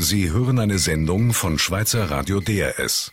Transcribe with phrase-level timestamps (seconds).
[0.00, 3.10] Sie hören eine Sendung von Schweizer Radio DRS.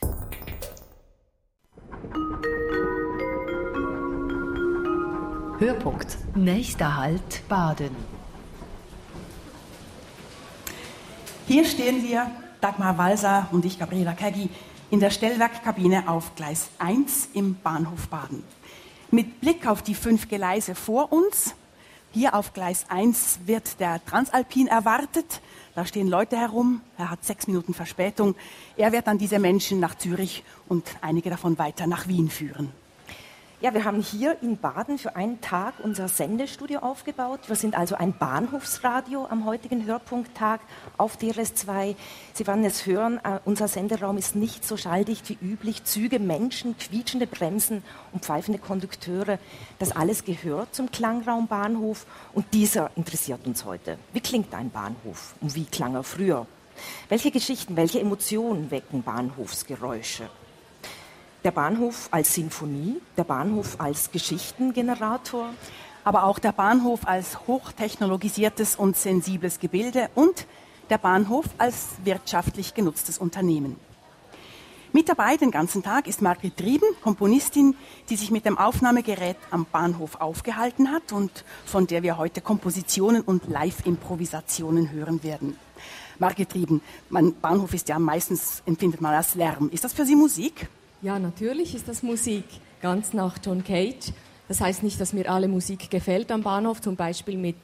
[5.58, 6.16] Hörpunkt.
[6.36, 7.90] Nächster Halt Baden.
[11.48, 12.30] Hier stehen wir,
[12.62, 14.52] Dagmar Walser und ich, Gabriela Keggi,
[14.92, 18.44] in der Stellwerkkabine auf Gleis 1 im Bahnhof Baden.
[19.10, 21.56] Mit Blick auf die fünf Gleise vor uns,
[22.16, 25.42] hier auf Gleis 1 wird der Transalpin erwartet.
[25.76, 28.36] Da stehen Leute herum, er hat sechs Minuten Verspätung.
[28.78, 32.72] Er wird dann diese Menschen nach Zürich und einige davon weiter nach Wien führen.
[33.62, 37.40] Ja, wir haben hier in Baden für einen Tag unser Sendestudio aufgebaut.
[37.48, 40.60] Wir sind also ein Bahnhofsradio am heutigen Hörpunkttag
[40.98, 41.96] auf DRS2.
[42.34, 45.86] Sie werden es hören, äh, unser Senderaum ist nicht so schalldicht wie üblich.
[45.86, 49.40] Züge, Menschen, quietschende Bremsen und pfeifende Kondukteure.
[49.80, 53.98] Das alles gehört zum Klangraum Bahnhof und dieser interessiert uns heute.
[54.12, 56.46] Wie klingt ein Bahnhof und wie klang er früher?
[57.08, 60.30] Welche Geschichten, welche Emotionen wecken Bahnhofsgeräusche?
[61.46, 65.52] Der Bahnhof als Sinfonie, der Bahnhof als Geschichtengenerator.
[66.04, 70.48] Aber auch der Bahnhof als hochtechnologisiertes und sensibles Gebilde und
[70.90, 73.76] der Bahnhof als wirtschaftlich genutztes Unternehmen.
[74.92, 77.76] Mit dabei den ganzen Tag ist Margret Trieben, Komponistin,
[78.10, 83.22] die sich mit dem Aufnahmegerät am Bahnhof aufgehalten hat und von der wir heute Kompositionen
[83.22, 85.60] und Live-Improvisationen hören werden.
[86.18, 89.70] Margret Trieben, mein Bahnhof ist ja meistens, empfindet man als Lärm.
[89.70, 90.68] Ist das für Sie Musik?
[91.02, 92.46] Ja, natürlich ist das Musik,
[92.82, 94.12] ganz nach John Cage.
[94.48, 97.56] Das heißt nicht, dass mir alle Musik gefällt am Bahnhof, zum Beispiel mit,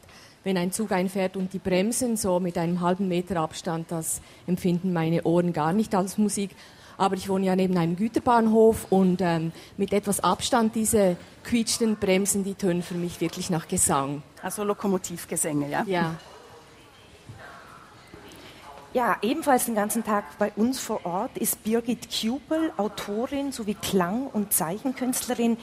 [0.43, 4.93] wenn ein Zug einfährt und die Bremsen so mit einem halben Meter Abstand, das empfinden
[4.93, 6.51] meine Ohren gar nicht als Musik.
[6.97, 12.43] Aber ich wohne ja neben einem Güterbahnhof und ähm, mit etwas Abstand diese quietschenden Bremsen,
[12.43, 14.21] die tönen für mich wirklich nach Gesang.
[14.43, 15.83] Also Lokomotivgesänge, ja?
[15.87, 16.15] Ja.
[18.93, 24.27] Ja, ebenfalls den ganzen Tag bei uns vor Ort ist Birgit Kubel, Autorin sowie Klang-
[24.27, 25.55] und Zeichenkünstlerin.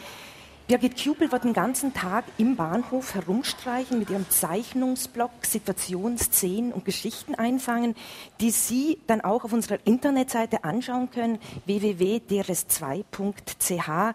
[0.67, 7.35] Birgit Kubel wird den ganzen Tag im Bahnhof herumstreichen mit ihrem Zeichnungsblock, Situationsszenen und Geschichten
[7.35, 7.97] einfangen,
[8.41, 14.15] die Sie dann auch auf unserer Internetseite anschauen können, www.drs2.ch.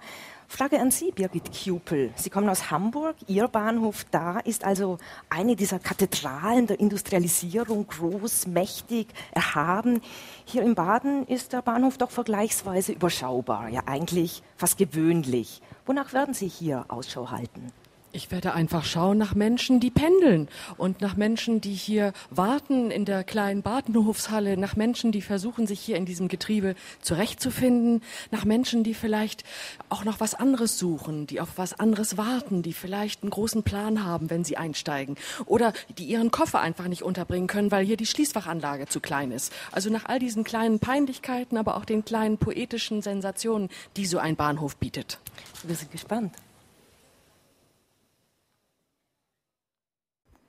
[0.55, 2.11] Frage an Sie, Birgit Kupel.
[2.15, 3.15] Sie kommen aus Hamburg.
[3.25, 9.99] Ihr Bahnhof da ist also eine dieser Kathedralen der Industrialisierung, groß, mächtig, erhaben.
[10.45, 15.59] Hier in Baden ist der Bahnhof doch vergleichsweise überschaubar, ja eigentlich fast gewöhnlich.
[15.87, 17.71] Wonach werden Sie hier Ausschau halten?
[18.15, 20.47] Ich werde einfach schauen nach Menschen, die pendeln
[20.77, 25.79] und nach Menschen, die hier warten in der kleinen Badenhofshalle, nach Menschen, die versuchen, sich
[25.79, 29.43] hier in diesem Getriebe zurechtzufinden, nach Menschen, die vielleicht
[29.89, 34.05] auch noch was anderes suchen, die auf was anderes warten, die vielleicht einen großen Plan
[34.05, 35.15] haben, wenn sie einsteigen
[35.47, 39.51] oder die ihren Koffer einfach nicht unterbringen können, weil hier die Schließfachanlage zu klein ist.
[39.71, 44.35] Also nach all diesen kleinen Peinlichkeiten, aber auch den kleinen poetischen Sensationen, die so ein
[44.35, 45.17] Bahnhof bietet.
[45.63, 46.31] Wir sind gespannt.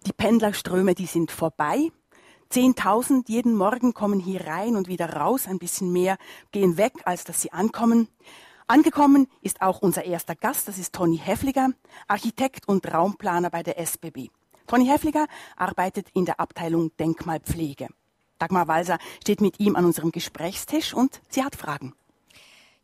[0.06, 1.90] Die Pendlerströme, die sind vorbei.
[2.50, 6.18] Zehntausend jeden Morgen kommen hier rein und wieder raus, ein bisschen mehr
[6.52, 8.08] gehen weg, als dass sie ankommen.
[8.66, 11.70] Angekommen ist auch unser erster Gast, das ist Toni Heffliger,
[12.06, 14.28] Architekt und Raumplaner bei der SBB.
[14.66, 15.26] Toni Heffliger
[15.56, 17.88] arbeitet in der Abteilung Denkmalpflege.
[18.38, 21.94] Dagmar Walser steht mit ihm an unserem Gesprächstisch und sie hat Fragen.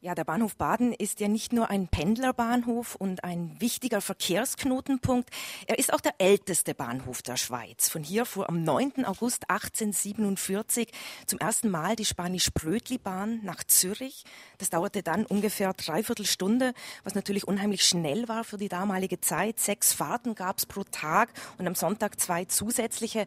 [0.03, 5.29] Ja, der Bahnhof Baden ist ja nicht nur ein Pendlerbahnhof und ein wichtiger Verkehrsknotenpunkt.
[5.67, 7.91] Er ist auch der älteste Bahnhof der Schweiz.
[7.91, 9.05] Von hier fuhr am 9.
[9.05, 10.91] August 1847
[11.27, 14.25] zum ersten Mal die Spanisch-Brötli-Bahn nach Zürich.
[14.57, 16.73] Das dauerte dann ungefähr dreiviertel Stunde,
[17.05, 19.61] was natürlich unheimlich schnell war für die damalige Zeit.
[19.61, 21.29] Sechs Fahrten gab es pro Tag
[21.59, 23.27] und am Sonntag zwei zusätzliche.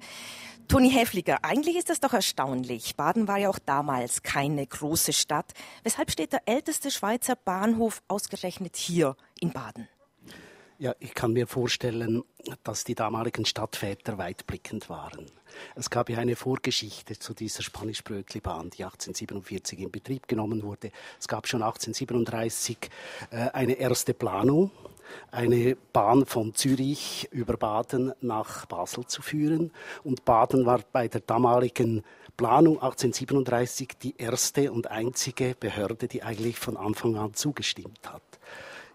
[0.67, 2.95] Toni Häfliger, eigentlich ist das doch erstaunlich.
[2.95, 5.53] Baden war ja auch damals keine große Stadt.
[5.83, 9.87] Weshalb steht der älteste Schweizer Bahnhof ausgerechnet hier in Baden?
[10.79, 12.23] Ja, ich kann mir vorstellen,
[12.63, 15.27] dass die damaligen Stadtväter weitblickend waren.
[15.75, 20.91] Es gab ja eine Vorgeschichte zu dieser Spanisch-Brötli-Bahn, die 1847 in Betrieb genommen wurde.
[21.19, 22.77] Es gab schon 1837
[23.29, 24.71] äh, eine erste Planung
[25.31, 29.71] eine Bahn von Zürich über Baden nach Basel zu führen.
[30.03, 32.03] Und Baden war bei der damaligen
[32.37, 38.23] Planung 1837 die erste und einzige Behörde, die eigentlich von Anfang an zugestimmt hat.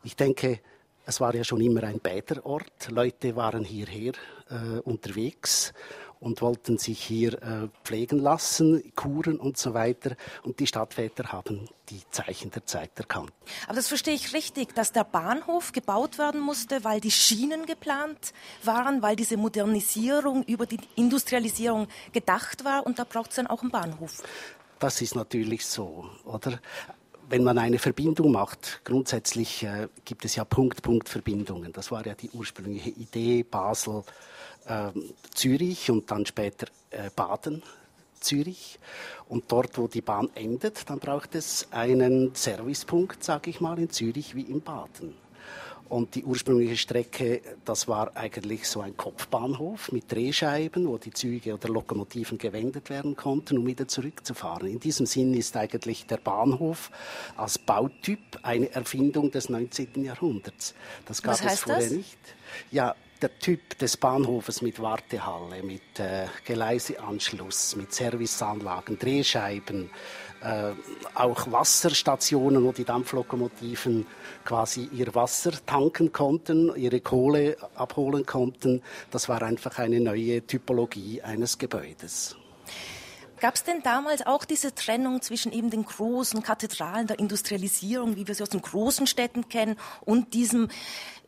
[0.03, 0.61] Ich denke,
[1.07, 2.91] es war ja schon immer ein Bäderort.
[2.91, 4.13] Leute waren hierher
[4.51, 5.73] äh, unterwegs
[6.21, 10.17] und wollten sich hier äh, pflegen lassen, Kuren und so weiter.
[10.43, 13.33] Und die Stadtväter haben die Zeichen der Zeit erkannt.
[13.67, 18.33] Aber das verstehe ich richtig, dass der Bahnhof gebaut werden musste, weil die Schienen geplant
[18.63, 23.63] waren, weil diese Modernisierung über die Industrialisierung gedacht war und da braucht es dann auch
[23.63, 24.23] einen Bahnhof.
[24.79, 26.61] Das ist natürlich so, oder?
[27.31, 31.73] wenn man eine Verbindung macht, grundsätzlich äh, gibt es ja Punkt-Punkt-Verbindungen.
[31.73, 34.03] Das war ja die ursprüngliche Idee Basel,
[34.69, 34.91] äh,
[35.35, 37.63] Zürich und dann später äh, Baden,
[38.21, 38.79] Zürich.
[39.29, 43.91] Und dort, wo die Bahn endet, dann braucht es einen Servicepunkt, sage ich mal, in
[43.91, 45.15] Zürich wie in Baden.
[45.89, 51.55] Und die ursprüngliche Strecke, das war eigentlich so ein Kopfbahnhof mit Drehscheiben, wo die Züge
[51.55, 54.69] oder Lokomotiven gewendet werden konnten, um wieder zurückzufahren.
[54.69, 56.91] In diesem Sinn ist eigentlich der Bahnhof
[57.39, 60.05] als Bautyp eine Erfindung des 19.
[60.05, 60.75] Jahrhunderts.
[61.07, 61.91] Das gab es vorher das?
[61.91, 62.19] nicht.
[62.71, 69.91] Ja, der Typ des Bahnhofes mit Wartehalle, mit äh, Geleiseanschluss, mit Serviceanlagen, Drehscheiben,
[70.41, 70.73] äh,
[71.15, 74.07] auch Wasserstationen, wo die Dampflokomotiven
[74.45, 78.83] quasi ihr Wasser tanken konnten, ihre Kohle abholen konnten.
[79.11, 82.37] Das war einfach eine neue Typologie eines Gebäudes.
[83.41, 88.27] Gab es denn damals auch diese Trennung zwischen eben den großen Kathedralen der Industrialisierung, wie
[88.27, 90.69] wir sie aus den großen Städten kennen, und diesem,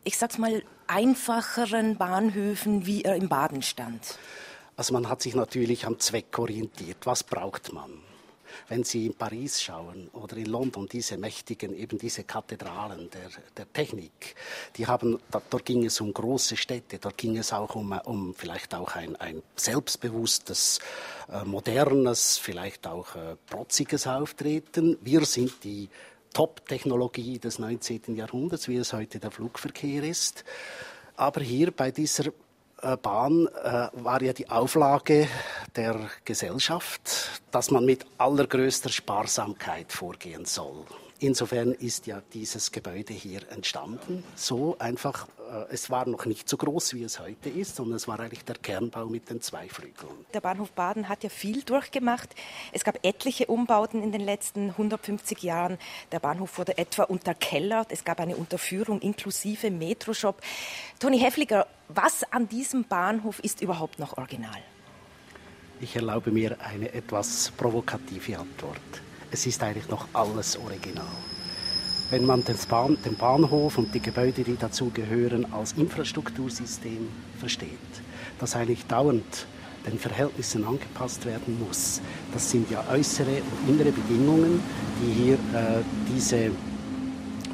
[0.04, 4.18] ich sag's mal, einfacheren Bahnhöfen, wie er im Baden stand?
[4.76, 6.98] Also man hat sich natürlich am Zweck orientiert.
[7.04, 7.90] Was braucht man?
[8.68, 13.72] wenn Sie in Paris schauen oder in London, diese mächtigen, eben diese Kathedralen der, der
[13.72, 14.34] Technik,
[14.76, 18.34] die haben, da, dort ging es um große Städte, dort ging es auch um, um
[18.34, 20.80] vielleicht auch ein, ein selbstbewusstes,
[21.30, 24.98] äh, modernes, vielleicht auch äh, protziges Auftreten.
[25.02, 25.88] Wir sind die
[26.32, 28.14] Top-Technologie des 19.
[28.16, 30.44] Jahrhunderts, wie es heute der Flugverkehr ist.
[31.16, 32.32] Aber hier bei dieser
[32.82, 35.28] äh, Bahn äh, war ja die Auflage
[35.76, 40.84] der Gesellschaft, dass man mit allergrößter Sparsamkeit vorgehen soll.
[41.18, 44.24] Insofern ist ja dieses Gebäude hier entstanden.
[44.36, 45.28] So einfach,
[45.70, 48.56] es war noch nicht so groß, wie es heute ist, sondern es war eigentlich der
[48.56, 50.24] Kernbau mit den zwei Flügeln.
[50.34, 52.34] Der Bahnhof Baden hat ja viel durchgemacht.
[52.72, 55.78] Es gab etliche Umbauten in den letzten 150 Jahren.
[56.12, 57.92] Der Bahnhof wurde etwa unterkellert.
[57.92, 60.40] Es gab eine Unterführung inklusive Metroshop.
[60.98, 64.62] Toni Heffliger, was an diesem Bahnhof ist überhaupt noch original?
[65.80, 69.00] Ich erlaube mir eine etwas provokative Antwort
[69.30, 71.06] es ist eigentlich noch alles original.
[72.10, 77.08] Wenn man den, Bahn, den Bahnhof und die Gebäude, die dazu gehören, als Infrastruktursystem
[77.38, 77.68] versteht,
[78.40, 79.46] das eigentlich dauernd
[79.86, 82.00] den Verhältnissen angepasst werden muss.
[82.32, 84.60] Das sind ja äußere und innere Bedingungen,
[85.00, 86.50] die hier äh, diese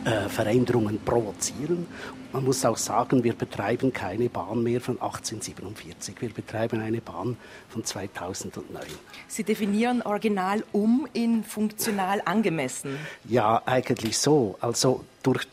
[0.07, 1.89] äh, Veränderungen provozieren.
[2.33, 6.15] Man muss auch sagen, wir betreiben keine Bahn mehr von 1847.
[6.21, 7.37] Wir betreiben eine Bahn
[7.69, 8.85] von 2009.
[9.27, 12.97] Sie definieren original um in funktional angemessen.
[13.25, 14.57] Ja, eigentlich so.
[14.61, 15.49] Also durch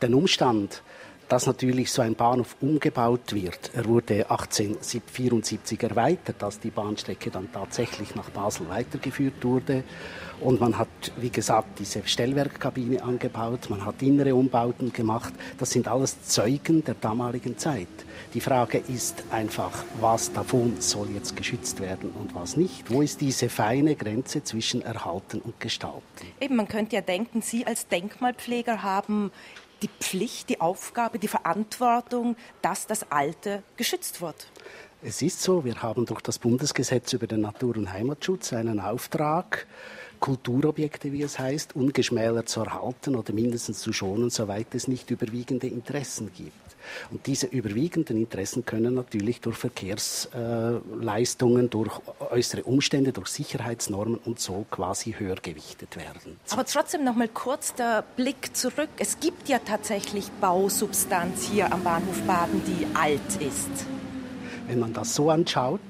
[0.00, 0.80] den Umstand,
[1.28, 3.70] dass natürlich so ein Bahnhof umgebaut wird.
[3.74, 9.84] Er wurde 1874 erweitert, als die Bahnstrecke dann tatsächlich nach Basel weitergeführt wurde.
[10.40, 15.34] Und man hat, wie gesagt, diese Stellwerkkabine angebaut, man hat innere Umbauten gemacht.
[15.58, 17.88] Das sind alles Zeugen der damaligen Zeit.
[18.34, 22.90] Die Frage ist einfach, was davon soll jetzt geschützt werden und was nicht?
[22.90, 26.02] Wo ist diese feine Grenze zwischen Erhalten und Gestalten?
[26.40, 29.32] Eben, man könnte ja denken, Sie als Denkmalpfleger haben
[29.82, 34.48] die Pflicht, die Aufgabe, die Verantwortung, dass das Alte geschützt wird.
[35.02, 39.66] Es ist so, wir haben durch das Bundesgesetz über den Natur- und Heimatschutz einen Auftrag,
[40.18, 45.68] Kulturobjekte, wie es heißt, ungeschmälert zu erhalten oder mindestens zu schonen, soweit es nicht überwiegende
[45.68, 46.67] Interessen gibt.
[47.10, 54.66] Und diese überwiegenden Interessen können natürlich durch Verkehrsleistungen, durch äußere Umstände, durch Sicherheitsnormen und so
[54.70, 56.38] quasi höher gewichtet werden.
[56.50, 58.88] Aber trotzdem noch mal kurz der Blick zurück.
[58.98, 63.70] Es gibt ja tatsächlich Bausubstanz hier am Bahnhof Baden, die alt ist.
[64.66, 65.80] Wenn man das so anschaut,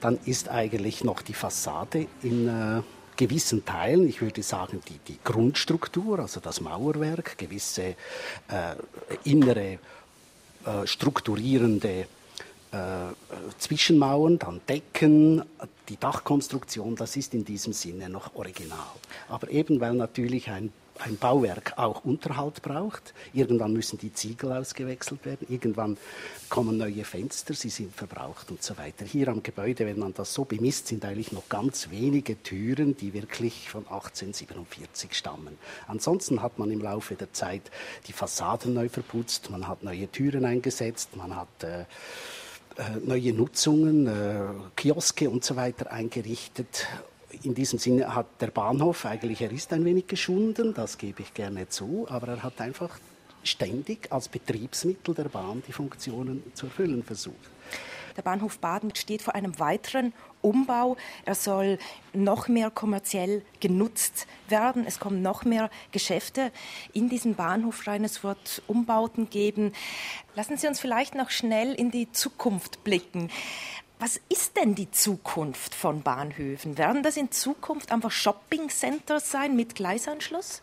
[0.00, 2.82] dann ist eigentlich noch die Fassade in äh,
[3.18, 7.94] gewissen Teilen, ich würde sagen die, die Grundstruktur, also das Mauerwerk, gewisse äh,
[9.24, 9.78] innere
[10.68, 12.06] äh, strukturierende
[12.70, 12.76] äh,
[13.58, 15.42] Zwischenmauern, dann Decken,
[15.88, 18.78] die Dachkonstruktion, das ist in diesem Sinne noch original.
[19.28, 20.70] Aber eben weil natürlich ein
[21.00, 23.14] ein Bauwerk auch Unterhalt braucht.
[23.32, 25.96] Irgendwann müssen die Ziegel ausgewechselt werden, irgendwann
[26.48, 29.04] kommen neue Fenster, sie sind verbraucht und so weiter.
[29.04, 33.12] Hier am Gebäude, wenn man das so bemisst, sind eigentlich noch ganz wenige Türen, die
[33.12, 35.58] wirklich von 1847 stammen.
[35.86, 37.70] Ansonsten hat man im Laufe der Zeit
[38.06, 41.84] die Fassaden neu verputzt, man hat neue Türen eingesetzt, man hat äh,
[42.78, 44.40] äh, neue Nutzungen, äh,
[44.76, 46.86] Kioske und so weiter eingerichtet.
[47.42, 51.34] In diesem Sinne hat der Bahnhof eigentlich, er ist ein wenig geschunden, das gebe ich
[51.34, 52.98] gerne zu, aber er hat einfach
[53.44, 57.36] ständig als Betriebsmittel der Bahn die Funktionen zu erfüllen versucht.
[58.16, 60.96] Der Bahnhof Baden steht vor einem weiteren Umbau.
[61.24, 61.78] Er soll
[62.12, 64.84] noch mehr kommerziell genutzt werden.
[64.84, 66.50] Es kommen noch mehr Geschäfte
[66.92, 68.02] in diesen Bahnhof rein.
[68.02, 69.72] Es wird Umbauten geben.
[70.34, 73.30] Lassen Sie uns vielleicht noch schnell in die Zukunft blicken.
[74.00, 76.78] Was ist denn die Zukunft von Bahnhöfen?
[76.78, 80.62] Werden das in Zukunft einfach Shopping-Centers sein mit Gleisanschluss?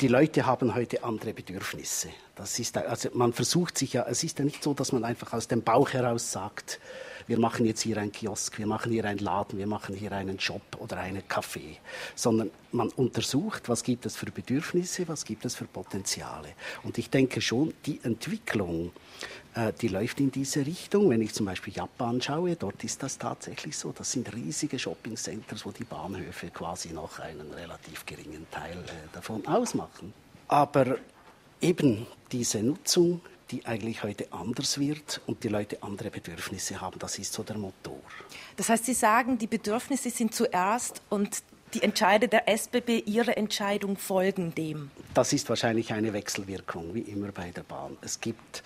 [0.00, 2.08] die Leute haben heute andere Bedürfnisse.
[2.34, 5.34] Das ist, also man versucht sich ja, es ist ja nicht so, dass man einfach
[5.34, 6.80] aus dem Bauch heraus sagt,
[7.26, 10.40] wir machen jetzt hier einen Kiosk, wir machen hier einen Laden, wir machen hier einen
[10.40, 11.76] Shop oder einen Café,
[12.14, 16.48] sondern man untersucht, was gibt es für Bedürfnisse, was gibt es für Potenziale.
[16.82, 18.92] Und ich denke schon, die Entwicklung,
[19.80, 21.10] die läuft in diese Richtung.
[21.10, 23.92] Wenn ich zum Beispiel Japan schaue, dort ist das tatsächlich so.
[23.92, 29.44] Das sind riesige Shopping-Centers, wo die Bahnhöfe quasi noch einen relativ geringen Teil äh, davon
[29.46, 30.12] ausmachen.
[30.48, 30.98] Aber
[31.60, 36.98] eben diese Nutzung die eigentlich heute anders wird und die Leute andere Bedürfnisse haben.
[36.98, 37.98] Das ist so der Motor.
[38.56, 41.42] Das heißt, Sie sagen, die Bedürfnisse sind zuerst und
[41.74, 44.90] die Entscheide der SBB, ihre Entscheidung folgen dem.
[45.14, 47.96] Das ist wahrscheinlich eine Wechselwirkung, wie immer bei der Bahn.
[48.00, 48.62] Es gibt äh,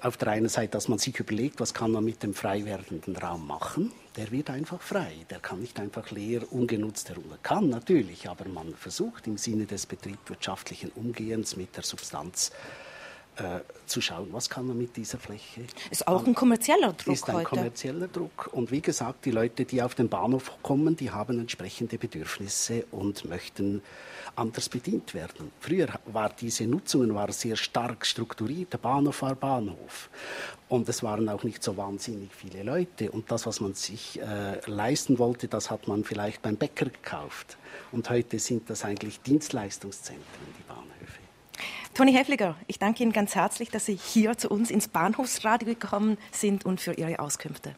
[0.00, 3.16] auf der einen Seite, dass man sich überlegt, was kann man mit dem frei werdenden
[3.16, 3.92] Raum machen.
[4.16, 5.12] Der wird einfach frei.
[5.28, 7.24] Der kann nicht einfach leer, ungenutzt herum.
[7.30, 12.52] Er kann natürlich, aber man versucht im Sinne des betriebswirtschaftlichen Umgehens mit der Substanz
[13.36, 15.62] äh, zu schauen, was kann man mit dieser Fläche.
[15.90, 17.44] Ist auch ein kommerzieller Druck Ist ein heute.
[17.44, 18.48] kommerzieller Druck.
[18.52, 23.26] Und wie gesagt, die Leute, die auf den Bahnhof kommen, die haben entsprechende Bedürfnisse und
[23.26, 23.82] möchten
[24.36, 25.50] anders bedient werden.
[25.60, 28.72] Früher war diese Nutzungen war sehr stark strukturiert.
[28.72, 30.10] Der Bahnhof war Bahnhof.
[30.68, 33.10] Und es waren auch nicht so wahnsinnig viele Leute.
[33.10, 37.56] Und das, was man sich äh, leisten wollte, das hat man vielleicht beim Bäcker gekauft.
[37.92, 40.24] Und heute sind das eigentlich Dienstleistungszentren,
[40.58, 41.20] die Bahnhöfe.
[41.94, 46.18] Toni Hefliger, ich danke Ihnen ganz herzlich, dass Sie hier zu uns ins Bahnhofsradio gekommen
[46.30, 47.74] sind und für Ihre Auskünfte.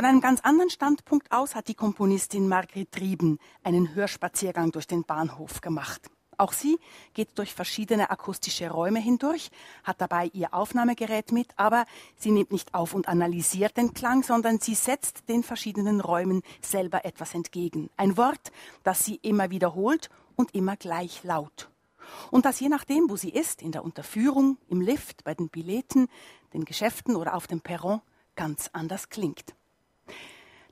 [0.00, 5.04] Von einem ganz anderen Standpunkt aus hat die Komponistin Margret Trieben einen Hörspaziergang durch den
[5.04, 6.08] Bahnhof gemacht.
[6.38, 6.78] Auch sie
[7.12, 9.50] geht durch verschiedene akustische Räume hindurch,
[9.84, 11.84] hat dabei ihr Aufnahmegerät mit, aber
[12.16, 17.04] sie nimmt nicht auf und analysiert den Klang, sondern sie setzt den verschiedenen Räumen selber
[17.04, 17.90] etwas entgegen.
[17.98, 18.52] Ein Wort,
[18.84, 21.68] das sie immer wiederholt und immer gleich laut
[22.30, 26.08] und das je nachdem, wo sie ist, in der Unterführung, im Lift, bei den Billetten,
[26.54, 28.00] den Geschäften oder auf dem Perron,
[28.34, 29.54] ganz anders klingt.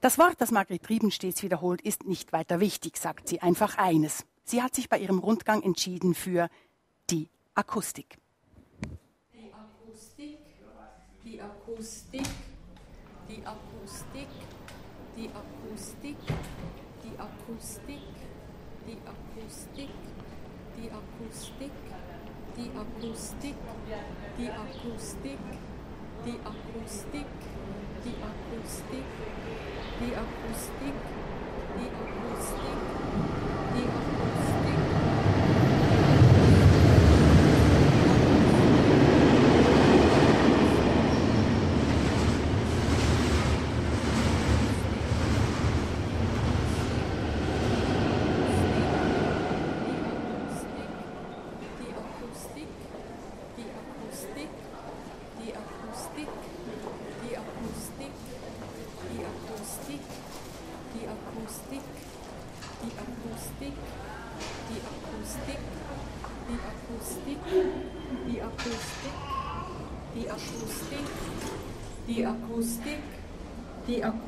[0.01, 4.25] Das Wort, das Margret Trieben stets wiederholt, ist nicht weiter wichtig, sagt sie einfach eines.
[4.45, 6.49] Sie hat sich bei ihrem Rundgang entschieden für
[7.11, 8.19] die Akustik.
[9.35, 10.39] Die Akustik,
[11.25, 12.27] die Akustik,
[13.29, 14.27] die Akustik,
[15.17, 16.17] die Akustik,
[17.03, 18.19] die Akustik,
[19.25, 19.91] die Akustik
[20.77, 21.73] die Akustik,
[22.57, 23.57] die Akustik,
[24.39, 25.39] die Akustik,
[26.25, 27.27] die Akustik,
[28.05, 29.05] the acoustic,
[29.99, 30.95] the acoustic,
[31.77, 32.79] the acoustic,
[33.75, 34.18] the acoustic.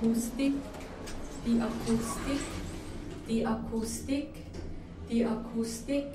[0.01, 0.55] Akustik,
[1.45, 2.41] die Akustik,
[3.29, 4.29] die Akustik,
[5.11, 6.07] die Akustik,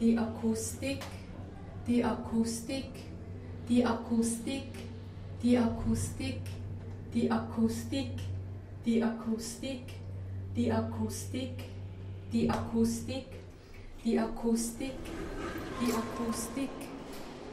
[0.00, 0.98] die Akustik,
[1.86, 2.90] die Akustik,
[3.68, 4.70] die Akustik,
[5.44, 6.40] die Akustik,
[7.14, 8.10] die Akustik,
[8.84, 9.86] die Akustik,
[10.56, 11.54] die Akustik,
[12.32, 13.30] die Akustik,
[14.02, 14.90] die Akustik,
[15.78, 16.70] die Akustik,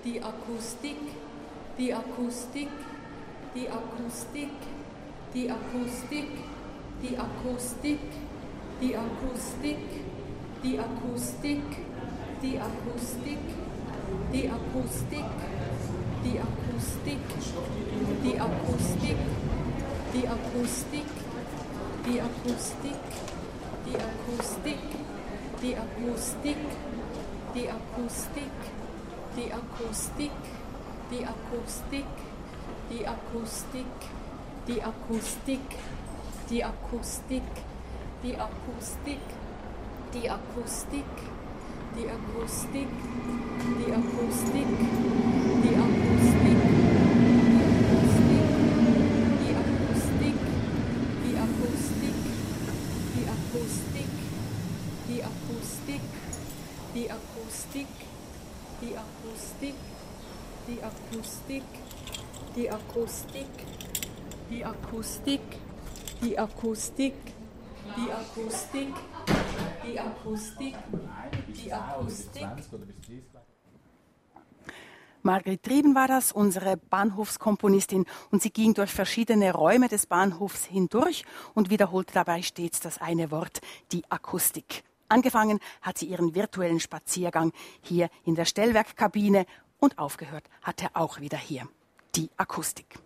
[0.03, 0.97] die Akustik,
[1.77, 2.69] die Akustik,
[3.53, 4.49] die Akustik,
[5.33, 6.27] die Akustik,
[7.01, 7.99] die Akustik,
[8.81, 9.77] die Akustik,
[10.63, 11.63] die Akustik,
[12.41, 13.39] die Akustik,
[14.33, 15.25] die Akustik,
[16.23, 17.23] die Akustik,
[18.23, 19.15] die Akustik,
[19.63, 21.15] die Akustik,
[22.05, 23.15] die Akustik,
[23.95, 24.67] die Akustik,
[25.61, 26.57] die Akustik,
[27.55, 28.51] die Akustik,
[29.37, 30.31] die Akustik,
[31.11, 32.05] die Akustik,
[32.89, 34.20] die Akustik,
[34.67, 35.59] die Akustik,
[36.49, 37.43] die Akustik,
[38.23, 39.19] die Akustik,
[40.13, 41.05] die Akustik,
[41.95, 42.87] die Akustik,
[43.79, 44.67] die Akustik,
[45.63, 46.61] die Akustik.
[55.07, 55.97] Die Akustik,
[56.93, 57.87] die Akustik,
[58.81, 59.75] die Akustik,
[60.67, 61.63] die Akustik,
[62.55, 63.70] die Akustik,
[64.51, 65.41] die Akustik,
[66.21, 67.13] die Akustik,
[67.95, 68.93] die Akustik,
[69.85, 70.75] die Akustik,
[71.47, 72.47] die Akustik.
[75.23, 81.23] Margret Trieben war das, unsere Bahnhofskomponistin, und sie ging durch verschiedene Räume des Bahnhofs hindurch
[81.53, 84.83] und wiederholte dabei stets das eine Wort, die Akustik.
[85.07, 89.45] Angefangen hat sie ihren virtuellen Spaziergang hier in der Stellwerkkabine
[89.79, 91.67] und aufgehört hat er auch wieder hier.
[92.15, 92.99] Die Akustik.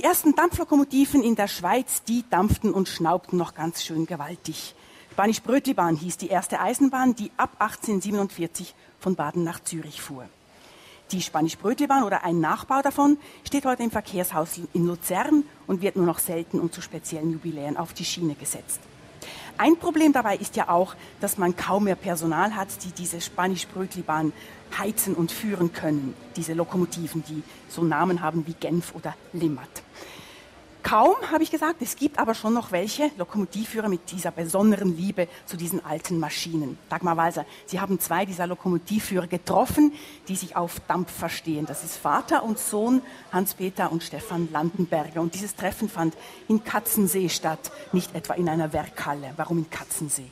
[0.00, 4.74] Die ersten Dampflokomotiven in der Schweiz, die dampften und schnaubten noch ganz schön gewaltig.
[5.12, 10.24] Spanisch-Brötlibahn hieß die erste Eisenbahn, die ab 1847 von Baden nach Zürich fuhr.
[11.12, 16.06] Die Spanisch-Brötlibahn oder ein Nachbau davon steht heute im Verkehrshaus in Luzern und wird nur
[16.06, 18.80] noch selten und zu speziellen Jubiläen auf die Schiene gesetzt.
[19.60, 24.32] Ein Problem dabei ist ja auch, dass man kaum mehr Personal hat, die diese Spanisch-Brötlibahn
[24.78, 26.14] heizen und führen können.
[26.34, 29.68] Diese Lokomotiven, die so Namen haben wie Genf oder Limmat.
[30.82, 35.28] Kaum, habe ich gesagt, es gibt aber schon noch welche Lokomotivführer mit dieser besonderen Liebe
[35.46, 36.78] zu diesen alten Maschinen.
[36.88, 39.92] Dagmar Walser, Sie haben zwei dieser Lokomotivführer getroffen,
[40.28, 41.66] die sich auf Dampf verstehen.
[41.66, 45.20] Das ist Vater und Sohn Hans-Peter und Stefan Landenberger.
[45.20, 46.16] Und dieses Treffen fand
[46.48, 49.32] in Katzensee statt, nicht etwa in einer Werkhalle.
[49.36, 50.30] Warum in Katzensee?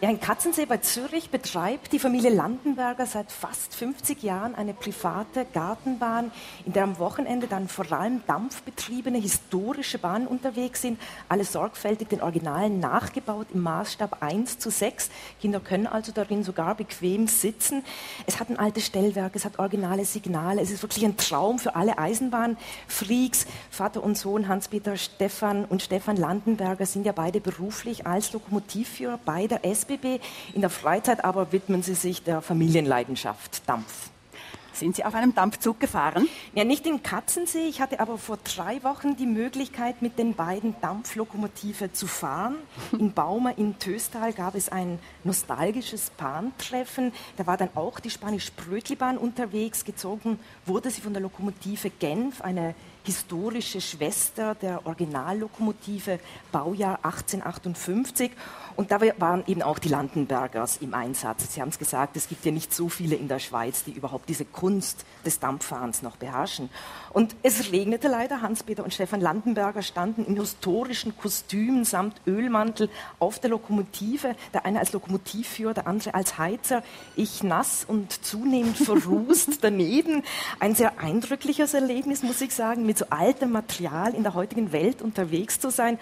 [0.00, 5.46] Ja, in Katzensee bei Zürich betreibt die Familie Landenberger seit fast 50 Jahren eine private
[5.54, 6.32] Gartenbahn,
[6.66, 12.20] in der am Wochenende dann vor allem dampfbetriebene historische Bahnen unterwegs sind, alle sorgfältig den
[12.22, 15.10] Originalen nachgebaut im Maßstab 1 zu 6.
[15.40, 17.84] Kinder können also darin sogar bequem sitzen.
[18.26, 21.76] Es hat ein altes Stellwerk, es hat originale Signale, es ist wirklich ein Traum für
[21.76, 23.46] alle Eisenbahnfreaks.
[23.70, 29.46] Vater und Sohn Hans-Peter Stefan und Stefan Landenberger sind ja beide beruflich als Lokomotivführer bei
[29.46, 30.20] der SB SBB.
[30.54, 34.10] In der Freizeit aber widmen sie sich der Familienleidenschaft Dampf.
[34.74, 36.26] Sind Sie auf einem Dampfzug gefahren?
[36.52, 37.68] Ja, nicht in Katzensee.
[37.68, 42.56] Ich hatte aber vor drei Wochen die Möglichkeit, mit den beiden Dampflokomotive zu fahren.
[42.98, 47.12] In Baumer in Töstal gab es ein nostalgisches Bahntreffen.
[47.36, 49.84] Da war dann auch die Spanisch-Brötlibahn unterwegs.
[49.84, 56.18] Gezogen wurde sie von der Lokomotive Genf, eine historische Schwester der Originallokomotive,
[56.50, 58.32] Baujahr 1858.
[58.76, 61.54] Und da waren eben auch die Landenbergers im Einsatz.
[61.54, 64.28] Sie haben es gesagt, es gibt ja nicht so viele in der Schweiz, die überhaupt
[64.28, 66.70] diese Kunst des Dampffahrens noch beherrschen.
[67.12, 68.42] Und es regnete leider.
[68.42, 74.34] Hans-Peter und Stefan Landenberger standen in historischen Kostümen samt Ölmantel auf der Lokomotive.
[74.52, 76.82] Der eine als Lokomotivführer, der andere als Heizer.
[77.14, 80.24] Ich nass und zunehmend verrußt daneben.
[80.58, 85.00] Ein sehr eindrückliches Erlebnis, muss ich sagen, mit so altem Material in der heutigen Welt
[85.00, 85.98] unterwegs zu sein.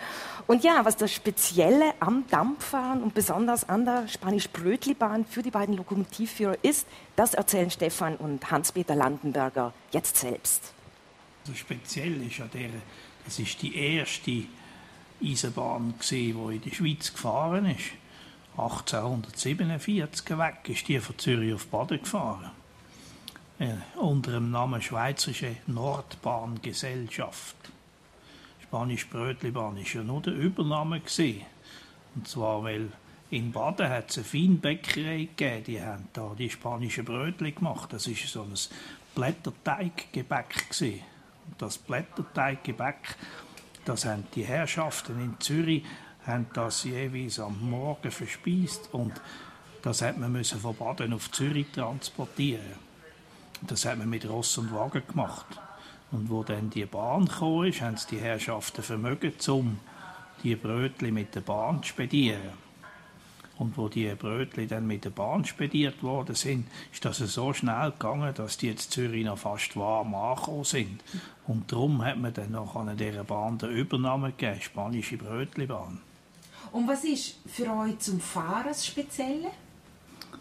[0.47, 5.77] Und ja, was das Spezielle am Dampffahren und besonders an der Spanisch-Brötlibahn für die beiden
[5.77, 10.73] Lokomotivführer ist, das erzählen Stefan und Hans-Peter Landenberger jetzt selbst.
[11.43, 12.71] Also speziell ist ja der,
[13.25, 14.45] das ist die erste
[15.23, 17.93] Eisenbahn die in der Schweiz gefahren ist.
[18.57, 22.51] 1847 weg ist die von Zürich auf Baden gefahren.
[23.59, 27.57] Äh, unter dem Namen Schweizerische Nordbahngesellschaft.
[28.73, 31.45] Spanisch Brötlibahn ist ja nur der Übernahme gesehen.
[32.15, 32.91] Und zwar, weil
[33.29, 37.93] in Baden hat es eine Feinbäckerei gegeben, die haben da die spanischen Brötli gemacht.
[37.93, 38.55] Das ist so ein
[39.15, 41.03] Blätterteiggebäck gesehen.
[41.49, 43.19] Und das Blätterteiggebäck,
[43.85, 45.85] das haben die Herrschaften in Zürich
[46.27, 49.13] haben das jeweils am Morgen verspeist und
[49.83, 52.73] das hat man müssen von Baden auf Zürich transportieren.
[53.61, 55.61] Das hat man mit Ross und Wagen gemacht.
[56.13, 59.79] Und wo dann die Bahn kam, ist, haben die Herrschaften vermögen, um
[60.43, 62.63] die Brötli mit der Bahn zu spedieren.
[63.59, 67.93] Und wo die Brötli dann mit der Bahn spediert worden sind, ist das so schnell
[67.93, 71.03] gegangen, dass die jetzt Zürich noch fast warm angekommen sind.
[71.47, 76.01] Und darum hat man dann noch an dieser Bahn den Übernahme gegeben, spanische Brötlibahn.
[76.73, 79.51] Und was ist für euch zum Fahren das Spezielle?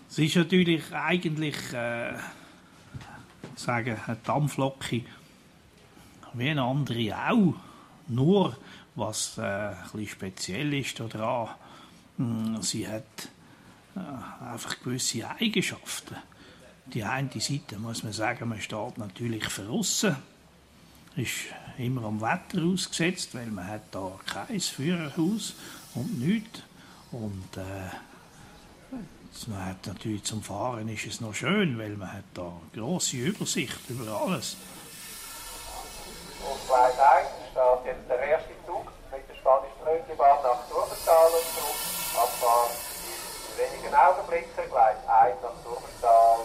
[0.09, 2.13] Es ist natürlich eigentlich, äh,
[3.55, 5.03] sagen, eine Dampflocke
[6.33, 7.53] wie andere auch.
[8.07, 8.57] Nur,
[8.95, 11.49] was äh, ein bisschen speziell ist daran,
[12.17, 13.29] mh, sie hat
[13.95, 16.15] äh, einfach gewisse Eigenschaften.
[16.87, 20.15] Die eine Seite muss man sagen, man steht natürlich verrissen,
[21.15, 21.31] ist
[21.77, 25.55] immer am Wetter ausgesetzt, weil man hat da kein Führerhaus
[25.95, 26.61] und nichts.
[27.11, 27.89] Und äh,
[29.47, 33.79] man hat natürlich zum Fahren ist es noch schön, weil man hat da große Übersicht
[33.89, 34.57] über alles.
[36.45, 41.47] Auf Gleis 1 steht jetzt der erste Zug mit der spanischen Brötchenbahn nach Turbental und
[41.53, 41.81] zurück.
[42.17, 42.71] Abfahren
[43.47, 44.69] in wenigen Augenblicken.
[44.69, 46.39] Gleis 1 nach Turbental.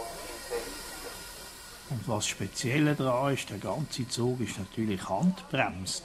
[1.89, 6.03] Und was speziell daran ist, der ganze Zug ist natürlich handbremst.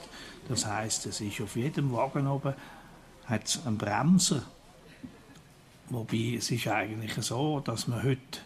[0.48, 2.54] Das heißt, es ist auf jedem Wagen oben
[3.26, 4.42] hat's einen Bremser.
[5.88, 8.38] Wobei es ist eigentlich so, dass man heute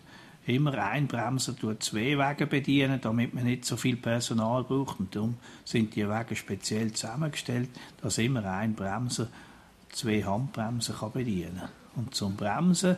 [0.47, 5.01] immer ein Bremser tut zwei Wagen bedienen, damit man nicht so viel Personal braucht.
[5.01, 7.69] Und darum sind die Wagen speziell zusammengestellt,
[8.01, 9.29] dass immer ein Bremser
[9.91, 11.63] zwei Handbremsen kann bedienen.
[11.97, 12.97] Und zum Bremsen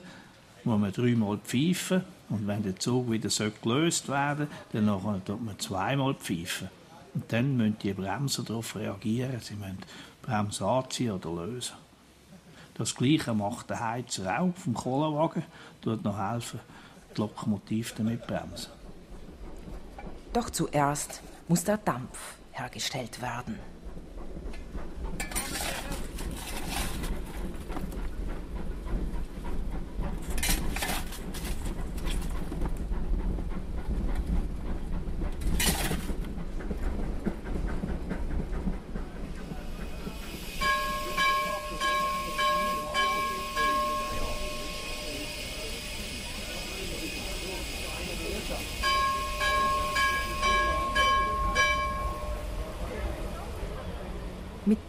[0.64, 5.58] muss man dreimal pfeifen und wenn der Zug wieder so gelöst werden dann nachher man
[5.58, 6.68] zweimal pfeifen.
[7.14, 9.40] Und dann müssen die Bremser darauf reagieren.
[9.40, 11.76] Sie müssen die Bremse anziehen oder lösen.
[12.74, 15.42] Das Gleiche macht der Heizer auch vom Kohlewagen,
[15.82, 16.60] tut noch helfen,
[17.16, 18.72] die Lokomotive damit bremsen.
[20.32, 23.58] Doch zuerst muss der Dampf hergestellt werden.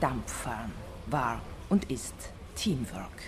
[0.10, 0.72] Mit Dampf fahren
[1.06, 2.16] war und ist
[2.56, 3.22] Teamwork.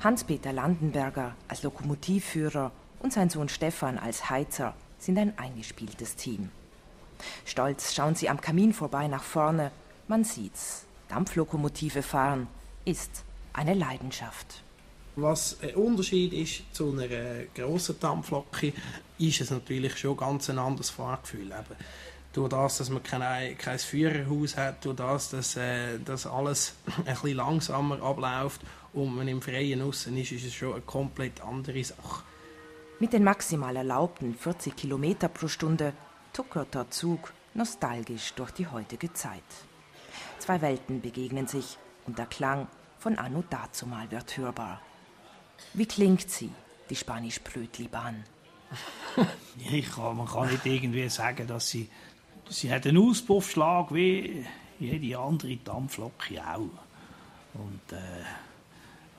[0.00, 6.50] Hans-Peter Landenberger als Lokomotivführer und sein Sohn Stefan als Heizer sind ein eingespieltes Team.
[7.44, 9.70] Stolz schauen sie am Kamin vorbei nach vorne.
[10.08, 10.86] Man sieht's.
[11.08, 12.48] Dampflokomotive fahren
[12.84, 14.64] ist eine Leidenschaft.
[15.14, 18.72] Was ein Unterschied ist zu einer grossen Dampflocke,
[19.18, 21.46] ist es natürlich schon ganz ein anderes Fahrgefühl.
[21.46, 21.76] Eben
[22.32, 27.04] durch das, dass man kein, kein Führerhaus hat, durch das, dass, äh, dass alles ein
[27.04, 28.60] bisschen langsamer abläuft
[28.92, 32.22] und man im Freien aussen ist, ist es schon eine komplett andere Sache.
[33.00, 35.92] Mit den maximal erlaubten 40 Kilometer pro Stunde
[36.32, 39.42] tuckert der Zug nostalgisch durch die heutige Zeit.
[40.38, 44.80] Zwei Welten begegnen sich und der Klang von Anno dazumal wird hörbar.
[45.74, 46.50] Wie klingt sie,
[46.90, 48.24] die Spanisch-Plötli-Bahn?
[49.16, 51.88] ja, ich kann, man kann nicht irgendwie sagen, dass sie
[52.50, 54.44] Sie hat einen Auspuffschlag wie
[54.78, 56.70] jede andere Dampflocke auch.
[57.54, 58.24] Und äh,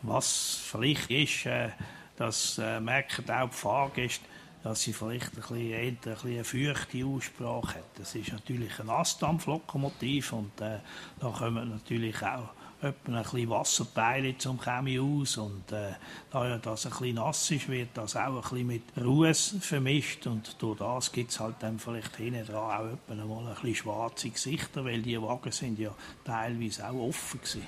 [0.02, 1.70] was vielleicht ist, äh,
[2.18, 4.26] das äh, merken auch die Fahrgäste,
[4.64, 8.00] dass sie vielleicht ein bisschen, ein bisschen eine feuchte Aussprache hat.
[8.00, 10.80] Das ist natürlich ein Assdampflokomotiv und äh,
[11.20, 12.50] da kommen natürlich auch
[12.82, 15.92] etwa ein bisschen Wasserteile zum Chemie aus und äh,
[16.32, 20.28] da ja das ein bisschen nass ist, wird das auch ein bisschen mit Ruß vermischt
[20.28, 23.76] und durch das gibt es halt dann vielleicht hinten dran auch etwa mal ein bisschen
[23.76, 27.68] schwarze Gesichter, weil die Wagen sind ja teilweise auch offen gewesen.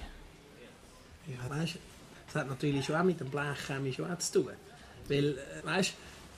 [1.28, 1.78] Ja, weißt,
[2.28, 4.54] das hat natürlich schon auch mit dem Blechchemie schon auch zu tun,
[5.08, 5.94] weil, äh, weißt,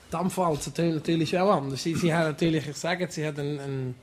[0.10, 1.82] Dampfwalzen natürlich auch anders.
[1.82, 3.96] Sie, sie haben natürlich, ich sage, sie hat einen, einen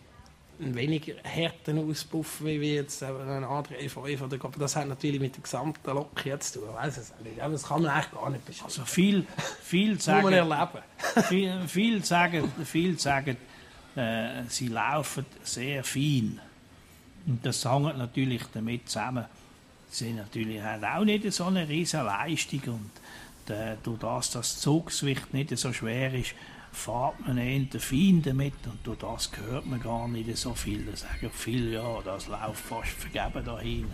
[0.61, 5.43] einen weniger harten Auspuff wie, jetzt ein anderer EVE oder Das hat natürlich mit der
[5.43, 6.75] gesamten Lok jetzt zu tun.
[6.75, 7.41] Weiß es nicht.
[7.41, 8.67] Aber das kann man eigentlich gar nicht beschreiben.
[8.67, 9.27] Also viel,
[9.63, 10.83] viel sagen, man erleben.
[11.29, 13.37] viel, viel sagen, viel sagen
[13.97, 16.41] äh, sie laufen sehr fein.
[17.27, 19.27] Und das hängt natürlich damit zusammen.
[19.91, 24.61] Sie sind natürlich auch nicht so eine riesige Leistung und äh, durch das, dass das
[24.61, 26.35] Zugsgewicht nicht so schwer ist,
[26.73, 30.85] fährt man eher fein damit und durch das hört man gar nicht so viel.
[30.85, 33.87] Da sagen viele, ja, das läuft fast vergeben dahin.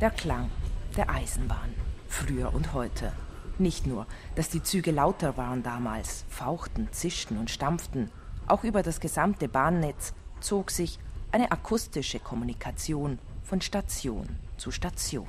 [0.00, 0.50] Der Klang
[0.96, 1.74] der Eisenbahn,
[2.08, 3.12] früher und heute.
[3.58, 8.10] Nicht nur, dass die Züge lauter waren damals, fauchten, zischten und stampften,
[8.46, 10.98] auch über das gesamte Bahnnetz zog sich
[11.30, 15.28] eine akustische Kommunikation von Station zu Station.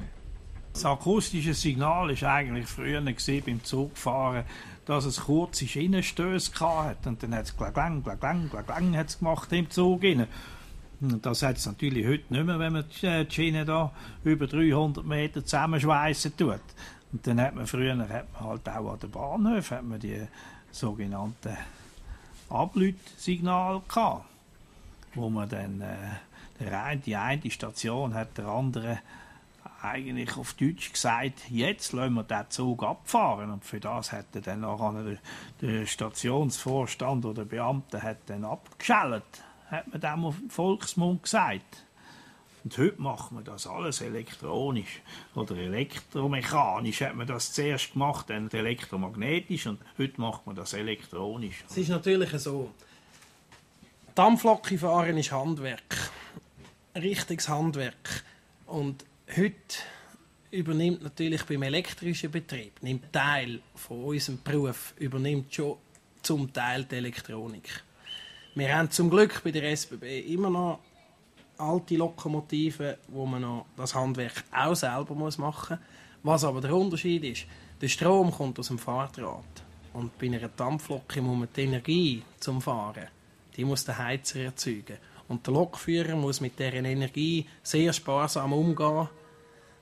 [0.73, 4.45] Das akustische Signal ist eigentlich früher beim Zugfahren,
[4.85, 7.09] dass es kurze Schienenstöße hatte.
[7.09, 10.03] Und dann hat es glaglang, glaglang, glaglang hat's gemacht im Zug.
[10.03, 10.27] Rein.
[10.99, 13.91] Das hat es natürlich heute nicht mehr, wenn man die Schiene da
[14.23, 16.61] über 300 Meter zusammenschweißen tut.
[17.11, 20.21] Und dann hat man früher hat man halt auch an den Bahnhöfen hat man die
[20.71, 21.57] sogenannten
[22.49, 24.25] Ablütssignal gehabt,
[25.15, 28.99] wo man dann äh, die eine Station hat der andere
[29.81, 33.51] eigentlich auf Deutsch gesagt, jetzt lassen wir den Zug abfahren.
[33.51, 35.17] Und für das hat dann nachher
[35.61, 39.23] der, Stationsvorstand oder der Beamte dann abgeschellt,
[39.69, 41.85] hat man dem auf Volksmund gesagt.
[42.63, 45.01] Und heute macht man das alles elektronisch
[45.33, 47.01] oder elektromechanisch.
[47.01, 51.63] Hat man das zuerst gemacht, dann elektromagnetisch und heute macht man das elektronisch.
[51.67, 52.71] Es ist natürlich so,
[54.13, 56.11] Dampflocke fahren ist Handwerk,
[56.95, 58.23] richtiges Handwerk.
[58.67, 59.05] Und
[59.37, 59.77] heute
[60.51, 65.77] übernimmt natürlich beim elektrischen Betrieb, nimmt Teil von unserem Beruf, übernimmt schon
[66.21, 67.83] zum Teil die Elektronik.
[68.55, 70.79] Wir haben zum Glück bei der SBB immer noch
[71.57, 75.87] alte Lokomotiven, wo man noch das Handwerk auch selber muss machen muss.
[76.23, 77.45] Was aber der Unterschied ist,
[77.79, 79.45] der Strom kommt aus dem Fahrrad.
[79.93, 83.07] Und bei einer Dampflok muss man die Energie zum Fahren,
[83.55, 84.97] die muss der Heizer erzeugen.
[85.27, 89.07] Und der Lokführer muss mit dieser Energie sehr sparsam umgehen,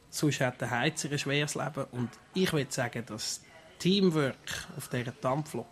[0.09, 1.85] sonst hat der Heizer ein schweres Leben.
[1.91, 3.41] Und ich würde sagen, dass
[3.79, 5.67] Teamwork auf dieser Dampflok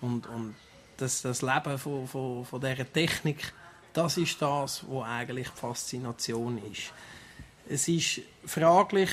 [0.00, 0.54] und, und
[0.96, 3.52] das, das Leben von, von, von dieser Technik
[3.98, 6.92] das ist das, was eigentlich die Faszination ist.
[7.68, 9.10] Es ist fraglich,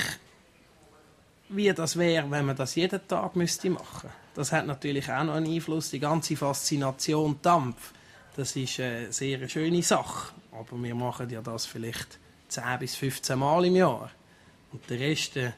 [1.48, 4.10] wie das wäre, wenn man das jeden Tag müsste machen.
[4.34, 5.90] Das hat natürlich auch noch einen Einfluss.
[5.90, 7.92] Die ganze Faszination Dampf,
[8.36, 10.32] das ist eine sehr schöne Sache.
[10.52, 14.10] Aber wir machen ja das vielleicht 10 bis 15 Mal im Jahr.
[14.76, 15.52] Und der Rest äh,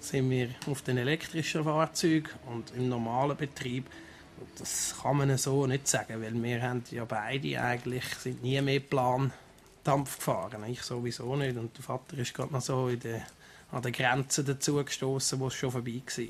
[0.00, 3.86] sind wir auf den elektrischen Fahrzeugen und im normalen Betrieb
[4.56, 8.80] das kann man so nicht sagen, weil wir haben ja beide eigentlich sind nie mehr
[8.80, 9.32] Plan
[9.84, 10.64] Dampf gefahren.
[10.64, 11.56] Ich sowieso nicht.
[11.56, 13.22] Und der Vater ist gerade noch so der,
[13.70, 16.24] an der Grenze dazu gestoßen, wo es schon vorbei war.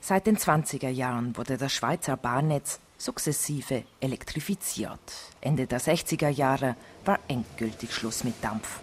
[0.00, 5.32] Seit den 20er Jahren wurde das Schweizer Bahnnetz sukzessive elektrifiziert.
[5.40, 8.80] Ende der 60er Jahre war endgültig Schluss mit Dampf.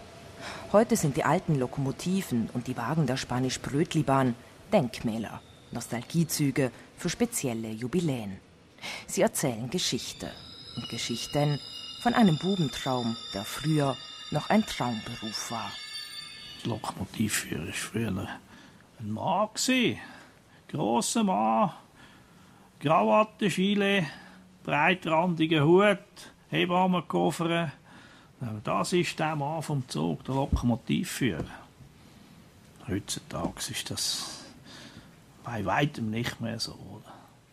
[0.74, 4.36] Heute sind die alten Lokomotiven und die Wagen der Spanisch-Brötli-Bahn
[4.72, 5.42] Denkmäler,
[5.74, 8.38] Nostalgiezüge für spezielle Jubiläen.
[9.06, 10.32] Sie erzählen Geschichte
[10.78, 11.60] und Geschichten
[12.02, 13.98] von einem Bubentraum, der früher
[14.32, 15.74] noch ein Traumberuf war.
[16.56, 18.30] Das Lokomotivführer war früher
[18.98, 19.50] ein Mann.
[20.70, 21.74] Grosser Mann,
[22.80, 24.06] Krawatte, Chile,
[24.64, 26.00] breitrandiger Hut,
[26.50, 27.74] Hebammenkoffer.
[28.64, 31.46] Das ist der Mann vom Zug, der Lokomotivführer.
[32.88, 34.44] Heutzutage ist das
[35.44, 37.02] bei weitem nicht mehr so.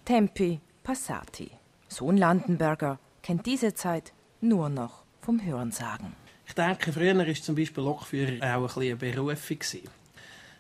[0.07, 1.51] Tempi Passati.
[1.89, 6.15] Sohn Landenberger kennt diese Zeit nur noch vom Hörensagen.
[6.47, 9.59] Ich denke, früher war zum Beispiel Lokführer auch ein eine Berufung.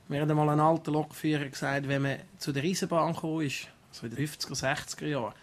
[0.08, 4.06] Mir hat einmal ein alter Lokführer gesagt, wenn man zu der Eisenbahn kam, ist, also
[4.06, 5.34] in den 50er, 60er Jahren,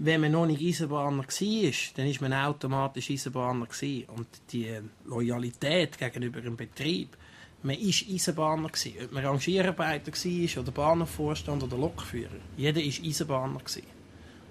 [0.00, 3.66] wenn man noch nicht Eisenbahner war, dann ist man automatisch Eisenbahner
[4.08, 7.16] Und die Loyalität gegenüber dem Betrieb,
[7.62, 8.70] man war Eisenbahner.
[9.02, 12.30] Ob man Rangierarbeiter war oder Bahnhofvorstand oder Lokführer.
[12.56, 13.60] Jeder war Eisenbahner.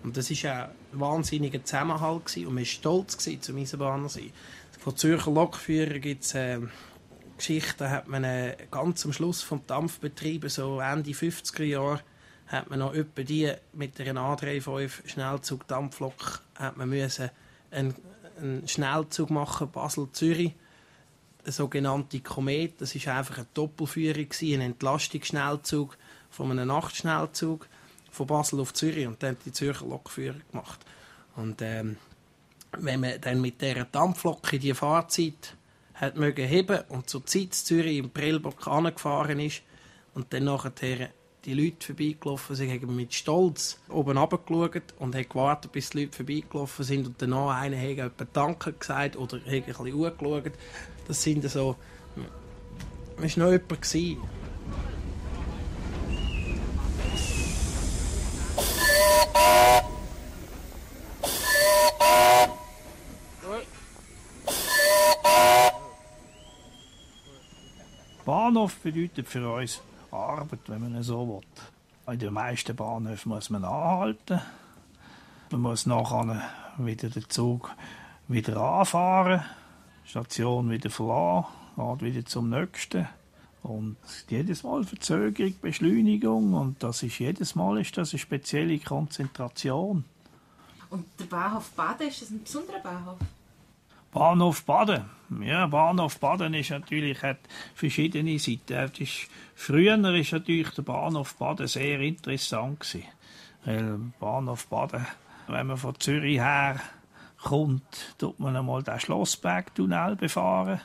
[0.04, 4.32] Und das war auch ein wahnsinniger Zusammenhalt und man war stolz zum Eisenbahner zu sein.
[4.80, 6.60] Von Zürcher Lokführern gibt es äh,
[7.38, 12.02] Geschichten, hat man äh, ganz am Schluss vom Dampfbetrieb, so Ende 50er Jahre,
[12.48, 17.96] hat man noch etwa die mit einer A35 Schnellzug Dampflok einen,
[18.40, 20.54] einen Schnellzug machen Basel-Zürich
[21.44, 22.82] eine sogenannte Komet.
[22.82, 25.98] Das ist einfach eine Doppelführung, ein Entlastungsschnellzug
[26.30, 27.68] von einem Nachtschnellzug
[28.12, 30.80] von Basel auf Zürich und dann die Zürcher Lokführer gemacht.
[31.36, 31.98] Und ähm,
[32.72, 35.56] wenn man dann mit dieser Dampflok die Fahrzeit
[35.94, 39.62] hat mögen heben und zur Zeit in Zürich im Prellburg angefahren ist
[40.14, 41.10] und dann nachher
[41.48, 46.18] die Leute vorbeigelaufen sind, haben mit Stolz oben runtergeschaut und haben gewartet, bis die Leute
[46.18, 50.52] vorbeigelaufen sind und danach einer hat etwa Danke gesagt oder hat ein bisschen angeschaut.
[51.08, 51.78] Das sind so...
[53.22, 53.70] Es war noch jemand.
[53.70, 54.18] Gewesen.
[68.26, 69.82] Bahnhof bedeutet für uns
[70.38, 72.14] Arbeit, wenn man so will.
[72.14, 74.40] In den meisten Bahnhöfen muss man anhalten.
[75.52, 76.42] Man muss nachher
[76.78, 77.72] wieder den Zug
[78.28, 79.44] wieder anfahren,
[80.06, 83.08] Station wieder verlassen, geht wieder zum nächsten.
[83.64, 83.98] Und
[84.30, 90.06] jedes Mal Verzögerung, Beschleunigung und das ist jedes Mal ist das eine spezielle Konzentration.
[90.90, 93.18] Und der Bahnhof Baden, ist das ein besonderer Bahnhof?
[94.12, 95.06] Bahnhof Baden.
[95.42, 97.40] Ja, Bahnhof Baden ist natürlich, hat
[97.76, 98.92] verschiedene Seiten.
[98.98, 102.80] Ist, früher war natürlich der Bahnhof Baden sehr interessant.
[102.80, 103.04] Gewesen,
[103.66, 105.06] weil Bahnhof Baden
[105.48, 106.80] Wenn man von Zürich her
[107.42, 110.82] kommt, tut man einmal den Schlossbergtunnel befahren.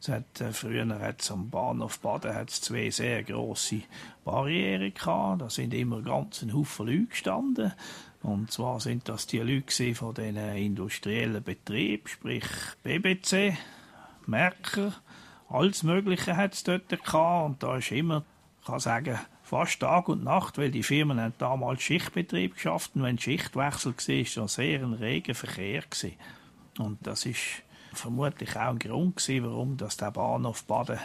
[0.00, 3.82] Es hat, äh, früher hat's am Bahnhof Baden hat's zwei sehr grosse
[4.24, 5.42] Barrieren gehabt.
[5.42, 7.72] Da sind immer ganz ein Haufen Leute gestanden.
[8.22, 12.44] Und zwar sind das die Leute von den industriellen Betrieben, sprich
[12.84, 13.56] BBC,
[14.26, 14.92] Merker,
[15.48, 17.46] alles Mögliche hat es dort gehabt.
[17.46, 18.24] Und da ist immer,
[18.60, 23.02] ich kann sagen, fast Tag und Nacht, weil die Firmen haben damals Schichtbetrieb geschafft und
[23.02, 25.82] wenn Schichtwechsel war, war es sehr ein reger Verkehr.
[26.78, 31.00] Und das ist vermutlich auch ein Grund warum das der Bahnhof Baden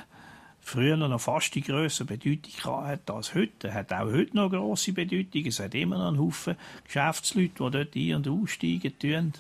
[0.68, 3.74] früher noch fast die größere Bedeutung hat als heute.
[3.74, 5.46] Hat auch heute noch grosse Bedeutung.
[5.46, 9.34] Es hat immer noch einen Haufen Geschäftsleute, die dort ein- und aussteigen tun.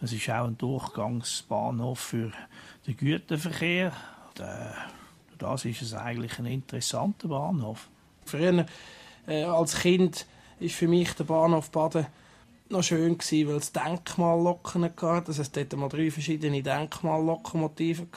[0.00, 2.32] Es ist auch ein Durchgangsbahnhof für
[2.86, 3.92] den Güterverkehr.
[4.30, 4.70] Und, äh,
[5.36, 7.88] das ist es eigentlich ein interessanter Bahnhof.
[8.24, 8.64] Früher
[9.26, 10.26] äh, als Kind
[10.60, 12.06] ist für mich der Bahnhof Baden
[12.70, 15.26] noch schön gewesen, weil es Denkmallokomotiven hatte.
[15.26, 18.08] Das heißt, dort mal drei verschiedene Denkmallokomotiven.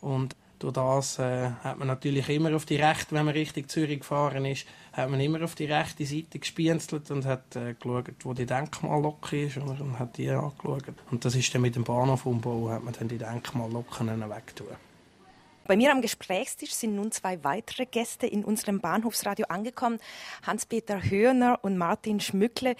[0.00, 4.00] Und durch das äh, hat man natürlich immer auf die rechte, wenn man Richtung Zürich
[4.00, 8.32] gefahren ist, hat man immer auf die rechte Seite gespienzelt und hat äh, geschaut, wo
[8.32, 10.84] die Denkmallok ist und, hat die angeschaut.
[11.10, 14.76] Und das ist dann mit dem Bahnhofumbau, hat man dann die Denkmalloken weggetan.
[15.66, 19.98] Bei mir am Gesprächstisch sind nun zwei weitere Gäste in unserem Bahnhofsradio angekommen,
[20.46, 22.76] Hans-Peter Höhner und Martin Schmückle.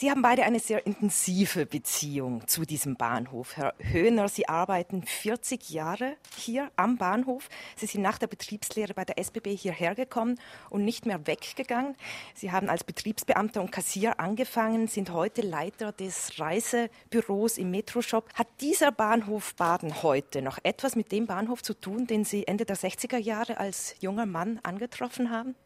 [0.00, 3.56] Sie haben beide eine sehr intensive Beziehung zu diesem Bahnhof.
[3.56, 7.48] Herr Höhner, Sie arbeiten 40 Jahre hier am Bahnhof.
[7.74, 10.38] Sie sind nach der Betriebslehre bei der SBB hierher gekommen
[10.70, 11.96] und nicht mehr weggegangen.
[12.32, 18.32] Sie haben als Betriebsbeamter und Kassier angefangen, sind heute Leiter des Reisebüros im Metroshop.
[18.34, 22.64] Hat dieser Bahnhof Baden heute noch etwas mit dem Bahnhof zu tun, den Sie Ende
[22.64, 25.56] der 60er Jahre als junger Mann angetroffen haben?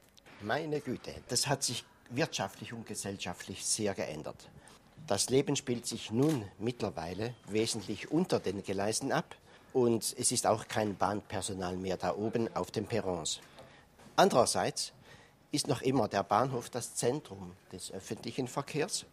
[0.40, 4.48] Meine Güte, das hat sich wirtschaftlich und gesellschaftlich sehr geändert.
[5.06, 9.34] Das Leben spielt sich nun mittlerweile wesentlich unter den Gleisen ab
[9.72, 13.40] und es ist auch kein Bahnpersonal mehr da oben auf den Perrons.
[14.16, 14.92] Andererseits
[15.50, 19.06] ist noch immer der Bahnhof das Zentrum des öffentlichen Verkehrs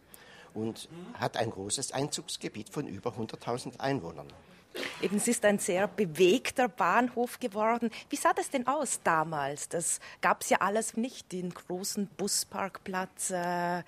[0.54, 4.28] und hat ein großes Einzugsgebiet von über 100.000 Einwohnern.
[5.02, 7.90] Eben, es ist ein sehr bewegter Bahnhof geworden.
[8.08, 9.68] Wie sah das denn aus damals?
[9.68, 13.78] Das gab es ja alles nicht, den großen Busparkplatz, äh,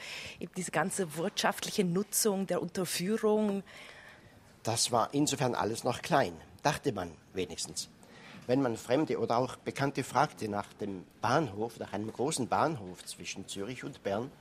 [0.40, 3.62] eben diese ganze wirtschaftliche Nutzung der Unterführung.
[4.62, 7.88] Das war insofern alles noch klein, dachte man wenigstens.
[8.47, 13.47] Wenn man Fremde oder auch Bekannte fragte nach dem Bahnhof, nach einem großen Bahnhof zwischen
[13.47, 14.33] Zürich und Bern,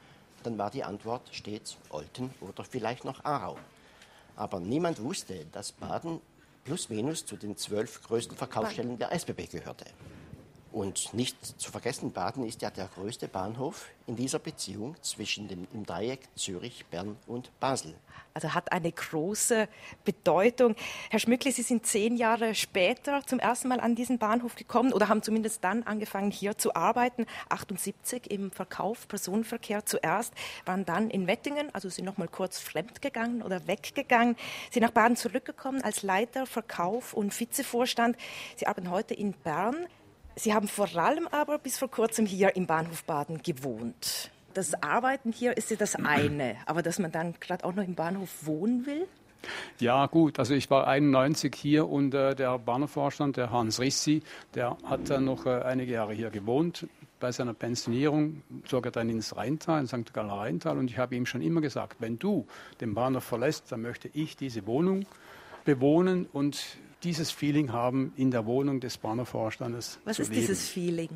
[0.43, 3.57] dann war die Antwort stets Olten oder vielleicht noch Aarau.
[4.35, 6.19] Aber niemand wusste, dass Baden
[6.63, 9.85] plus minus zu den zwölf größten Verkaufsstellen der SBB gehörte.
[10.71, 15.67] Und nicht zu vergessen, Baden ist ja der größte Bahnhof in dieser Beziehung zwischen dem
[15.73, 17.93] im Dreieck Zürich, Bern und Basel.
[18.33, 19.67] Also hat eine große
[20.05, 20.75] Bedeutung.
[21.09, 25.09] Herr Schmückle, Sie sind zehn Jahre später zum ersten Mal an diesen Bahnhof gekommen oder
[25.09, 27.25] haben zumindest dann angefangen, hier zu arbeiten.
[27.49, 30.33] 78 im Verkauf, Personenverkehr zuerst,
[30.65, 34.37] waren dann in Wettingen, also sind noch mal kurz fremdgegangen oder weggegangen,
[34.71, 38.15] sind nach Baden zurückgekommen als Leiter Verkauf und Vizevorstand.
[38.55, 39.75] Sie arbeiten heute in Bern.
[40.35, 44.31] Sie haben vor allem aber bis vor kurzem hier im Bahnhof Baden gewohnt.
[44.53, 47.95] Das Arbeiten hier ist ja das eine, aber dass man dann gerade auch noch im
[47.95, 49.07] Bahnhof wohnen will?
[49.79, 50.39] Ja, gut.
[50.39, 54.21] Also ich war 91 hier und äh, der Bahnhofvorstand, der Hans Rissi,
[54.53, 56.87] der hat dann noch äh, einige Jahre hier gewohnt.
[57.19, 60.13] Bei seiner Pensionierung zog er dann ins Rheintal, in St.
[60.13, 62.45] Galler Rheintal und ich habe ihm schon immer gesagt, wenn du
[62.81, 65.05] den Bahnhof verlässt, dann möchte ich diese Wohnung
[65.65, 70.41] bewohnen und dieses Feeling haben, in der Wohnung des Bahnhofvorstandes Was zu ist leben.
[70.41, 71.09] dieses Feeling?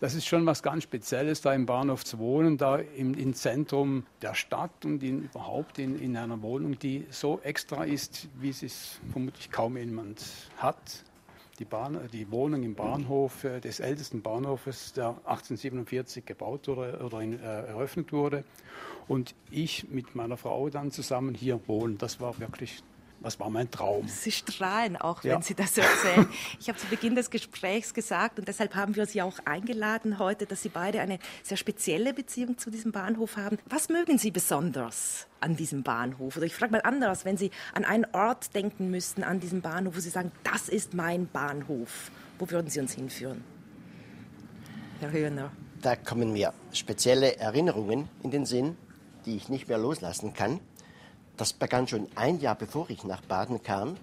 [0.00, 4.06] Das ist schon was ganz Spezielles, da im Bahnhof zu wohnen, da im, im Zentrum
[4.22, 8.62] der Stadt und in, überhaupt in, in einer Wohnung, die so extra ist, wie es
[8.62, 10.24] es vermutlich kaum jemand
[10.56, 11.04] hat.
[11.58, 17.20] Die, Bahn, die Wohnung im Bahnhof äh, des ältesten Bahnhofes, der 1847 gebaut wurde oder
[17.20, 18.44] in, äh, eröffnet wurde.
[19.08, 21.98] Und ich mit meiner Frau dann zusammen hier wohnen.
[21.98, 22.84] Das war wirklich
[23.22, 24.06] das war mein Traum.
[24.08, 25.34] Sie strahlen auch, Ja.
[25.34, 26.28] wenn Sie das so erzählen.
[26.60, 30.46] Ich habe zu Beginn des Gesprächs gesagt, und deshalb haben wir Sie auch eingeladen heute,
[30.46, 33.58] dass Sie beide eine sehr spezielle Beziehung zu diesem Bahnhof haben.
[33.66, 36.36] Was mögen Sie besonders an diesem Bahnhof?
[36.36, 39.96] Oder ich frage mal anders, wenn Sie an einen Ort denken müssten an diesem Bahnhof,
[39.96, 43.42] wo Sie sagen, das ist mein Bahnhof, wo würden Sie uns hinführen?
[45.00, 45.52] Herr Höhner.
[45.82, 48.76] Da kommen mir spezielle Erinnerungen in den Sinn,
[49.26, 50.58] die ich nicht mehr loslassen kann.
[51.38, 53.96] Das begann schon ein Jahr bevor ich nach Baden kam.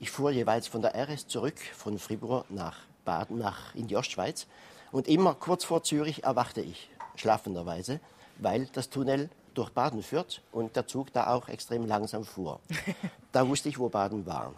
[0.00, 4.46] Ich fuhr jeweils von der RS zurück, von Fribourg nach Baden, nach in die Ostschweiz.
[4.92, 8.00] Und immer kurz vor Zürich erwachte ich, schlafenderweise,
[8.36, 12.60] weil das Tunnel durch Baden führt und der Zug da auch extrem langsam fuhr.
[13.32, 14.52] da wusste ich, wo Baden war.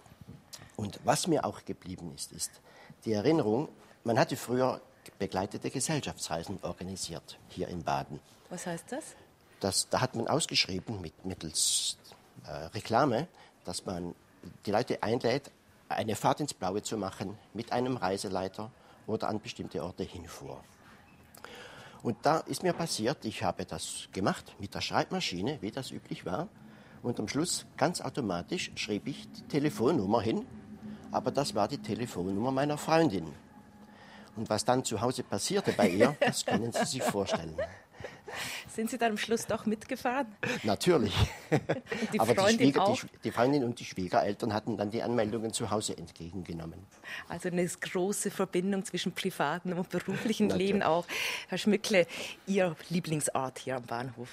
[0.75, 2.51] Und was mir auch geblieben ist, ist
[3.05, 3.69] die Erinnerung,
[4.03, 4.81] man hatte früher
[5.21, 8.19] begleitete Gesellschaftsreisen organisiert hier in Baden.
[8.49, 9.15] Was heißt das?
[9.61, 11.97] das da hat man ausgeschrieben mit, mittels
[12.47, 13.29] äh, Reklame,
[13.65, 14.15] dass man
[14.67, 15.51] die Leute einlädt,
[15.89, 18.71] eine Fahrt ins Blaue zu machen mit einem Reiseleiter
[19.07, 20.63] oder an bestimmte Orte hinfuhr.
[22.03, 26.25] Und da ist mir passiert, ich habe das gemacht mit der Schreibmaschine, wie das üblich
[26.25, 26.49] war.
[27.03, 30.47] Und am Schluss ganz automatisch schrieb ich die Telefonnummer hin,
[31.11, 33.27] aber das war die Telefonnummer meiner Freundin.
[34.37, 37.57] Und was dann zu Hause passierte bei ihr, das können Sie sich vorstellen.
[38.69, 40.27] Sind Sie dann am Schluss doch mitgefahren?
[40.63, 41.15] Natürlich.
[42.13, 43.01] die Aber Freundin die, Schwieger, auch?
[43.01, 46.81] Die, die Freundin und die Schwiegereltern hatten dann die Anmeldungen zu Hause entgegengenommen.
[47.29, 50.51] Also eine große Verbindung zwischen privatem und beruflichem.
[50.51, 51.07] Leben auch.
[51.49, 52.07] Herr Schmückle,
[52.47, 54.29] Ihr Lieblingsort hier am Bahnhof?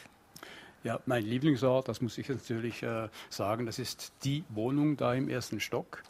[0.83, 5.27] Ja, mein Lieblingsort, das muss ich natürlich äh, sagen, das ist die Wohnung da im
[5.27, 6.03] ersten Stock.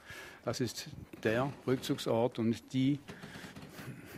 [0.46, 0.90] Das ist
[1.24, 3.00] der Rückzugsort und die,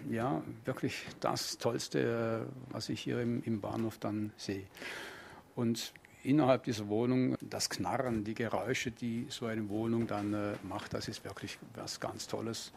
[0.09, 4.63] ja, wirklich das Tollste, äh, was ich hier im, im Bahnhof dann sehe.
[5.55, 5.93] Und
[6.23, 11.07] innerhalb dieser Wohnung, das Knarren, die Geräusche, die so eine Wohnung dann äh, macht, das
[11.07, 12.71] ist wirklich was ganz Tolles.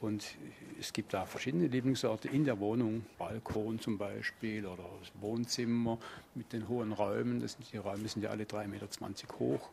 [0.00, 0.34] Und
[0.80, 5.98] es gibt da verschiedene Lieblingsorte in der Wohnung, Balkon zum Beispiel oder das Wohnzimmer
[6.34, 7.38] mit den hohen Räumen.
[7.40, 8.88] Das sind, die Räume sind ja alle 3,20 Meter
[9.38, 9.70] hoch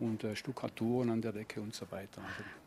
[0.00, 2.22] und äh, Stuckaturen an der Decke und so weiter.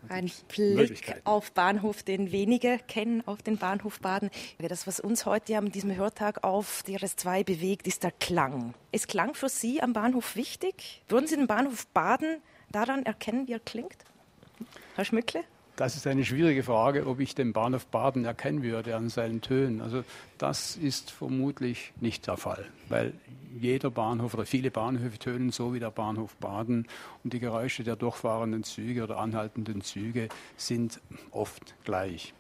[0.09, 4.29] Also, Ein Blick auf Bahnhof, den wenige kennen, auf den Bahnhof Baden.
[4.59, 8.73] Das, was uns heute an diesem Hörtag auf die RS2 bewegt, ist der Klang.
[8.91, 11.03] Ist Klang für Sie am Bahnhof wichtig?
[11.07, 13.97] Würden Sie den Bahnhof Baden daran erkennen, wie er klingt?
[14.95, 15.43] Herr Schmückle?
[15.77, 19.79] Das ist eine schwierige Frage, ob ich den Bahnhof Baden erkennen würde an seinen Tönen.
[19.79, 20.03] Also
[20.39, 23.13] das ist vermutlich nicht der Fall, weil
[23.59, 26.87] jeder Bahnhof oder viele Bahnhöfe tönen so wie der Bahnhof Baden
[27.23, 30.99] und die Geräusche der durchfahrenden Züge oder anhaltenden Züge sind
[31.29, 32.33] oft gleich.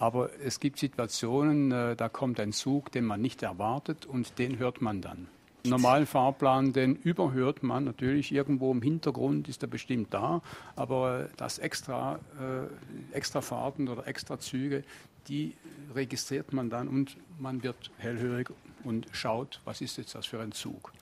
[0.00, 4.58] Aber es gibt Situationen, äh, da kommt ein Zug, den man nicht erwartet und den
[4.58, 5.28] hört man dann.
[5.66, 10.42] Im normalen Fahrplan, den überhört man natürlich irgendwo im Hintergrund, ist er bestimmt da,
[10.76, 14.84] aber das extra, äh, extra Fahrten oder extra Züge,
[15.26, 15.56] die
[15.92, 18.50] registriert man dann und man wird hellhörig
[18.84, 20.92] und schaut, was ist jetzt das für ein Zug.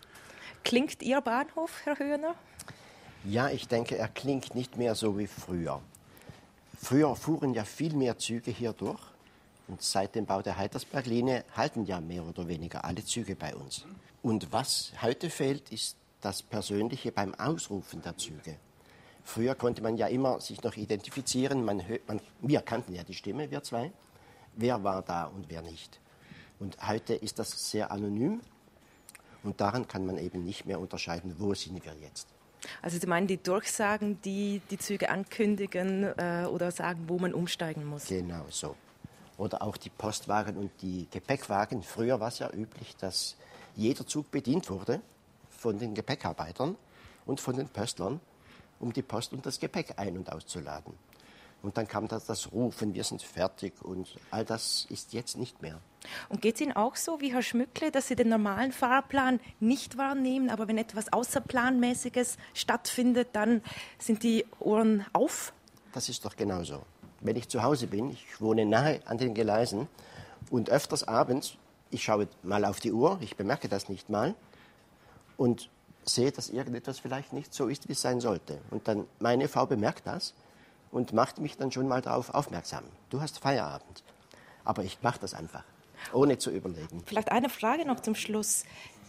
[0.64, 2.34] Klingt Ihr Bahnhof, Herr Höhner?
[3.24, 5.82] Ja, ich denke, er klingt nicht mehr so wie früher.
[6.80, 9.00] Früher fuhren ja viel mehr Züge hier durch.
[9.66, 13.86] Und seit dem Bau der Heitersberg-Linie halten ja mehr oder weniger alle Züge bei uns.
[14.22, 18.56] Und was heute fehlt, ist das Persönliche beim Ausrufen der Züge.
[19.24, 21.64] Früher konnte man ja immer sich noch identifizieren.
[21.64, 23.90] Man, man, wir kannten ja die Stimme, wir zwei.
[24.56, 25.98] Wer war da und wer nicht.
[26.58, 28.40] Und heute ist das sehr anonym.
[29.42, 32.28] Und daran kann man eben nicht mehr unterscheiden, wo sind wir jetzt.
[32.80, 37.84] Also Sie meinen die Durchsagen, die die Züge ankündigen äh, oder sagen, wo man umsteigen
[37.84, 38.06] muss?
[38.06, 38.74] Genau so.
[39.36, 41.82] Oder auch die Postwagen und die Gepäckwagen.
[41.82, 43.36] Früher war es ja üblich, dass
[43.74, 45.00] jeder Zug bedient wurde
[45.50, 46.76] von den Gepäckarbeitern
[47.26, 48.20] und von den Pöstlern,
[48.78, 50.94] um die Post und das Gepäck ein- und auszuladen.
[51.62, 55.62] Und dann kam das, das Rufen, wir sind fertig und all das ist jetzt nicht
[55.62, 55.80] mehr.
[56.28, 59.96] Und geht es Ihnen auch so wie Herr Schmückle, dass Sie den normalen Fahrplan nicht
[59.96, 63.62] wahrnehmen, aber wenn etwas Außerplanmäßiges stattfindet, dann
[63.98, 65.54] sind die Ohren auf?
[65.94, 66.82] Das ist doch genauso.
[67.24, 69.88] Wenn ich zu Hause bin, ich wohne nahe an den Gleisen
[70.50, 71.54] und öfters abends,
[71.90, 74.34] ich schaue mal auf die Uhr, ich bemerke das nicht mal
[75.38, 75.70] und
[76.04, 78.60] sehe, dass irgendetwas vielleicht nicht so ist, wie es sein sollte.
[78.70, 80.34] Und dann meine Frau bemerkt das
[80.92, 82.84] und macht mich dann schon mal darauf aufmerksam.
[83.08, 84.04] Du hast Feierabend.
[84.66, 85.64] Aber ich mache das einfach,
[86.12, 87.02] ohne zu überlegen.
[87.06, 88.64] Vielleicht eine Frage noch zum Schluss.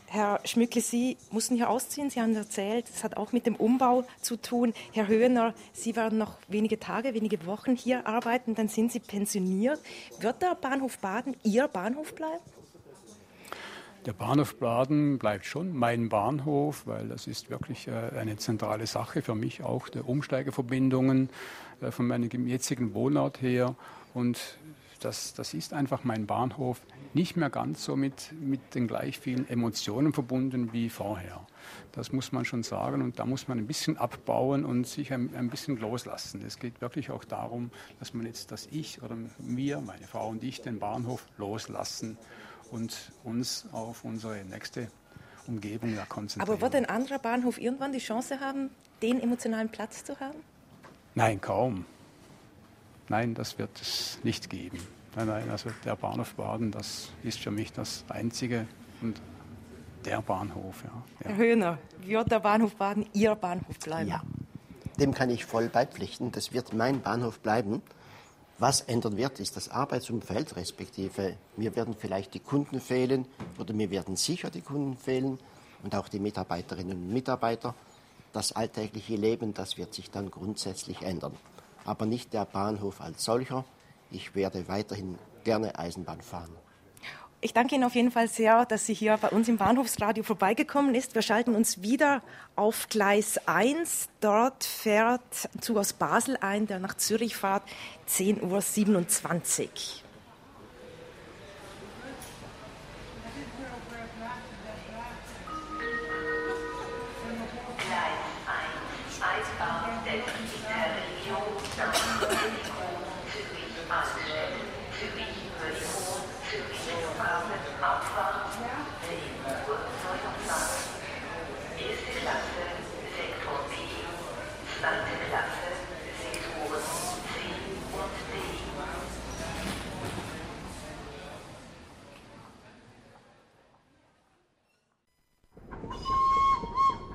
[0.08, 2.10] Herr Schmückle, Sie mussten hier ausziehen.
[2.10, 4.74] Sie haben erzählt, es hat auch mit dem Umbau zu tun.
[4.94, 9.80] Herr Höhner, Sie werden noch wenige Tage, wenige Wochen hier arbeiten, dann sind Sie pensioniert.
[10.20, 12.44] Wird der Bahnhof Baden Ihr Bahnhof bleiben?
[14.06, 19.24] Der Bahnhof Baden bleibt schon mein Bahnhof, weil das ist wirklich äh, eine zentrale Sache
[19.24, 21.30] für mich, auch der Umsteigeverbindungen
[21.82, 23.76] äh, von meinem jetzigen Wohnort her.
[24.14, 24.60] Und
[25.06, 26.82] das, das ist einfach mein Bahnhof,
[27.14, 31.46] nicht mehr ganz so mit, mit den gleich vielen Emotionen verbunden wie vorher.
[31.92, 35.34] Das muss man schon sagen und da muss man ein bisschen abbauen und sich ein,
[35.36, 36.44] ein bisschen loslassen.
[36.46, 40.44] Es geht wirklich auch darum, dass man jetzt, dass ich oder wir, meine Frau und
[40.44, 42.18] ich, den Bahnhof loslassen
[42.72, 44.90] und uns auf unsere nächste
[45.46, 46.52] Umgebung da konzentrieren.
[46.52, 48.72] Aber wird ein anderer Bahnhof irgendwann die Chance haben,
[49.04, 50.40] den emotionalen Platz zu haben?
[51.14, 51.86] Nein, kaum.
[53.08, 54.80] Nein, das wird es nicht geben.
[55.16, 58.68] Nein, nein, also der Bahnhof Baden, das ist für mich das Einzige
[59.02, 59.22] und
[60.04, 60.84] der Bahnhof.
[60.84, 61.04] Ja.
[61.24, 64.10] Herr Höhner, wird der Bahnhof Baden Ihr Bahnhof bleiben?
[64.10, 64.22] Ja,
[65.00, 66.32] dem kann ich voll beipflichten.
[66.32, 67.82] Das wird mein Bahnhof bleiben.
[68.58, 73.26] Was ändern wird, ist das Arbeitsumfeld, respektive mir werden vielleicht die Kunden fehlen
[73.60, 75.40] oder mir werden sicher die Kunden fehlen
[75.84, 77.76] und auch die Mitarbeiterinnen und Mitarbeiter.
[78.32, 81.34] Das alltägliche Leben, das wird sich dann grundsätzlich ändern.
[81.84, 83.66] Aber nicht der Bahnhof als solcher.
[84.12, 86.56] Ich werde weiterhin gerne Eisenbahn fahren.
[87.42, 90.96] Ich danke Ihnen auf jeden Fall sehr, dass Sie hier bei uns im Bahnhofsradio vorbeigekommen
[90.96, 91.14] ist.
[91.14, 92.24] Wir schalten uns wieder
[92.56, 94.10] auf Gleis 1.
[94.20, 95.22] Dort fährt
[95.54, 97.62] ein Zug aus Basel ein, der nach Zürich fährt,
[98.10, 100.05] 10.27 Uhr.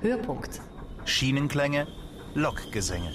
[0.01, 0.59] Höhepunkt.
[1.05, 1.85] Schienenklänge,
[2.33, 3.13] Lokgesänge.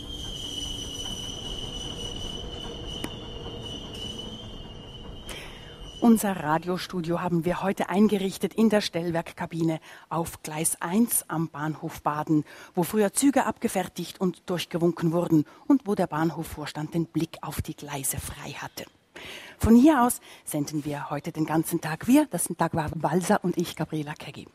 [6.01, 9.81] Unser Radiostudio haben wir heute eingerichtet in der Stellwerkkabine
[10.11, 12.45] auf Gleis 1 am Bahnhof Baden,
[12.77, 17.75] wo früher Züge abgefertigt und durchgewunken wurden und wo der Bahnhofvorstand den Blick auf die
[17.75, 18.85] Gleise frei hatte.
[19.59, 22.07] Von hier aus senden wir heute den ganzen Tag.
[22.07, 24.47] Wir, das sind Dagmar Walser und ich, Gabriela Keggi.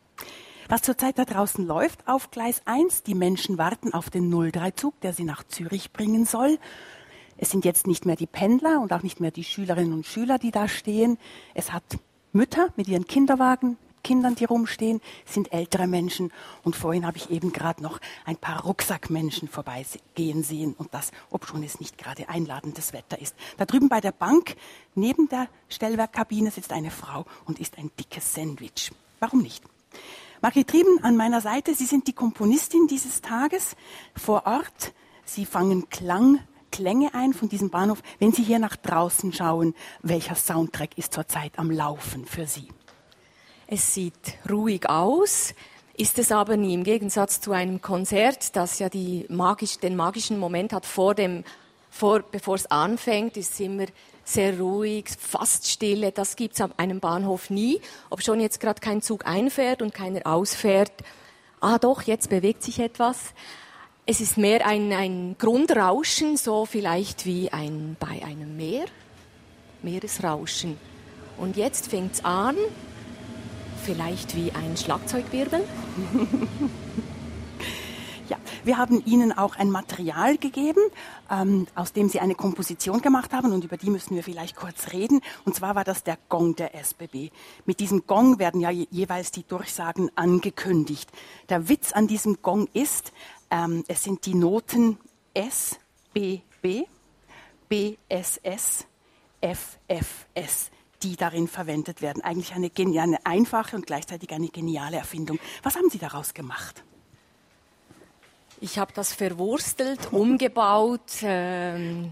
[0.71, 5.11] Was zurzeit da draußen läuft auf Gleis 1, die Menschen warten auf den 03-Zug, der
[5.11, 6.59] sie nach Zürich bringen soll.
[7.35, 10.39] Es sind jetzt nicht mehr die Pendler und auch nicht mehr die Schülerinnen und Schüler,
[10.39, 11.17] die da stehen.
[11.55, 11.83] Es hat
[12.31, 16.31] Mütter mit ihren Kinderwagen, Kindern, die rumstehen, sind ältere Menschen.
[16.63, 20.73] Und vorhin habe ich eben gerade noch ein paar Rucksackmenschen vorbeigehen sehen.
[20.77, 23.35] Und das, obschon es nicht gerade einladendes Wetter ist.
[23.57, 24.55] Da drüben bei der Bank,
[24.95, 28.93] neben der Stellwerkkabine, sitzt eine Frau und isst ein dickes Sandwich.
[29.19, 29.65] Warum nicht?
[30.43, 33.75] Margit Trieben an meiner Seite, Sie sind die Komponistin dieses Tages
[34.15, 34.91] vor Ort.
[35.23, 36.39] Sie fangen Klang,
[36.71, 38.01] Klänge ein von diesem Bahnhof.
[38.17, 42.69] Wenn Sie hier nach draußen schauen, welcher Soundtrack ist zurzeit am Laufen für Sie?
[43.67, 45.53] Es sieht ruhig aus,
[45.95, 46.73] ist es aber nie.
[46.73, 48.89] Im Gegensatz zu einem Konzert, das ja
[49.29, 51.43] magisch, den magischen Moment hat vor dem,
[51.91, 53.85] vor, bevor es anfängt, ist es immer
[54.23, 56.11] sehr ruhig, fast stille.
[56.11, 57.81] Das gibt es an einem Bahnhof nie.
[58.09, 60.91] Ob schon jetzt gerade kein Zug einfährt und keiner ausfährt.
[61.59, 63.33] Ah doch, jetzt bewegt sich etwas.
[64.05, 68.85] Es ist mehr ein, ein Grundrauschen, so vielleicht wie ein, bei einem Meer.
[69.83, 70.77] Meeresrauschen.
[71.37, 72.55] Und jetzt fängt es an,
[73.83, 75.63] vielleicht wie ein Schlagzeugwirbel.
[78.31, 80.79] Ja, wir haben Ihnen auch ein Material gegeben,
[81.29, 84.93] ähm, aus dem Sie eine Komposition gemacht haben und über die müssen wir vielleicht kurz
[84.93, 85.19] reden.
[85.43, 87.29] Und zwar war das der Gong der SBB.
[87.65, 91.09] Mit diesem Gong werden ja je jeweils die Durchsagen angekündigt.
[91.49, 93.11] Der Witz an diesem Gong ist,
[93.49, 94.97] ähm, es sind die Noten
[95.33, 95.77] S,
[96.13, 96.85] B, B,
[97.67, 98.85] B, S, S,
[99.41, 100.71] F, F, S
[101.03, 102.23] die darin verwendet werden.
[102.23, 102.71] Eigentlich eine,
[103.01, 105.39] eine einfache und gleichzeitig eine geniale Erfindung.
[105.63, 106.85] Was haben Sie daraus gemacht?
[108.63, 111.01] Ich habe das verwurstelt, umgebaut.
[111.23, 112.11] Ähm,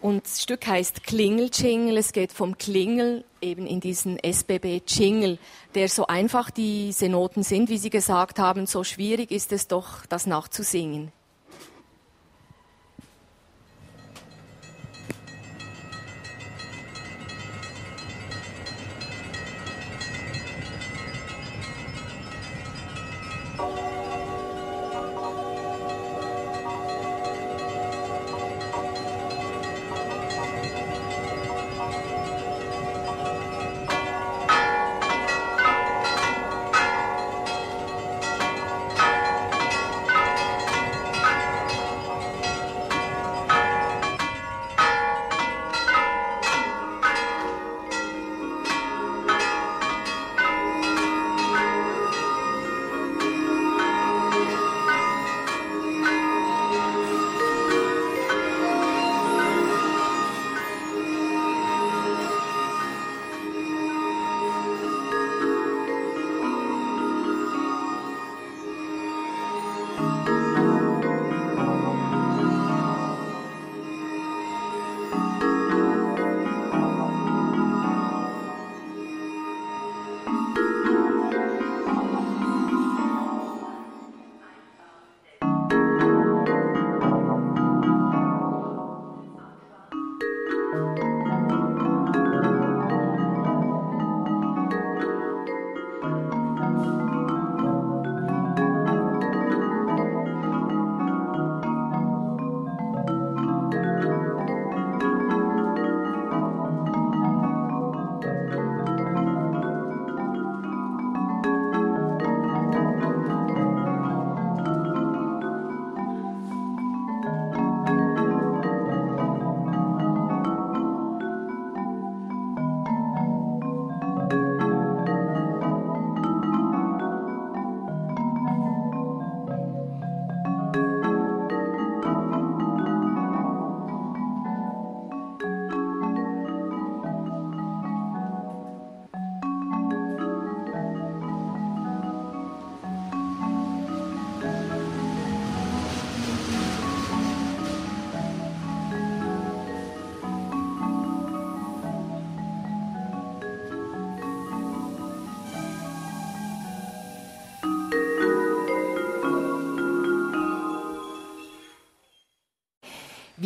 [0.00, 1.98] und das Stück heißt Klingel-Jingle.
[1.98, 5.38] Es geht vom Klingel eben in diesen SBB-Jingle,
[5.74, 10.06] der so einfach diese Noten sind, wie Sie gesagt haben, so schwierig ist es doch,
[10.06, 11.12] das nachzusingen.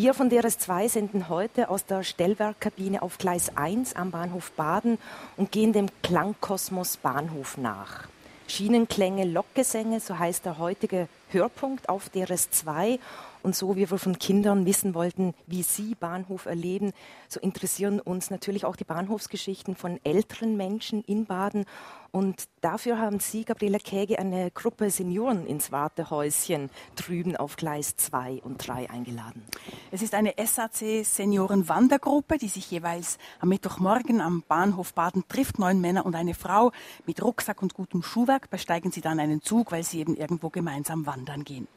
[0.03, 4.97] Wir von DRS2 senden heute aus der Stellwerkkabine auf Gleis 1 am Bahnhof Baden
[5.37, 8.09] und gehen dem Klangkosmos Bahnhof nach.
[8.49, 12.99] Schienenklänge, Lokgesänge, so heißt der heutige Hörpunkt auf DRS2.
[13.43, 16.93] Und so wie wir von Kindern wissen wollten, wie sie Bahnhof erleben,
[17.29, 21.67] so interessieren uns natürlich auch die Bahnhofsgeschichten von älteren Menschen in Baden.
[22.13, 28.41] Und dafür haben Sie, Gabriela Käge, eine Gruppe Senioren ins Wartehäuschen drüben auf Gleis 2
[28.43, 29.45] und 3 eingeladen.
[29.93, 35.61] Es ist eine SAC Senioren-Wandergruppe, die sich jeweils am Mittwochmorgen am Bahnhof Baden trifft.
[35.61, 36.73] Neun Männer und eine Frau
[37.07, 41.07] mit Rucksack und gutem Schuhwerk besteigen sie dann einen Zug, weil sie eben irgendwo gemeinsam
[41.07, 41.69] wandern gehen.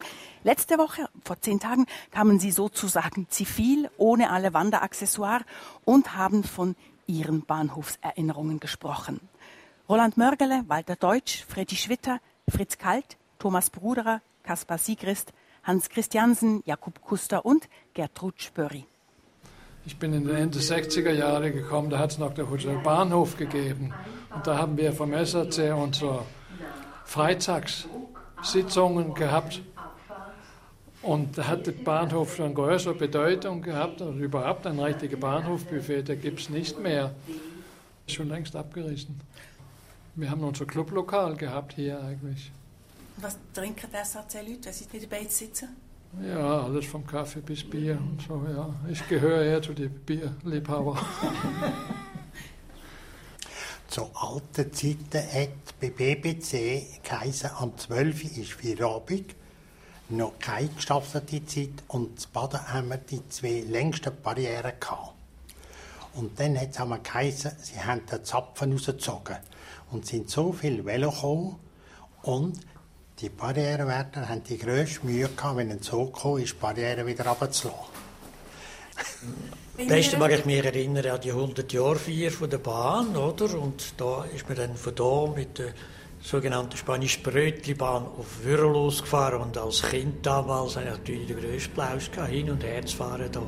[0.43, 5.41] Letzte Woche, vor zehn Tagen, kamen sie sozusagen zivil, ohne alle Wanderaccessoire
[5.85, 6.75] und haben von
[7.05, 9.19] ihren Bahnhofserinnerungen gesprochen.
[9.89, 17.01] Roland Mörgele, Walter Deutsch, Freddy Schwitter, Fritz Kalt, Thomas Bruderer, Kaspar Siegrist, Hans Christiansen, Jakub
[17.01, 18.85] Kuster und Gertrud Spörri.
[19.85, 23.35] Ich bin in den Ende 60er Jahre gekommen, da hat es noch der Hotel Bahnhof
[23.35, 23.93] gegeben.
[24.33, 26.23] Und da haben wir vom SAC unsere
[27.03, 29.61] Freitagssitzungen gehabt.
[31.01, 34.01] Und da hat der Bahnhof schon größere Bedeutung gehabt.
[34.01, 37.13] Und überhaupt ein richtiges Bahnhofbuffet, da gibt es nicht mehr.
[38.07, 39.19] Schon längst abgerissen.
[40.15, 42.51] Wir haben unser Clublokal gehabt hier eigentlich.
[43.17, 45.69] Was trinken die SAC-Leute, wenn sie mit dabei sitzen?
[46.21, 48.69] Ja, alles vom Kaffee bis Bier und so, ja.
[48.91, 50.99] Ich gehöre eher zu den Bierliebhabern.
[53.87, 58.37] Zu alten Zeiten hat bei BBC geheißen, am 12.
[58.37, 59.35] ist Feierabend.
[60.09, 65.13] Noch keine gestaffelte Zeit und zu Baden haben wir die zwei längsten Barrieren gehabt.
[66.15, 69.37] Und dann hat es geheißen, sie haben den Zapfen rausgezogen
[69.93, 71.55] und sind so viel Velo gekommen
[72.23, 72.59] und
[73.19, 77.25] die Barrierewärter haben die grösste Mühe gehabt, wenn ein Zug kam, ist die Barriere wieder
[77.25, 77.93] runterzulassen.
[79.77, 83.59] Besten mag ich mich erinnern an die 100-Jahr-Feier von der Bahn, oder?
[83.59, 85.73] Und da ist man dann von da mit der
[86.21, 91.79] sogenannten spanischen Brötli-Bahn auf Würrel losgefahren und als Kind damals hatte ich natürlich den grössten
[91.79, 93.41] Applaus hin und her zu fahren da.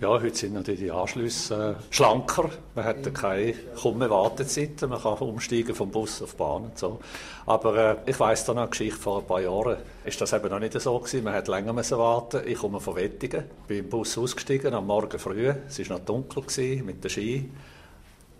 [0.00, 2.48] Ja, heute sind natürlich die Anschlüsse äh, schlanker.
[2.74, 4.88] Man hat keine kaum Wartezeiten.
[4.88, 7.00] Man kann umsteigen vom Bus auf die Bahn und so.
[7.44, 9.76] Aber äh, ich weiss da noch eine Geschichte vor ein paar Jahren.
[10.06, 11.22] Ist das eben noch nicht so gewesen.
[11.22, 12.40] Man hat länger müssen warten.
[12.46, 15.52] Ich komme von Wettigen, bin im Bus ausgestiegen am Morgen früh.
[15.68, 17.50] Es war noch dunkel gewesen, mit der Ski.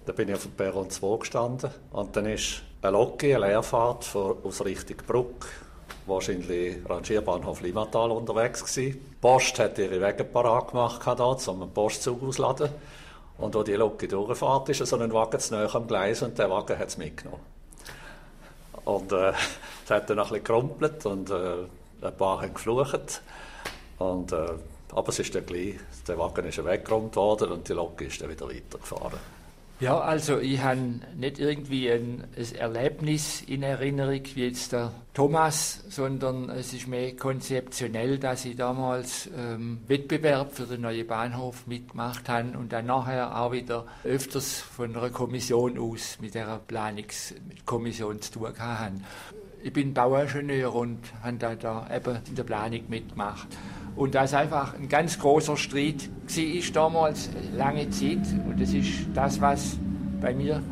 [0.06, 4.16] Da bin ich auf dem Perron 2 gestanden und dann ist eine Loki, eine Leerfahrt
[4.16, 5.46] aus Richtung Bruck
[6.06, 9.09] wahrscheinlich Rangierbahnhof Limatal unterwegs gewesen.
[9.20, 12.70] Post hat ihre Wege parat gemacht, da, um einen Postzug auszuladen.
[13.38, 16.78] Und wo die Lok durchfahrt, ist so ein Wagen zu am Gleis und der Wagen
[16.78, 17.42] hat es mitgenommen.
[18.84, 19.32] Und äh,
[19.88, 21.64] hat dann ein bisschen gerumpelt und äh,
[22.02, 23.22] ein paar haben geflucht.
[23.98, 24.48] Und, äh,
[24.92, 28.30] aber es ist dann gleich, der Wagen ist weggeräumt worden und die Lok ist dann
[28.30, 29.39] wieder weitergefahren.
[29.80, 35.82] Ja, also ich habe nicht irgendwie ein, ein, Erlebnis in Erinnerung wie jetzt der Thomas,
[35.88, 42.28] sondern es ist mehr konzeptionell, dass ich damals ähm, Wettbewerb für den neuen Bahnhof mitgemacht
[42.28, 48.32] habe und dann nachher auch wieder öfters von einer Kommission aus mit der Planungskommission zu
[48.32, 49.00] tun hatte.
[49.62, 53.48] Ich bin Bauingenieur und habe da, da eben in der Planung mitgemacht.
[54.00, 58.26] Und das einfach ein ganz großer Streit war damals, lange Zeit.
[58.46, 59.76] Und das ist das, was
[60.22, 60.62] bei mir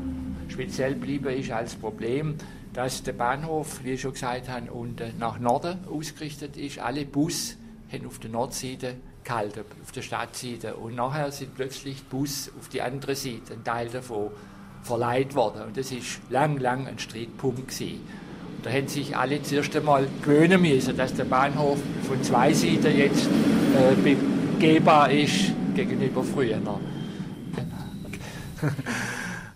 [0.49, 2.37] speziell geblieben ist als Problem,
[2.73, 6.79] dass der Bahnhof, wie ich schon gesagt habe, unten nach Norden ausgerichtet ist.
[6.79, 7.59] Alle Bus
[7.93, 10.77] haben auf der Nordseite gehalten, auf der Stadtseite.
[10.77, 14.31] Und nachher sind plötzlich die Bus auf die andere Seite, ein Teil davon,
[14.81, 15.65] verleiht worden.
[15.65, 18.01] Und das ist lang, lang ein Streitpunkt gewesen.
[18.63, 23.27] Da hätten sich alle zuerst einmal gewöhnen müssen, dass der Bahnhof von zwei Seiten jetzt
[23.27, 26.61] äh, begehbar ist gegenüber früher.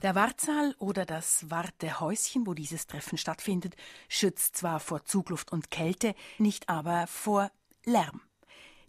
[0.03, 3.77] Der Wartsaal oder das Wartehäuschen, wo dieses Treffen stattfindet,
[4.09, 7.51] schützt zwar vor Zugluft und Kälte, nicht aber vor
[7.85, 8.21] Lärm.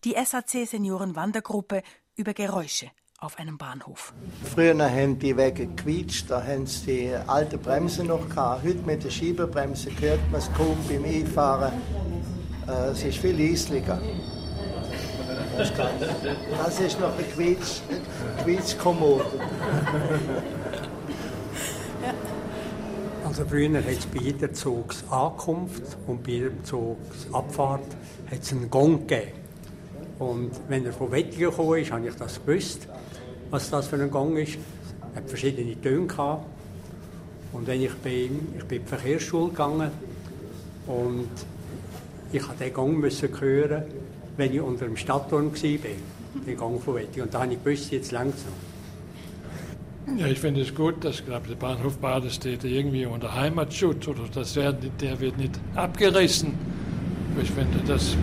[0.03, 1.84] Die SAC Senioren Wandergruppe
[2.16, 2.91] über Geräusche
[3.24, 4.13] auf einem Bahnhof.
[4.53, 8.63] Früher haben die Wege gequietscht, da haben sie die alte Bremse noch gehabt.
[8.63, 11.71] Heute mit der Schieberbremse hört man es kaum beim Einfahren.
[12.67, 14.01] Äh, es ist viel leislicher.
[15.57, 17.82] Das ist noch ein Quietsch,
[18.43, 19.26] Quietschkommode.
[23.26, 27.88] Also früher hat es bei jeder Zugsankunft und bei jeder Zugsabfahrt
[28.30, 29.32] hat's einen Gong gegeben.
[30.19, 32.88] Und wenn er von Wettingen gekommen ist, habe ich das gewusst
[33.54, 34.58] was das für ein Gang ist.
[35.12, 36.43] Es hat verschiedene Töne gehabt.
[37.51, 39.91] Und wenn ich bin, ich bin in die Verkehrsschule gegangen
[40.88, 41.30] und
[42.32, 43.84] ich musste den Gang müssen hören
[44.36, 47.28] wenn ich unter dem Stadtturm war, den Gang von Wettingen.
[47.28, 48.51] Und da habe ich gewusst, jetzt langsam.
[50.18, 54.56] Ja, ich finde es gut, dass glaube der Bahnhof Badestätte irgendwie unter Heimatschutz oder das
[54.56, 56.56] wird, der wird nicht abgerissen.
[57.39, 58.18] Ich finde, dass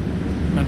[0.56, 0.66] man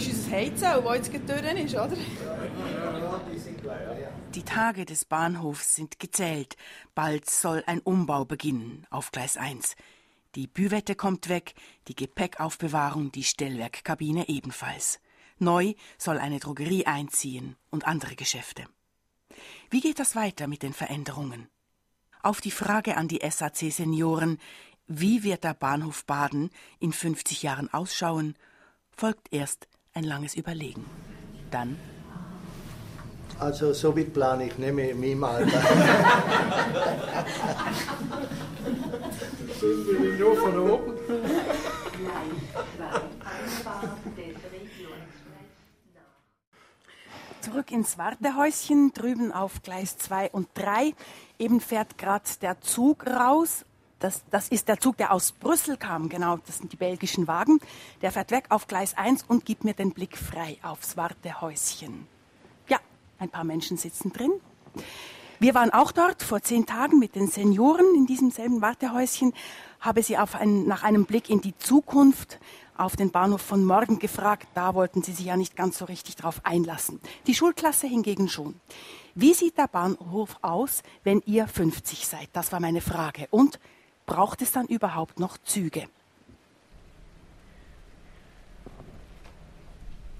[0.00, 1.96] Ich Heizau, das jetzt durch ist, oder?
[4.34, 6.56] Die Tage des Bahnhofs sind gezählt.
[6.94, 9.76] Bald soll ein Umbau beginnen auf Gleis 1.
[10.34, 11.52] Die Büwette kommt weg,
[11.88, 15.00] die Gepäckaufbewahrung, die Stellwerkkabine ebenfalls.
[15.38, 18.64] Neu soll eine Drogerie einziehen und andere Geschäfte.
[19.68, 21.50] Wie geht das weiter mit den Veränderungen?
[22.22, 24.38] Auf die Frage an die SAC Senioren,
[24.86, 28.36] wie wird der Bahnhof Baden in 50 Jahren ausschauen,
[28.90, 30.84] folgt erst ein langes Überlegen.
[31.50, 31.76] Dann
[33.38, 35.62] Also so weit plane ich nicht mehr in meinem Alter.
[40.18, 40.92] nur von oben.
[47.40, 50.92] Zurück ins Wartehäuschen, drüben auf Gleis 2 und 3.
[51.38, 53.64] Eben fährt gerade der Zug raus.
[54.00, 57.60] Das, das ist der Zug, der aus Brüssel kam, genau, das sind die belgischen Wagen.
[58.00, 62.06] Der fährt weg auf Gleis 1 und gibt mir den Blick frei aufs Wartehäuschen.
[62.66, 62.78] Ja,
[63.18, 64.32] ein paar Menschen sitzen drin.
[65.38, 69.34] Wir waren auch dort vor zehn Tagen mit den Senioren in diesem selben Wartehäuschen,
[69.80, 72.38] habe sie einen, nach einem Blick in die Zukunft
[72.76, 74.48] auf den Bahnhof von morgen gefragt.
[74.54, 77.00] Da wollten sie sich ja nicht ganz so richtig drauf einlassen.
[77.26, 78.58] Die Schulklasse hingegen schon.
[79.14, 82.28] Wie sieht der Bahnhof aus, wenn ihr 50 seid?
[82.32, 83.26] Das war meine Frage.
[83.30, 83.58] Und
[84.10, 85.84] braucht es dann überhaupt noch Züge?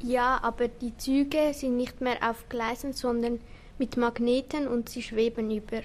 [0.01, 3.41] Ja, aber die Züge sind nicht mehr auf Gleisen, sondern
[3.79, 5.81] mit Magneten und sie schweben über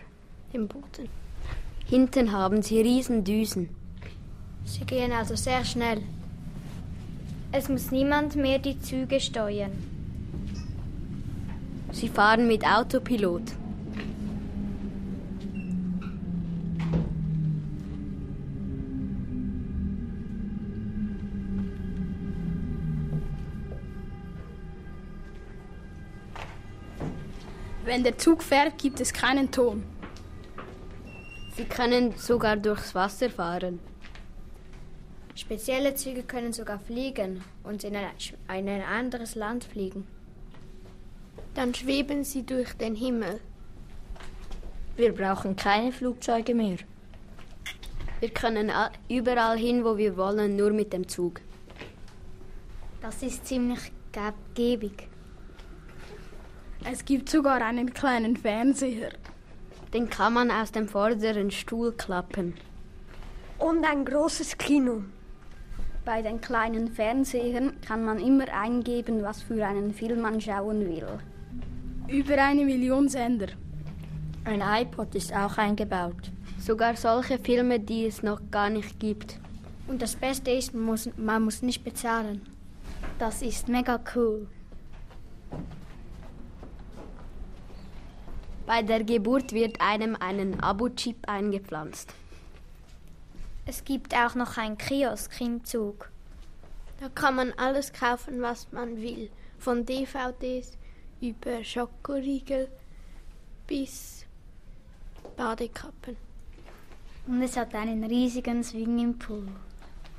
[0.53, 1.09] dem Boden.
[1.87, 3.69] Hinten haben sie Riesendüsen.
[4.65, 6.03] Sie gehen also sehr schnell.
[7.51, 9.71] Es muss niemand mehr die Züge steuern.
[11.91, 13.64] Sie fahren mit Autopilot.
[27.85, 29.83] Wenn der Zug fährt, gibt es keinen Ton.
[31.55, 33.79] Sie können sogar durchs Wasser fahren.
[35.35, 38.09] Spezielle Züge können sogar fliegen und in ein,
[38.57, 40.07] in ein anderes Land fliegen.
[41.53, 43.39] Dann schweben sie durch den Himmel.
[44.95, 46.77] Wir brauchen keine Flugzeuge mehr.
[48.19, 48.71] Wir können
[49.09, 51.39] überall hin, wo wir wollen, nur mit dem Zug.
[53.01, 53.91] Das ist ziemlich
[54.55, 55.09] gebig.
[56.91, 59.09] Es gibt sogar einen kleinen Fernseher.
[59.91, 62.53] Den kann man aus dem vorderen Stuhl klappen.
[63.57, 65.01] Und ein großes Kino.
[66.05, 71.07] Bei den kleinen Fernsehern kann man immer eingeben, was für einen Film man schauen will.
[72.07, 73.47] Über eine Million Sender.
[74.43, 76.31] Ein iPod ist auch eingebaut.
[76.59, 79.39] Sogar solche Filme, die es noch gar nicht gibt.
[79.87, 82.41] Und das Beste ist, man muss, man muss nicht bezahlen.
[83.17, 84.47] Das ist mega cool.
[88.65, 92.11] Bei der Geburt wird einem einen Abo-Chip eingepflanzt.
[93.67, 96.09] Es gibt auch noch einen Kiosk im Zug.
[96.99, 99.29] Da kann man alles kaufen, was man will.
[99.59, 100.77] Von DVDs
[101.21, 102.67] über Schokoriegel
[103.67, 104.25] bis
[105.37, 106.17] Badekappen.
[107.27, 109.47] Und es hat einen riesigen Swimmingpool.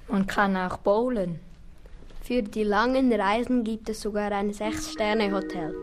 [0.09, 1.41] Man kann auch bowlen.
[2.23, 5.75] Für die langen Reisen gibt es sogar ein Sechs-Sterne-Hotel.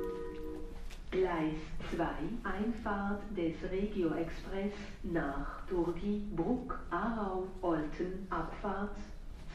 [1.11, 2.05] Gleis 2,
[2.43, 4.73] Einfahrt des Regio Express
[5.03, 8.95] nach Turgi, Bruck, Aarau, Olten, Abfahrt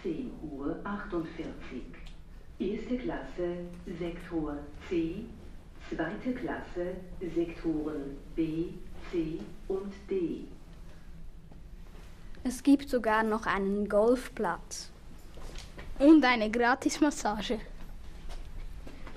[0.03, 1.83] 10 Uhr 48.
[2.61, 3.59] Erste Klasse,
[3.99, 4.57] Sektor
[4.89, 5.25] C,
[5.89, 6.97] zweite Klasse,
[7.35, 8.67] Sektoren B,
[9.11, 10.45] C und D.
[12.45, 14.91] Es gibt sogar noch einen Golfplatz.
[15.99, 17.59] Und eine Gratismassage.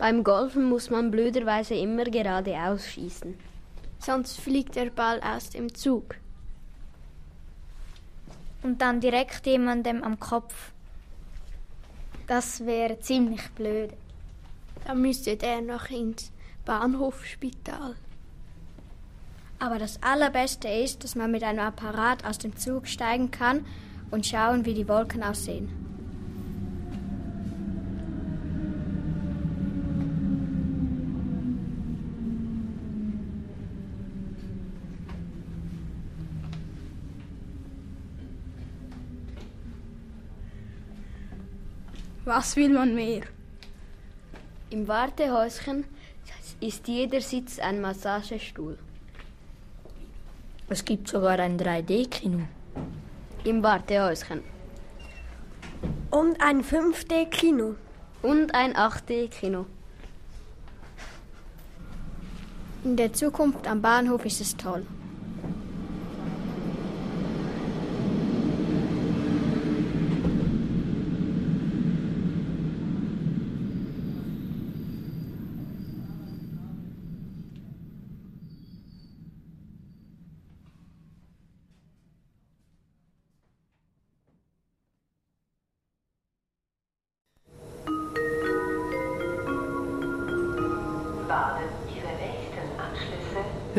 [0.01, 3.35] Beim Golfen muss man blöderweise immer geradeaus schießen.
[3.99, 6.15] Sonst fliegt der Ball aus dem Zug.
[8.63, 10.71] Und dann direkt jemandem am Kopf.
[12.25, 13.91] Das wäre ziemlich blöd.
[14.87, 16.31] Dann müsste der noch ins
[16.65, 17.93] Bahnhofspital.
[19.59, 23.67] Aber das Allerbeste ist, dass man mit einem Apparat aus dem Zug steigen kann
[24.09, 25.90] und schauen, wie die Wolken aussehen.
[42.23, 43.23] Was will man mehr?
[44.69, 45.85] Im Wartehäuschen
[46.59, 48.77] ist jeder Sitz ein Massagestuhl.
[50.69, 52.41] Es gibt sogar ein 3D-Kino.
[53.43, 54.41] Im Wartehäuschen.
[56.11, 57.73] Und ein 5D-Kino.
[58.21, 59.65] Und ein 8D-Kino.
[62.83, 64.85] In der Zukunft am Bahnhof ist es toll.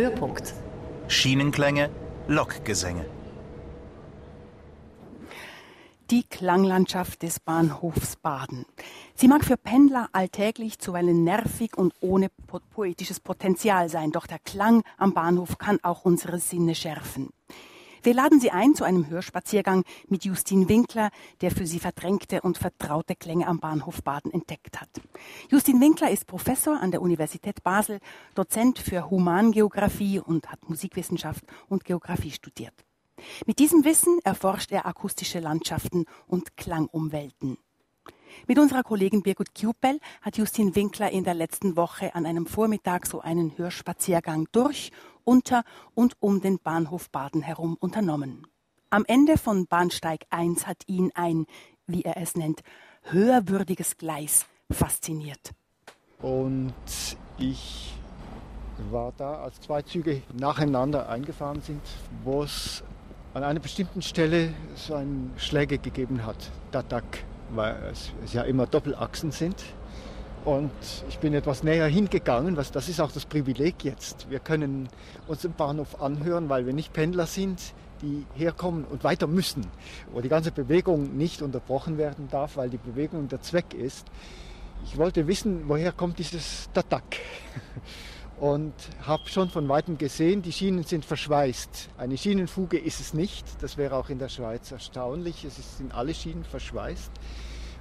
[0.03, 0.53] Höhepunkt.
[1.07, 1.89] Schienenklänge,
[2.27, 3.05] Lokgesänge.
[6.11, 8.67] Die Klanglandschaft des Bahnhofs Baden.
[9.15, 14.41] Sie mag für Pendler alltäglich zuweilen nervig und ohne po poetisches Potenzial sein, doch der
[14.41, 17.31] Klang am Bahnhof kann auch unsere Sinne schärfen.
[18.05, 22.59] Wir laden Sie ein zu einem Hörspaziergang mit Justin Winkler, der für Sie verdrängte und
[22.59, 24.89] vertraute Klänge am Bahnhof Baden entdeckt hat.
[25.49, 28.01] Justin Winkler ist Professor an der Universität Basel,
[28.35, 32.75] Dozent für Humangeographie und hat Musikwissenschaft und Geographie studiert.
[33.47, 37.57] Mit diesem Wissen erforscht er akustische Landschaften und Klangumwelten.
[38.49, 43.07] Mit unserer Kollegin Birgit Kjupel hat Justin Winkler in der letzten Woche an einem Vormittag
[43.07, 44.91] so einen Hörspaziergang durch,
[45.25, 45.65] unter
[45.95, 48.47] und um den Bahnhof Baden herum unternommen.
[48.91, 51.47] Am Ende von Bahnsteig 1 hat ihn ein,
[51.87, 52.61] wie er es nennt,
[53.05, 55.53] höherwürdiges Gleis fasziniert.
[56.21, 56.75] Und
[57.39, 57.95] ich
[58.91, 61.83] war da, als zwei Züge nacheinander eingefahren sind,
[62.25, 62.83] wo es
[63.35, 69.33] an einer bestimmten Stelle so einen Schläge gegeben hat, Datak, weil es ja immer Doppelachsen
[69.33, 69.57] sind.
[70.45, 70.73] Und
[71.09, 74.29] ich bin etwas näher hingegangen, was das ist auch das Privileg jetzt.
[74.29, 74.89] Wir können
[75.29, 77.61] uns im Bahnhof anhören, weil wir nicht Pendler sind,
[78.03, 79.69] die herkommen und weiter müssen,
[80.13, 84.05] wo die ganze Bewegung nicht unterbrochen werden darf, weil die Bewegung der Zweck ist.
[84.85, 87.05] Ich wollte wissen, woher kommt dieses Datak
[88.41, 88.75] und
[89.07, 91.91] habe schon von weitem gesehen, die Schienen sind verschweißt.
[91.99, 95.45] Eine Schienenfuge ist es nicht, das wäre auch in der Schweiz erstaunlich.
[95.45, 97.13] Es sind alle Schienen verschweißt.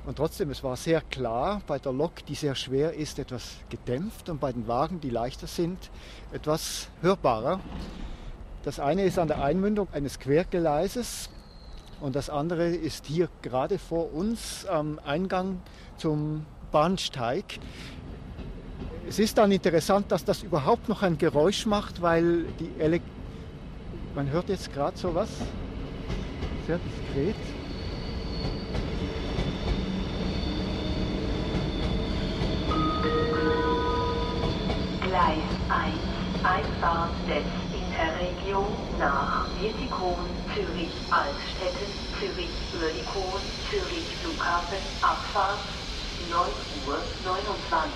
[0.06, 4.30] Und trotzdem, es war sehr klar, bei der Lok, die sehr schwer ist, etwas gedämpft
[4.30, 5.78] und bei den Wagen, die leichter sind,
[6.32, 7.60] etwas hörbarer.
[8.64, 11.30] Das eine ist an der Einmündung eines Quergeleises
[12.00, 15.62] und das andere ist hier gerade vor uns am Eingang
[15.98, 17.60] zum Bahnsteig.
[19.08, 23.02] Es ist dann interessant, dass das überhaupt noch ein Geräusch macht, weil die Ele
[24.14, 25.30] man hört jetzt gerade so was
[26.68, 27.61] sehr diskret.
[35.02, 35.96] Gleis 1,
[36.44, 38.68] Einfahrt des Interregio
[39.00, 40.16] nach Wietikon,
[40.54, 41.86] Zürich Altstädte,
[42.20, 42.50] Zürich
[42.80, 45.60] Oerlikon, Zürich Flughafen, Abfahrt
[46.30, 46.40] 9
[46.88, 47.92] Uhr 29.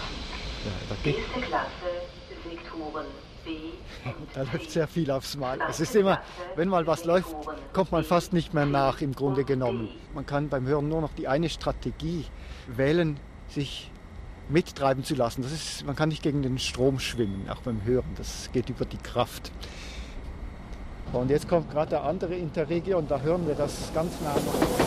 [0.66, 1.92] Ja, da geht, Erste Klasse,
[2.44, 3.06] Sektoren
[4.34, 5.60] da läuft sehr viel aufs Mal.
[5.70, 6.20] Es ist immer,
[6.56, 7.36] wenn mal was läuft,
[7.74, 9.90] kommt man fast nicht mehr nach im Grunde genommen.
[10.16, 12.26] Man kann beim Hören nur noch die eine Strategie
[12.68, 13.92] wählen, sich
[14.50, 15.42] mittreiben zu lassen.
[15.42, 18.12] Das ist, man kann nicht gegen den Strom schwimmen, auch beim Hören.
[18.16, 19.52] Das geht über die Kraft.
[21.14, 24.86] Und jetzt kommt gerade der andere Interregio und da hören wir das ganz nah noch.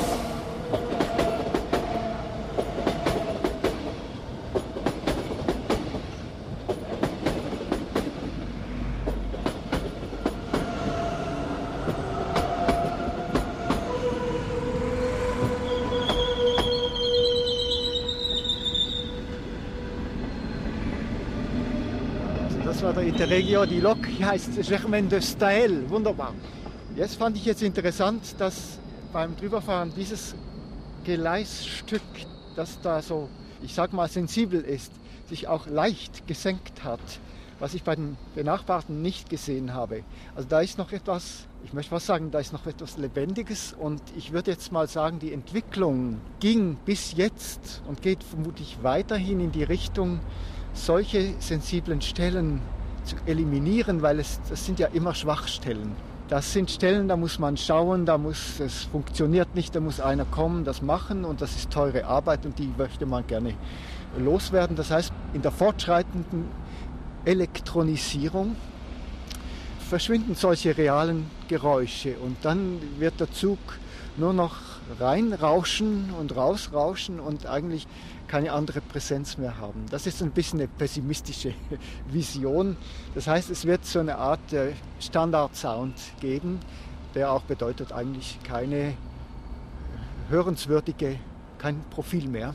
[22.44, 26.34] Also das war der Interregio, die Lok heißt Germain de Stael, wunderbar.
[26.94, 28.78] Jetzt fand ich jetzt interessant, dass
[29.12, 30.36] beim Drüberfahren dieses
[31.02, 32.02] Gleisstück,
[32.54, 33.28] das da so,
[33.60, 34.92] ich sag mal, sensibel ist,
[35.28, 37.00] sich auch leicht gesenkt hat,
[37.58, 40.04] was ich bei den Benachbarten nicht gesehen habe.
[40.36, 44.00] Also da ist noch etwas, ich möchte was sagen, da ist noch etwas Lebendiges und
[44.16, 49.50] ich würde jetzt mal sagen, die Entwicklung ging bis jetzt und geht vermutlich weiterhin in
[49.50, 50.20] die Richtung,
[50.72, 52.60] solche sensiblen Stellen
[53.26, 55.92] eliminieren, weil es, das sind ja immer Schwachstellen.
[56.28, 60.26] Das sind Stellen, da muss man schauen, da muss es funktioniert nicht, da muss einer
[60.26, 63.54] kommen, das machen und das ist teure Arbeit und die möchte man gerne
[64.18, 64.76] loswerden.
[64.76, 66.44] Das heißt, in der fortschreitenden
[67.24, 68.56] Elektronisierung
[69.88, 73.58] verschwinden solche realen Geräusche und dann wird der Zug
[74.18, 74.56] nur noch
[75.00, 77.86] reinrauschen und rausrauschen und eigentlich
[78.28, 79.86] keine andere Präsenz mehr haben.
[79.90, 81.54] Das ist ein bisschen eine pessimistische
[82.10, 82.76] Vision.
[83.14, 84.40] Das heißt, es wird so eine Art
[85.00, 86.60] Standard-Sound geben,
[87.14, 88.94] der auch bedeutet eigentlich keine
[90.28, 91.18] hörenswürdige,
[91.58, 92.54] kein Profil mehr.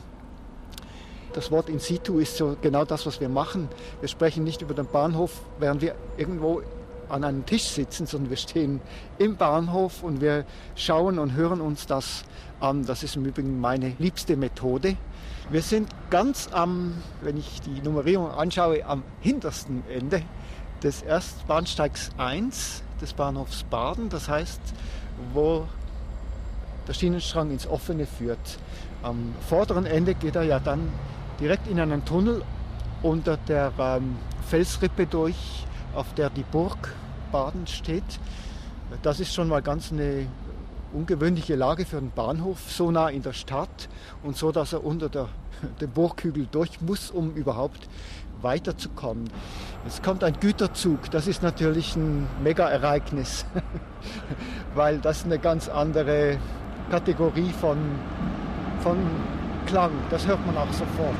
[1.32, 3.68] Das Wort in situ ist so genau das, was wir machen.
[4.00, 6.62] Wir sprechen nicht über den Bahnhof, während wir irgendwo
[7.08, 8.80] an einem Tisch sitzen, sondern wir stehen
[9.18, 10.46] im Bahnhof und wir
[10.76, 12.24] schauen und hören uns das
[12.60, 12.86] an.
[12.86, 14.96] Das ist im Übrigen meine liebste Methode.
[15.50, 20.22] Wir sind ganz am, wenn ich die Nummerierung anschaue, am hintersten Ende
[20.82, 24.08] des Erstbahnsteigs 1 des Bahnhofs Baden.
[24.08, 24.60] Das heißt,
[25.34, 25.66] wo
[26.88, 28.58] der Schienenstrang ins Offene führt.
[29.02, 30.90] Am vorderen Ende geht er ja dann
[31.38, 32.42] direkt in einen Tunnel
[33.02, 34.16] unter der ähm,
[34.48, 36.94] Felsrippe durch, auf der die Burg
[37.32, 38.18] Baden steht.
[39.02, 40.26] Das ist schon mal ganz eine
[40.94, 43.88] ungewöhnliche Lage für einen Bahnhof, so nah in der Stadt
[44.22, 45.28] und so, dass er unter der,
[45.80, 47.88] dem Burghügel durch muss, um überhaupt
[48.40, 49.28] weiterzukommen.
[49.86, 53.44] Es kommt ein Güterzug, das ist natürlich ein Mega-Ereignis,
[54.74, 56.38] weil das eine ganz andere
[56.90, 57.78] Kategorie von,
[58.80, 58.98] von
[59.66, 61.14] Klang, das hört man auch sofort.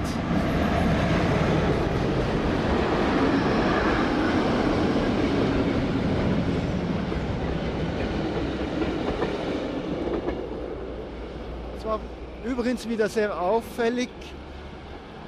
[11.79, 11.99] Es war
[12.55, 14.11] übrigens wieder sehr auffällig,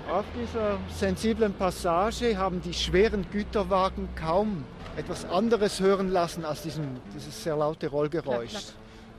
[0.09, 4.65] auf dieser sensiblen Passage haben die schweren Güterwagen kaum
[4.97, 8.51] etwas anderes hören lassen als diesen, dieses sehr laute Rollgeräusch.
[8.51, 8.63] Klack,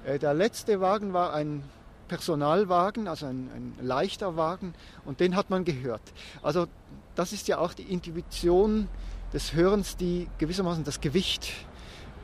[0.05, 0.15] klack.
[0.15, 1.63] Äh, der letzte Wagen war ein
[2.07, 6.01] Personalwagen, also ein, ein, leichter Wagen, und den hat man gehört.
[6.41, 6.67] Also
[7.15, 8.87] das ist ja auch die Intuition
[9.33, 11.51] des Hörens, die gewissermaßen das Gewicht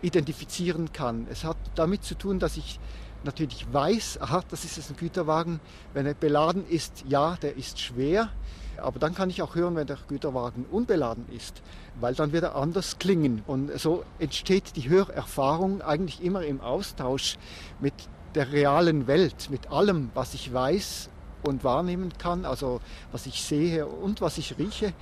[0.02, 1.28] identifizieren kann.
[1.30, 2.80] Es hat damit zu tun, dass ich
[3.24, 5.60] natürlich weiß, aha, das ist jetzt ein Güterwagen.
[5.94, 8.30] Wenn er beladen ist, ja, der ist schwer.
[8.78, 11.62] Aber dann kann ich auch hören, wenn der Güterwagen unbeladen ist,
[12.00, 13.44] weil dann wird er anders klingen.
[13.46, 17.38] Und so entsteht die Hörerfahrung eigentlich immer im Austausch
[17.80, 17.94] mit
[18.36, 21.10] der realen Welt, mit allem, was ich weiß
[21.44, 24.94] und wahrnehmen kann, also was ich sehe und was ich rieche.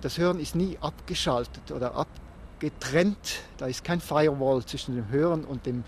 [0.00, 3.40] Das Hören ist nie abgeschaltet oder abgetrennt.
[3.56, 5.82] Da ist kein Firewall zwischen dem Hören und dem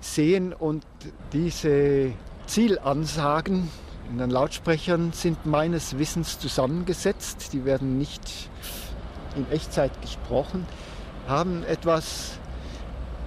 [0.00, 0.52] Sehen.
[0.52, 0.84] Und
[1.32, 2.12] diese
[2.46, 3.70] Zielansagen
[4.10, 7.52] in den Lautsprechern sind meines Wissens zusammengesetzt.
[7.52, 8.50] Die werden nicht
[9.36, 10.66] in Echtzeit gesprochen,
[11.26, 12.38] haben etwas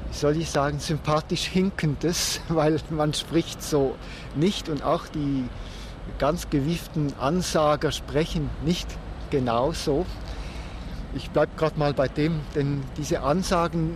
[0.09, 3.95] wie soll ich sagen, sympathisch hinkendes, weil man spricht so
[4.35, 5.45] nicht und auch die
[6.17, 8.87] ganz gewieften Ansager sprechen nicht
[9.29, 10.05] genau so.
[11.13, 13.93] Ich bleibe gerade mal bei dem, denn diese Ansagen,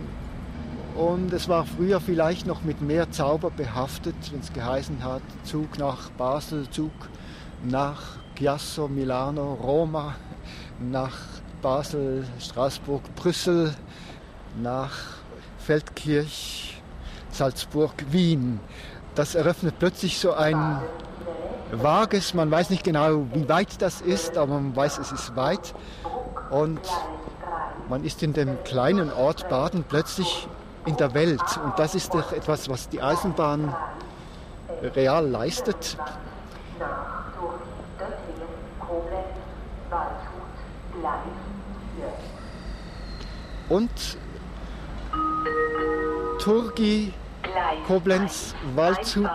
[0.94, 5.78] und es war früher vielleicht noch mit mehr Zauber behaftet, wenn es geheißen hat, Zug
[5.78, 6.92] nach Basel, Zug
[7.64, 10.14] nach Chiasso, Milano, Roma,
[10.80, 11.16] nach
[11.62, 13.74] Basel, Straßburg, Brüssel,
[14.62, 14.92] nach
[15.58, 16.80] Feldkirch,
[17.30, 18.60] Salzburg, Wien.
[19.14, 20.80] Das eröffnet plötzlich so ein
[21.72, 25.74] vages, man weiß nicht genau, wie weit das ist, aber man weiß, es ist weit.
[26.50, 26.80] Und
[27.88, 30.48] man ist in dem kleinen Ort Baden plötzlich
[30.86, 31.42] in der Welt.
[31.62, 33.74] Und das ist doch etwas, was die Eisenbahn
[34.82, 35.96] real leistet.
[43.68, 44.18] Und
[46.38, 47.12] Turgi,
[47.86, 49.30] Koblenz, Waldshut.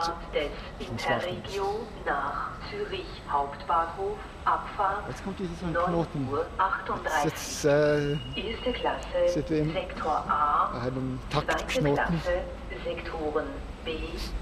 [0.80, 6.28] Interregion nach Zürich Hauptbahnhof, Abfahrt Jetzt kommt dieses ein Knoten.
[6.32, 7.24] Uhr 38.
[7.26, 9.28] Jetzt, äh, Erste Klasse,
[9.74, 11.95] Sektor A, einem zweite Taktknoten.
[11.95, 12.41] Klasse,
[12.84, 13.45] Sektoren
[13.86, 13.91] B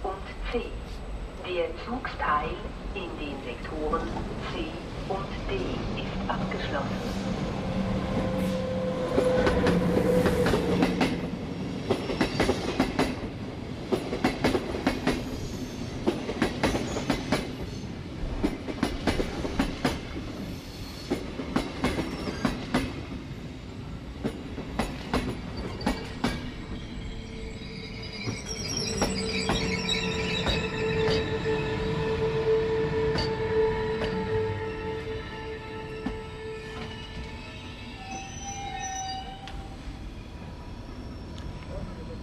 [0.03, 0.61] und C.
[1.45, 2.49] Der Zugsteil
[2.93, 4.01] in den Sektoren
[4.51, 4.65] C
[5.07, 5.55] und D
[6.01, 7.27] ist abgeschlossen.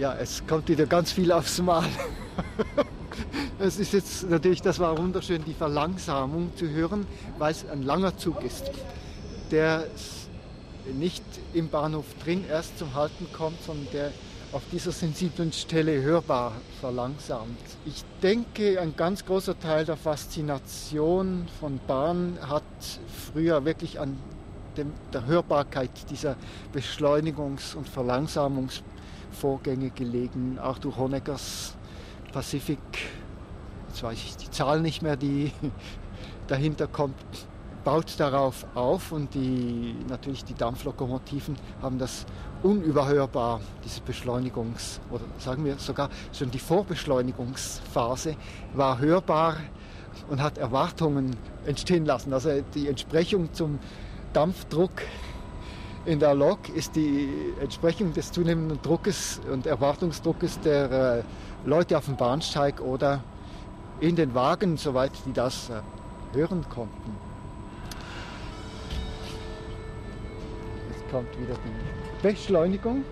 [0.05, 1.87] Ja, es kommt wieder ganz viel aufs Mal.
[3.59, 7.07] Es ist jetzt natürlich, das war wunderschön, die Verlangsamung zu hören,
[7.39, 8.71] weil es ein langer Zug ist,
[9.51, 9.87] der
[10.93, 11.25] nicht
[11.55, 14.13] im Bahnhof drin erst zum Halten kommt, sondern der
[14.53, 17.57] auf dieser sensiblen Stelle hörbar verlangsamt.
[17.87, 22.63] Ich denke, ein ganz großer Teil der Faszination von Bahn hat
[23.33, 24.19] früher wirklich an
[24.77, 26.37] dem, der Hörbarkeit dieser
[26.75, 27.89] Beschleunigungs- und
[29.35, 30.59] Verlangsamungsvorgänge gelegen.
[30.59, 31.75] Arthur Honeckers
[32.33, 32.79] Pacific,
[33.89, 35.53] jetzt weiß ich die Zahl nicht mehr, die
[36.47, 37.15] dahinter kommt,
[37.85, 42.25] baut darauf auf und die, natürlich die Dampflokomotiven haben das
[42.63, 48.37] unüberhörbar, diese Beschleunigungs- oder sagen wir sogar schon die Vorbeschleunigungsphase
[48.73, 49.59] war hörbar
[50.31, 52.33] und hat Erwartungen entstehen lassen.
[52.33, 53.79] Also die Entsprechung zum
[54.33, 55.03] Dampfdruck
[56.07, 61.23] in der Lok ist die Entsprechung des zunehmenden Druckes und Erwartungsdruckes der äh,
[61.69, 63.23] Leute auf dem Bahnsteig oder
[64.01, 67.17] in den Wagen, soweit die das äh, hören konnten.
[70.91, 73.05] Jetzt kommt wieder die Beschleunigung.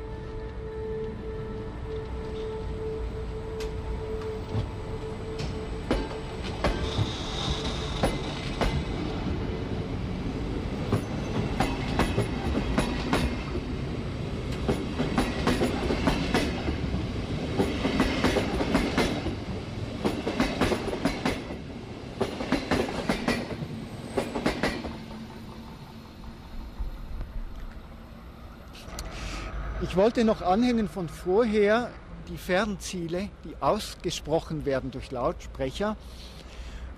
[29.92, 31.89] Ich wollte noch anhängen von vorher
[32.29, 35.97] die Fernziele, die ausgesprochen werden durch Lautsprecher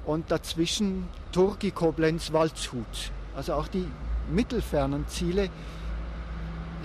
[0.06, 3.12] und dazwischen Turgi, Koblenz, Waldshut.
[3.36, 3.86] Also auch die
[4.32, 5.50] mittelfernen Ziele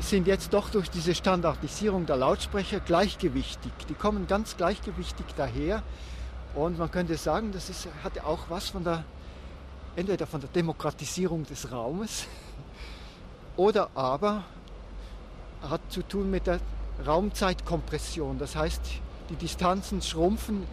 [0.02, 3.72] sind jetzt doch durch diese Standardisierung der Lautsprecher gleichgewichtig.
[3.88, 5.84] Die kommen ganz gleichgewichtig daher
[6.54, 9.06] und man könnte sagen, das ist, hat auch was von der,
[9.96, 12.28] entweder von der Demokratisierung des Raumes
[13.56, 14.44] oder aber
[15.62, 16.60] hat zu tun mit der
[17.06, 18.40] Raumzeitkompression.
[18.40, 18.82] Das heißt,
[19.30, 20.64] die Distanzen schrumpfen,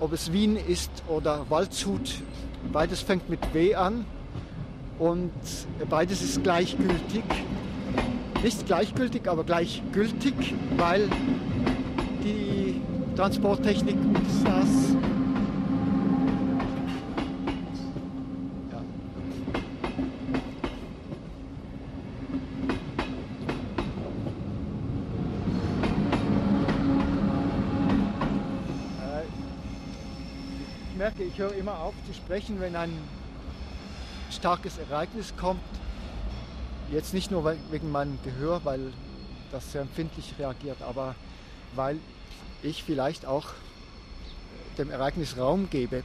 [0.00, 2.22] ob es Wien ist oder Waldshut.
[2.72, 4.04] Beides fängt mit W an
[4.98, 5.32] und
[5.88, 7.24] beides ist gleichgültig.
[8.42, 10.34] Nicht gleichgültig, aber gleichgültig,
[10.76, 11.08] weil
[12.22, 12.80] die
[13.16, 14.96] Transporttechnik uns das
[31.04, 32.90] merke, ich höre immer auf zu sprechen, wenn ein
[34.30, 35.60] starkes Ereignis kommt.
[36.90, 38.90] Jetzt nicht nur wegen meinem Gehör, weil
[39.52, 41.14] das sehr empfindlich reagiert, aber
[41.74, 41.98] weil
[42.62, 43.48] ich vielleicht auch
[44.78, 46.04] dem Ereignis Raum gebe.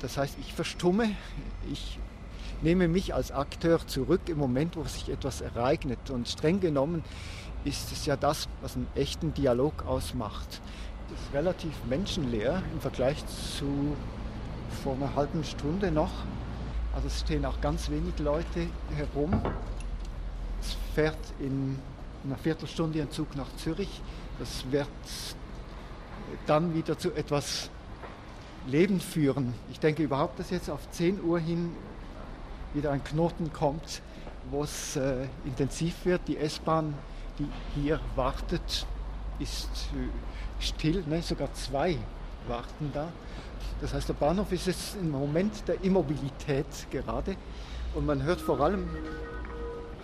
[0.00, 1.10] Das heißt, ich verstumme,
[1.70, 2.00] ich
[2.60, 6.10] nehme mich als Akteur zurück im Moment, wo sich etwas ereignet.
[6.10, 7.04] Und streng genommen
[7.64, 10.60] ist es ja das, was einen echten Dialog ausmacht
[11.14, 13.96] ist relativ menschenleer im Vergleich zu
[14.82, 16.10] vor einer halben Stunde noch.
[16.94, 18.66] Also es stehen auch ganz wenig Leute
[18.96, 19.40] herum.
[20.60, 21.78] Es fährt in
[22.24, 24.00] einer Viertelstunde ein Zug nach Zürich.
[24.38, 24.88] Das wird
[26.46, 27.70] dann wieder zu etwas
[28.66, 29.54] Leben führen.
[29.70, 31.70] Ich denke überhaupt, dass jetzt auf 10 Uhr hin
[32.72, 34.02] wieder ein Knoten kommt,
[34.50, 36.22] wo es äh, intensiv wird.
[36.26, 36.94] Die S-Bahn,
[37.38, 38.86] die hier wartet,
[39.38, 41.22] ist äh, still, ne?
[41.22, 41.98] sogar zwei
[42.48, 43.08] warten da.
[43.80, 47.36] Das heißt, der Bahnhof ist jetzt im Moment der Immobilität gerade
[47.94, 48.88] und man hört vor allem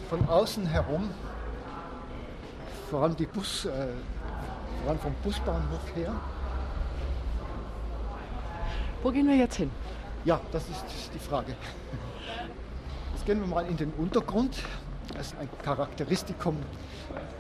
[0.08, 1.10] von außen herum,
[2.90, 3.88] vor allem die Bus, äh,
[4.82, 6.12] vor allem vom Busbahnhof her.
[9.02, 9.70] Wo gehen wir jetzt hin?
[10.24, 11.54] Ja, das ist die Frage.
[13.14, 14.56] Jetzt gehen wir mal in den Untergrund.
[15.16, 16.56] Das ist ein Charakteristikum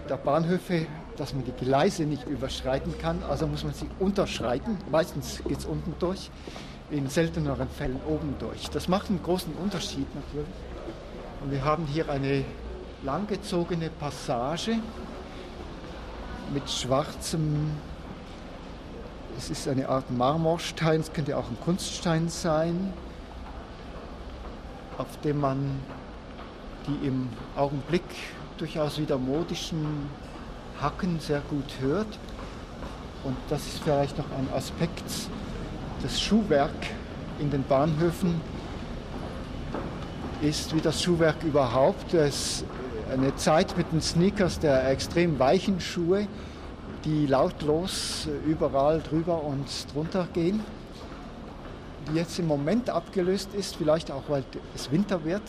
[0.08, 0.86] der Bahnhöfe,
[1.16, 4.76] dass man die Gleise nicht überschreiten kann, also muss man sie unterschreiten.
[4.90, 6.30] Meistens geht es unten durch,
[6.90, 8.68] in selteneren Fällen oben durch.
[8.70, 10.48] Das macht einen großen Unterschied natürlich.
[11.42, 12.44] Und wir haben hier eine
[13.02, 14.78] langgezogene Passage
[16.52, 17.70] mit schwarzem,
[19.38, 22.92] es ist eine Art Marmorstein, es könnte auch ein Kunststein sein,
[24.98, 25.80] auf dem man
[26.90, 28.04] die im Augenblick
[28.58, 30.08] durchaus wieder modischen
[30.80, 32.18] Hacken sehr gut hört.
[33.24, 35.04] Und das ist vielleicht noch ein Aspekt.
[36.02, 36.70] Das Schuhwerk
[37.38, 38.40] in den Bahnhöfen
[40.42, 42.14] ist wie das Schuhwerk überhaupt.
[42.14, 42.64] Es
[43.12, 46.26] eine Zeit mit den Sneakers der extrem weichen Schuhe,
[47.04, 50.60] die lautlos überall drüber und drunter gehen,
[52.08, 54.44] die jetzt im Moment abgelöst ist, vielleicht auch weil
[54.74, 55.42] es Winter wird,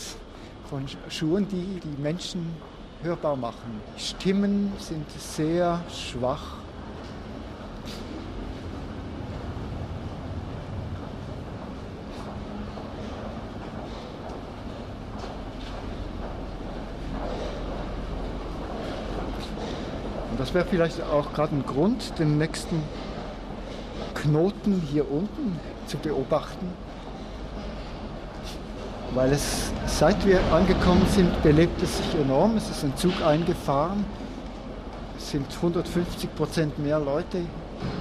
[0.72, 2.56] von Schuhen, die die Menschen
[3.03, 3.81] hörbar machen.
[3.98, 6.60] Die Stimmen sind sehr schwach.
[20.31, 22.81] Und das wäre vielleicht auch gerade ein Grund, den nächsten
[24.14, 26.68] Knoten hier unten zu beobachten,
[29.14, 32.56] weil es, seit wir angekommen sind, belebt es sich enorm.
[32.58, 34.06] Es ist ein Zug eingefahren.
[35.18, 37.40] Es sind 150 Prozent mehr Leute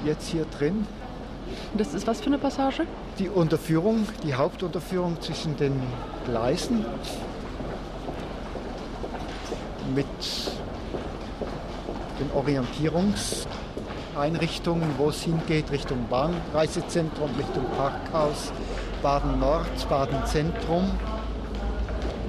[0.04, 0.86] jetzt hier drin.
[1.72, 2.86] Und das ist was für eine Passage?
[3.18, 5.82] Die Unterführung, die Hauptunterführung zwischen den
[6.24, 6.84] Gleisen
[9.94, 10.06] mit
[12.20, 18.52] den Orientierungseinrichtungen, wo es hingeht, Richtung Bahnreisezentrum, Richtung Parkhaus,
[19.02, 20.90] Baden Nord, Baden Zentrum.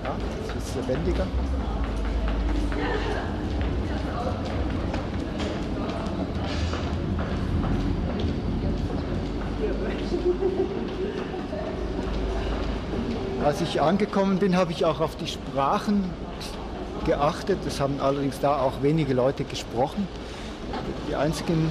[0.03, 0.15] Ja,
[0.47, 1.27] das ist lebendiger.
[13.43, 16.05] Als ich angekommen bin, habe ich auch auf die Sprachen
[17.05, 17.59] geachtet.
[17.67, 20.07] Es haben allerdings da auch wenige Leute gesprochen.
[21.09, 21.69] Die einzigen,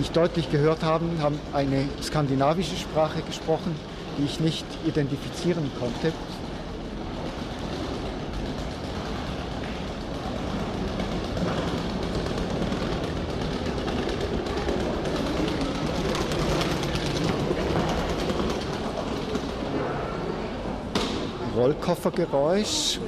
[0.00, 3.76] die ich deutlich gehört habe, haben eine skandinavische Sprache gesprochen,
[4.16, 6.14] die ich nicht identifizieren konnte.
[21.54, 22.98] Rollkoffergeräusch.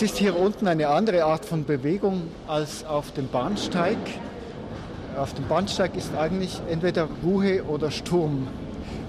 [0.00, 3.98] Es ist hier unten eine andere Art von Bewegung als auf dem Bahnsteig.
[5.14, 8.48] Auf dem Bahnsteig ist eigentlich entweder Ruhe oder Sturm,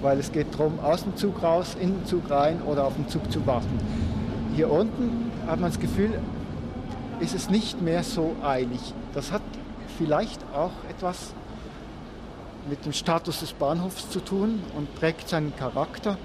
[0.02, 3.08] weil es geht darum, aus dem Zug raus, in den Zug rein oder auf den
[3.08, 3.80] Zug zu warten.
[4.54, 6.10] Hier unten hat man das Gefühl,
[7.20, 8.92] ist es nicht mehr so eilig.
[9.14, 9.40] Das hat
[9.96, 11.32] vielleicht auch etwas
[12.68, 16.18] mit dem Status des Bahnhofs zu tun und prägt seinen Charakter.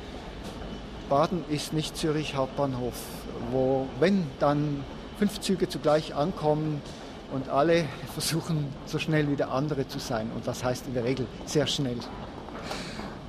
[1.08, 2.96] Baden ist nicht Zürich Hauptbahnhof,
[3.52, 4.84] wo, wenn dann
[5.18, 6.82] fünf Züge zugleich ankommen
[7.34, 10.32] und alle versuchen, so schnell wie der andere zu sein.
[10.36, 11.98] Und das heißt in der Regel sehr schnell.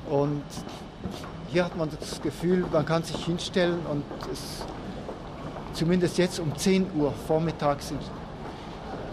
[0.09, 0.43] Und
[1.51, 4.65] hier hat man das Gefühl, man kann sich hinstellen und es,
[5.73, 7.93] zumindest jetzt um 10 Uhr vormittags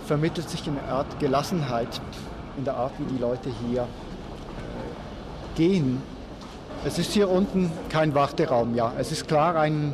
[0.06, 2.02] vermittelt sich eine Art Gelassenheit
[2.58, 3.86] in der Art, wie die Leute hier äh,
[5.56, 6.02] gehen
[6.86, 8.94] es ist hier unten kein Warteraum, ja.
[9.00, 9.94] Es ist klar ein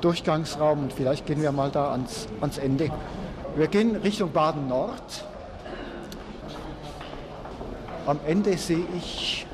[0.00, 2.90] Durchgangsraum und vielleicht gehen wir mal da ans, ans Ende.
[3.56, 5.24] Wir gehen Richtung Baden-Nord.
[8.06, 9.46] Am Ende sehe ich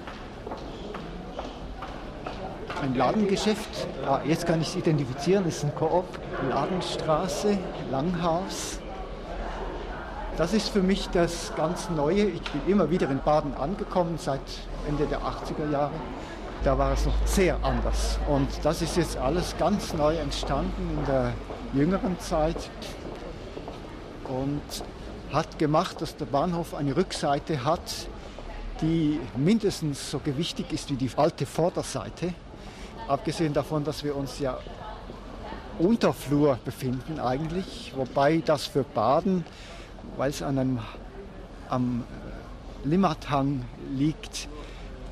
[2.83, 3.87] ein Ladengeschäft.
[4.07, 5.45] Ah, jetzt kann ich es identifizieren.
[5.49, 6.07] Es ist ein Koop,
[6.51, 7.59] Ladenstraße,
[7.91, 8.79] Langhaus.
[10.37, 12.25] Das ist für mich das ganz Neue.
[12.25, 14.41] Ich bin immer wieder in Baden angekommen, seit
[14.87, 15.93] Ende der 80er Jahre
[16.65, 18.19] da war es noch sehr anders.
[18.27, 21.33] Und das ist jetzt alles ganz neu entstanden in der
[21.75, 22.71] jüngeren Zeit
[24.25, 24.63] und
[25.31, 28.09] hat gemacht, dass der Bahnhof eine Rückseite hat,
[28.81, 32.33] die mindestens so gewichtig ist wie die alte Vorderseite.
[33.09, 34.59] Abgesehen davon, dass wir uns ja
[35.79, 39.45] unter Flur befinden eigentlich, wobei das für Baden,
[40.17, 40.79] weil es an einem,
[41.69, 42.05] am
[42.85, 44.49] Limmathang liegt,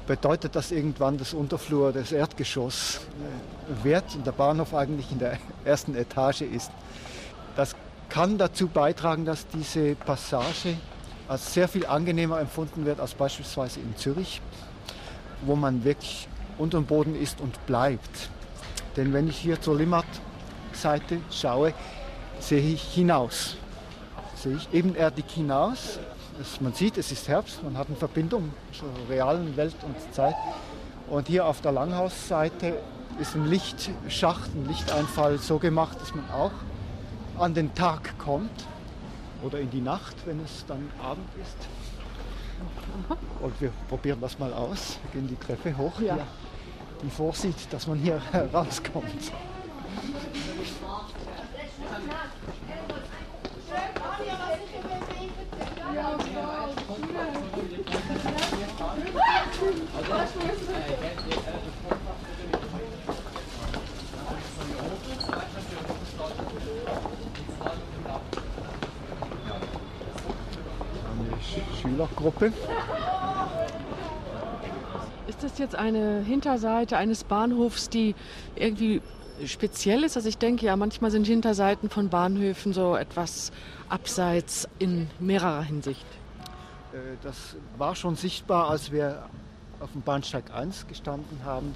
[0.06, 5.38] bedeutet das irgendwann das Unterflur, das Erdgeschoss äh, wird und der Bahnhof eigentlich in der
[5.64, 6.70] ersten Etage ist.
[7.56, 7.74] Das
[8.08, 10.76] kann dazu beitragen, dass diese Passage
[11.28, 14.40] als sehr viel angenehmer empfunden wird als beispielsweise in Zürich,
[15.42, 18.28] wo man wirklich unter dem Boden ist und bleibt.
[18.96, 21.72] Denn wenn ich hier zur Limmat-Seite schaue,
[22.38, 23.56] sehe ich hinaus.
[24.34, 25.98] Sehe ich ebenerdig hinaus
[26.40, 30.34] es, man sieht, es ist Herbst, man hat eine Verbindung zur realen Welt und Zeit.
[31.09, 32.78] Und hier auf der Langhausseite
[33.20, 36.52] ist ein Lichtschacht, ein Lichteinfall so gemacht, dass man auch
[37.38, 38.66] an den Tag kommt
[39.42, 41.56] oder in die Nacht, wenn es dann Abend ist.
[43.40, 44.98] Und wir probieren das mal aus.
[45.02, 46.14] Wir gehen die Treppe hoch, ja.
[46.14, 46.26] hier,
[47.02, 48.20] die vorsieht, dass man hier
[48.52, 49.32] rauskommt.
[71.93, 72.52] Schülergruppe.
[75.28, 78.14] Ist das jetzt eine Hinterseite eines Bahnhofs, die
[78.56, 79.02] irgendwie
[79.47, 80.16] speziell ist?
[80.16, 83.52] Also ich denke ja, manchmal sind Hinterseiten von Bahnhöfen so etwas
[83.89, 86.06] abseits in mehrerer Hinsicht.
[86.93, 89.24] Äh, das war schon sichtbar, als wir
[89.81, 91.74] auf dem Bahnsteig 1 gestanden haben,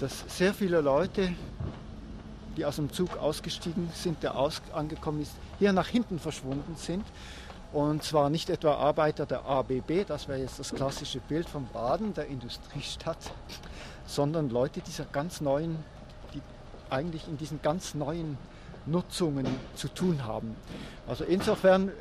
[0.00, 1.32] dass sehr viele Leute,
[2.56, 7.04] die aus dem Zug ausgestiegen sind, der aus angekommen ist, hier nach hinten verschwunden sind.
[7.72, 12.14] Und zwar nicht etwa Arbeiter der ABB, das wäre jetzt das klassische Bild von Baden,
[12.14, 13.18] der Industriestadt,
[14.06, 15.76] sondern Leute dieser ganz neuen,
[16.32, 16.40] die
[16.88, 18.38] eigentlich in diesen ganz neuen
[18.86, 20.56] Nutzungen zu tun haben.
[21.06, 21.92] Also insofern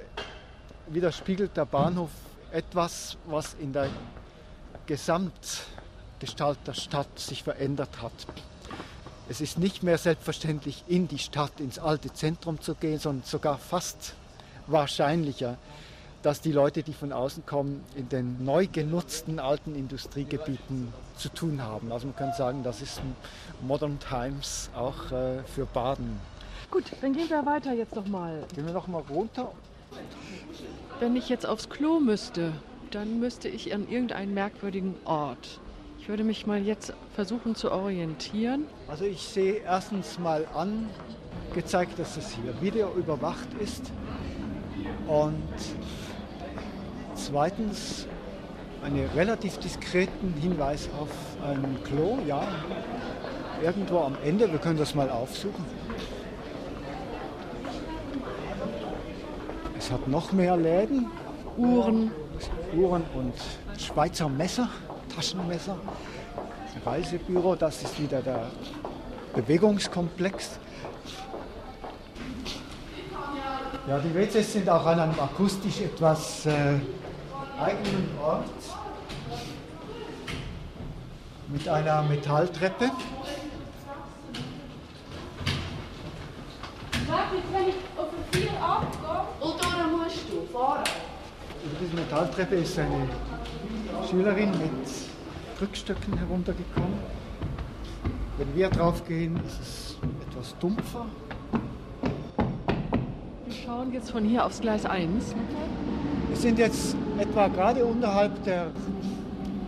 [0.87, 2.11] widerspiegelt der Bahnhof
[2.51, 3.89] etwas, was in der
[4.85, 8.13] Gesamtgestalt der Stadt sich verändert hat.
[9.27, 13.57] Es ist nicht mehr selbstverständlich, in die Stadt, ins alte Zentrum zu gehen, sondern sogar
[13.57, 14.13] fast
[14.67, 15.57] wahrscheinlicher,
[16.23, 21.61] dass die Leute, die von außen kommen, in den neu genutzten alten Industriegebieten zu tun
[21.61, 21.91] haben.
[21.91, 23.01] Also man kann sagen, das ist
[23.61, 26.19] Modern Times auch äh, für Baden.
[26.69, 28.43] Gut, dann gehen wir weiter jetzt nochmal.
[28.53, 29.51] Gehen wir nochmal runter.
[30.99, 32.51] Wenn ich jetzt aufs Klo müsste,
[32.91, 35.59] dann müsste ich an irgendeinen merkwürdigen Ort.
[35.99, 38.65] Ich würde mich mal jetzt versuchen zu orientieren.
[38.87, 43.91] Also ich sehe erstens mal angezeigt, dass es hier Video überwacht ist.
[45.07, 45.41] Und
[47.15, 48.07] zweitens
[48.83, 51.09] einen relativ diskreten Hinweis auf
[51.45, 52.47] ein Klo, ja,
[53.63, 54.51] irgendwo am Ende.
[54.51, 55.65] Wir können das mal aufsuchen.
[59.77, 61.07] Es hat noch mehr Läden.
[61.57, 62.11] Uhren.
[62.75, 63.33] Uhren und
[63.79, 64.69] Schweizer Messer,
[65.15, 65.77] Taschenmesser.
[66.85, 68.51] Reisebüro, das ist wieder der
[69.33, 70.59] Bewegungskomplex.
[73.87, 76.73] Ja, die WCs sind auch an einem akustisch etwas äh,
[77.57, 78.43] eigenen Ort
[81.47, 82.91] mit einer Metalltreppe.
[91.63, 93.07] Über diese Metalltreppe ist eine
[94.09, 96.99] Schülerin mit Rückstöcken heruntergekommen.
[98.37, 99.97] Wenn wir drauf gehen, ist es
[100.29, 101.05] etwas dumpfer
[103.67, 105.35] schauen jetzt von hier aufs Gleis 1.
[106.29, 108.71] Wir sind jetzt etwa gerade unterhalb der,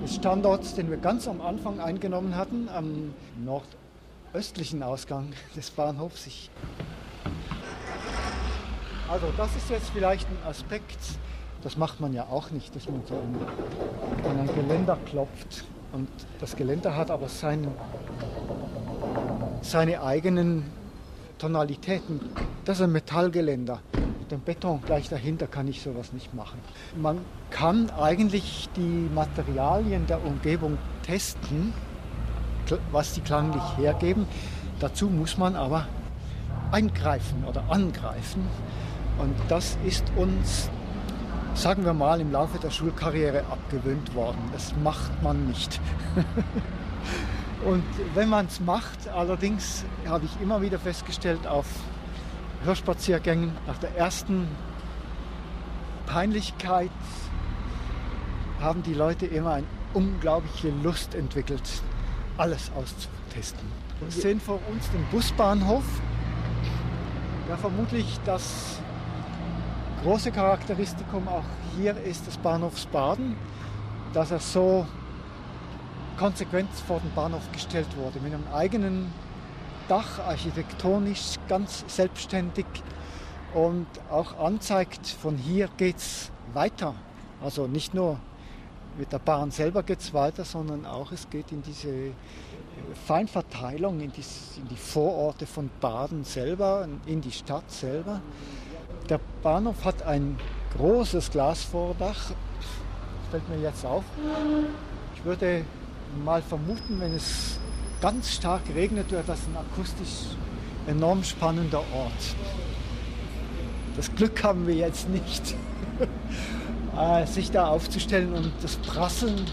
[0.02, 3.14] des Standorts, den wir ganz am Anfang eingenommen hatten, am
[3.44, 6.28] nordöstlichen Ausgang des Bahnhofs.
[6.28, 6.50] Ich
[9.10, 11.00] also das ist jetzt vielleicht ein Aspekt,
[11.62, 15.66] das macht man ja auch nicht, dass man so an ein Geländer klopft.
[15.92, 16.08] Und
[16.40, 17.68] das Geländer hat aber seine,
[19.62, 20.79] seine eigenen
[21.40, 22.20] Tonalitäten.
[22.66, 23.80] Das ist ein Metallgeländer.
[24.20, 26.60] Mit dem Beton gleich dahinter kann ich sowas nicht machen.
[26.96, 31.74] Man kann eigentlich die Materialien der Umgebung testen,
[32.92, 34.28] was sie klanglich hergeben.
[34.80, 35.88] Dazu muss man aber
[36.72, 38.46] eingreifen oder angreifen.
[39.18, 40.70] Und das ist uns,
[41.54, 44.40] sagen wir mal, im Laufe der Schulkarriere abgewöhnt worden.
[44.52, 45.80] Das macht man nicht.
[47.66, 47.84] Und
[48.16, 51.66] wenn man es macht, allerdings habe ich immer wieder festgestellt auf
[52.64, 54.48] Hörspaziergängen, nach der ersten
[56.06, 56.92] Peinlichkeit
[58.62, 61.82] haben die Leute immer eine unglaubliche Lust entwickelt,
[62.38, 63.68] alles auszutesten.
[64.00, 65.84] Wir sehen vor uns den Busbahnhof,
[67.48, 68.80] der vermutlich das
[70.04, 71.44] große Charakteristikum auch
[71.78, 73.36] hier ist des Bahnhofs Baden,
[74.14, 74.86] dass er so
[76.20, 79.12] konsequent vor den Bahnhof gestellt wurde, mit einem eigenen
[79.88, 82.66] Dach, architektonisch ganz selbstständig
[83.54, 86.94] und auch anzeigt, von hier geht es weiter.
[87.42, 88.20] Also nicht nur
[88.98, 92.12] mit der Bahn selber geht es weiter, sondern auch es geht in diese
[93.08, 94.24] Feinverteilung, in die,
[94.58, 98.22] in die Vororte von Baden selber, in die Stadt selber.
[99.08, 100.38] Der Bahnhof hat ein
[100.78, 102.32] großes Glasvordach,
[103.32, 104.04] fällt mir jetzt auf.
[105.16, 105.64] Ich würde
[106.24, 107.60] mal vermuten, wenn es
[108.02, 110.36] ganz stark regnet, wäre das ein akustisch
[110.88, 112.36] enorm spannender Ort.
[113.96, 115.56] Das Glück haben wir jetzt nicht,
[116.98, 119.46] äh, sich da aufzustellen und das Prasseln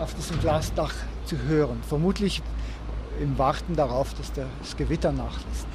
[0.00, 0.92] auf diesem Glasdach
[1.24, 1.80] zu hören.
[1.88, 2.42] Vermutlich
[3.20, 5.66] im Warten darauf, dass das Gewitter nachlässt.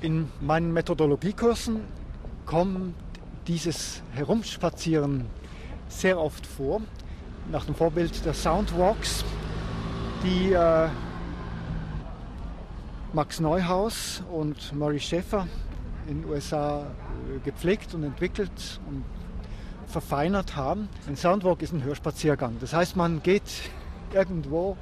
[0.00, 1.80] In meinen Methodologiekursen
[2.46, 2.94] kommt
[3.46, 5.26] dieses Herumspazieren
[5.88, 6.80] sehr oft vor
[7.50, 9.24] nach dem Vorbild der Soundwalks,
[10.22, 10.88] die äh,
[13.12, 15.46] Max Neuhaus und Murray Schäfer
[16.08, 19.04] in den USA äh, gepflegt und entwickelt und
[19.86, 20.88] verfeinert haben.
[21.06, 22.56] Ein Soundwalk ist ein Hörspaziergang.
[22.60, 23.70] Das heißt, man geht
[24.12, 24.76] irgendwo,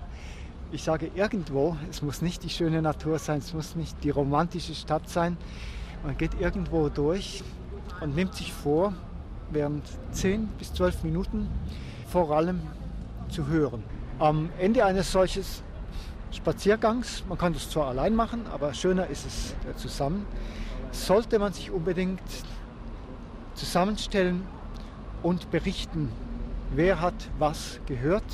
[0.70, 4.74] ich sage irgendwo, es muss nicht die schöne Natur sein, es muss nicht die romantische
[4.74, 5.36] Stadt sein.
[6.04, 7.42] Man geht irgendwo durch
[8.00, 8.94] und nimmt sich vor,
[9.50, 11.48] während 10 bis 12 Minuten
[12.12, 12.60] vor allem
[13.30, 13.82] zu hören.
[14.18, 15.42] Am Ende eines solchen
[16.30, 20.26] Spaziergangs, man kann das zwar allein machen, aber schöner ist es äh, zusammen,
[20.90, 22.20] sollte man sich unbedingt
[23.54, 24.42] zusammenstellen
[25.22, 26.10] und berichten,
[26.74, 28.24] wer hat was gehört.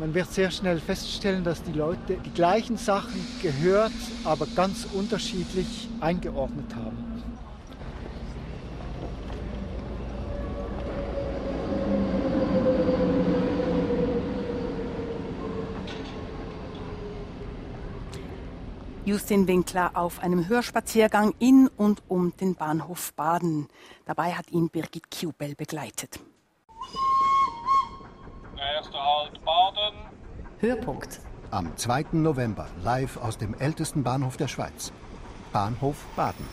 [0.00, 3.92] Man wird sehr schnell feststellen, dass die Leute die gleichen Sachen gehört,
[4.24, 7.11] aber ganz unterschiedlich eingeordnet haben.
[19.04, 23.66] Justin Winkler auf einem Hörspaziergang in und um den Bahnhof Baden.
[24.04, 26.20] Dabei hat ihn Birgit Kiubel begleitet.
[28.56, 29.98] Erster Halt Baden.
[30.60, 31.20] Hörpunkt.
[31.50, 32.06] Am 2.
[32.12, 34.92] November live aus dem ältesten Bahnhof der Schweiz.
[35.52, 36.46] Bahnhof Baden.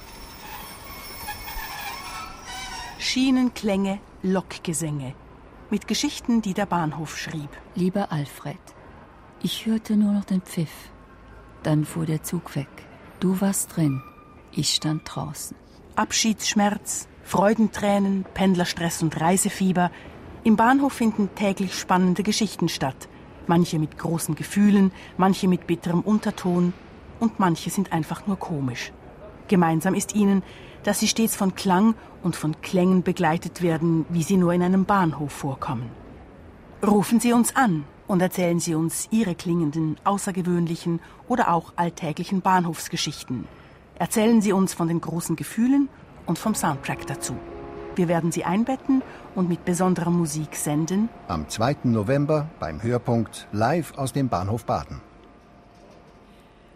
[2.98, 5.14] Schienenklänge, Lokgesänge.
[5.70, 7.50] Mit Geschichten, die der Bahnhof schrieb.
[7.76, 8.58] Lieber Alfred,
[9.44, 10.90] ich hörte nur noch den Pfiff.
[11.64, 12.70] Dann fuhr der Zug weg.
[13.20, 14.02] Du warst drin,
[14.52, 15.56] ich stand draußen.
[15.96, 19.92] Abschiedsschmerz, Freudentränen, Pendlerstress und Reisefieber.
[20.44, 23.10] Im Bahnhof finden täglich spannende Geschichten statt.
[23.48, 26.74] Manche mit großen Gefühlen, manche mit bitterem Unterton
[27.20, 28.94] und manche sind einfach nur komisch.
[29.48, 30.44] Gemeinsam ist ihnen,
[30.84, 34.86] dass sie stets von Klang und von Klängen begleitet werden, wie sie nur in einem
[34.86, 35.90] Bahnhof vorkommen.
[36.82, 43.48] Rufen Sie uns an und erzählen Sie uns Ihre klingenden, außergewöhnlichen oder auch alltäglichen Bahnhofsgeschichten.
[44.00, 45.90] Erzählen Sie uns von den großen Gefühlen
[46.26, 47.36] und vom Soundtrack dazu.
[47.96, 49.04] Wir werden sie einbetten
[49.36, 51.10] und mit besonderer Musik senden.
[51.28, 51.78] Am 2.
[51.84, 55.02] November beim Hörpunkt live aus dem Bahnhof Baden.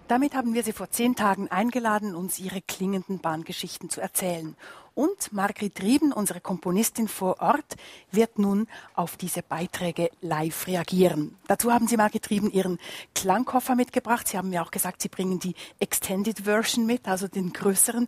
[0.07, 4.55] Damit haben wir Sie vor zehn Tagen eingeladen, uns Ihre klingenden Bahngeschichten zu erzählen.
[4.95, 7.78] Und Margrit Rieben, unsere Komponistin vor Ort,
[8.11, 11.36] wird nun auf diese Beiträge live reagieren.
[11.48, 12.78] Dazu haben Sie, Margrit Rieben, Ihren
[13.15, 14.28] Klangkoffer mitgebracht.
[14.28, 18.07] Sie haben mir auch gesagt, Sie bringen die Extended Version mit, also den größeren.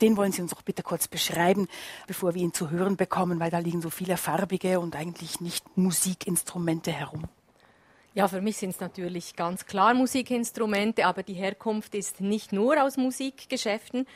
[0.00, 1.68] Den wollen Sie uns auch bitte kurz beschreiben,
[2.06, 5.76] bevor wir ihn zu hören bekommen, weil da liegen so viele farbige und eigentlich nicht
[5.76, 7.24] Musikinstrumente herum.
[8.14, 12.82] Ja, für mich sind es natürlich ganz klar Musikinstrumente, aber die Herkunft ist nicht nur
[12.82, 14.06] aus Musikgeschäften.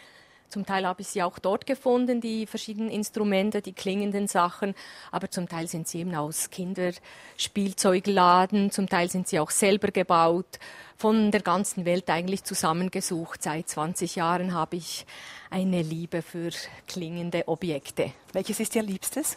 [0.48, 4.74] Zum Teil habe ich sie auch dort gefunden, die verschiedenen Instrumente, die klingenden Sachen,
[5.10, 10.58] aber zum Teil sind sie eben aus Kinderspielzeugladen, zum Teil sind sie auch selber gebaut,
[10.96, 13.42] von der ganzen Welt eigentlich zusammengesucht.
[13.42, 15.04] Seit 20 Jahren habe ich
[15.50, 16.48] eine Liebe für
[16.86, 18.12] klingende Objekte.
[18.32, 19.36] Welches ist Ihr Liebstes?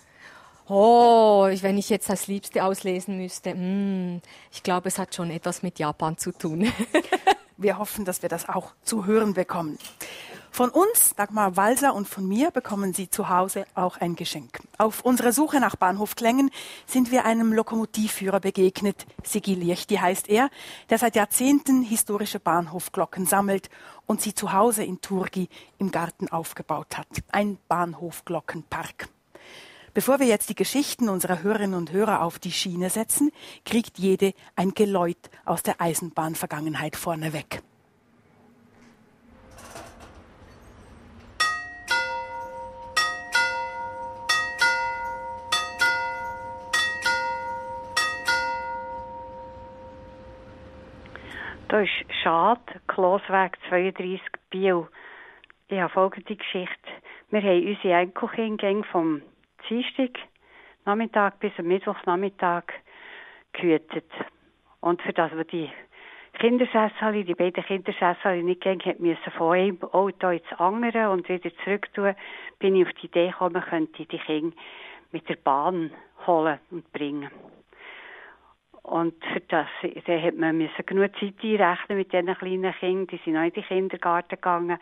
[0.71, 4.21] Oh, wenn ich jetzt das Liebste auslesen müsste, mm,
[4.51, 6.71] ich glaube, es hat schon etwas mit Japan zu tun.
[7.57, 9.79] wir hoffen, dass wir das auch zu hören bekommen.
[10.59, 14.59] Von uns, Dagmar Walser und von mir bekommen Sie zu Hause auch ein Geschenk.
[14.77, 16.51] Auf unserer Suche nach Bahnhofklängen
[16.85, 19.05] sind wir einem Lokomotivführer begegnet.
[19.23, 20.49] Sigi Liechti heißt er,
[20.89, 23.69] der seit Jahrzehnten historische Bahnhofglocken sammelt
[24.05, 27.07] und sie zu Hause in Turgi im Garten aufgebaut hat.
[27.31, 29.07] Ein Bahnhofglockenpark.
[29.93, 33.31] Bevor wir jetzt die Geschichten unserer Hörerinnen und Hörer auf die Schiene setzen,
[33.63, 37.63] kriegt jede ein Geläut aus der Eisenbahnvergangenheit vorneweg.
[51.69, 51.91] Da ist
[52.23, 54.19] Schad, Klosweg 32
[54.49, 54.87] Biel.
[55.67, 56.89] Ich habe folgende Geschichte.
[57.29, 59.21] Wir haben unsere Enkelkinder vom
[59.69, 60.17] Dienstag
[60.85, 62.63] Nachmittag bis am Mittwochnachmittag
[63.53, 64.09] gehütet.
[64.79, 65.69] Und für das, was die
[66.39, 71.93] Kindersessel, die beiden Kindersessel nicht gehen, müssen von einem Auto ins andere und wieder zurück
[71.93, 72.15] tun,
[72.57, 74.57] bin ich auf die Idee gekommen, könnte die Kinder
[75.11, 75.91] mit der Bahn
[76.25, 77.29] holen und bringen.
[78.89, 79.67] Und für das
[80.05, 83.07] da hat man müssen genug Zeit einrechnen mit diesen kleinen Kindern.
[83.07, 84.79] Die sind noch in den Kindergarten gegangen.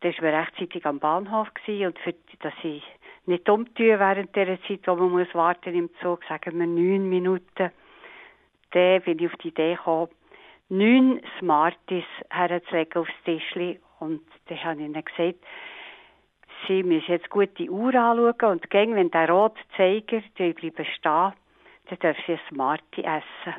[0.00, 2.82] Da war man rechtzeitig am Bahnhof gewesen und für, dass sie
[3.24, 7.70] nicht umtun während der Zeit, wo man muss warten im Zug, sagen wir neun Minuten.
[8.72, 10.10] Dann bin ich auf die Idee gekommen,
[10.68, 15.38] neun Smarties herzulegen aufs Tischli und dann habe ich ihnen gesagt,
[16.66, 21.32] sie müssen jetzt gut die Uhr anschauen und gegen, wenn der rote Zeiger bleiben stehen,
[21.86, 23.54] dann dürfen sie ein Smartie essen.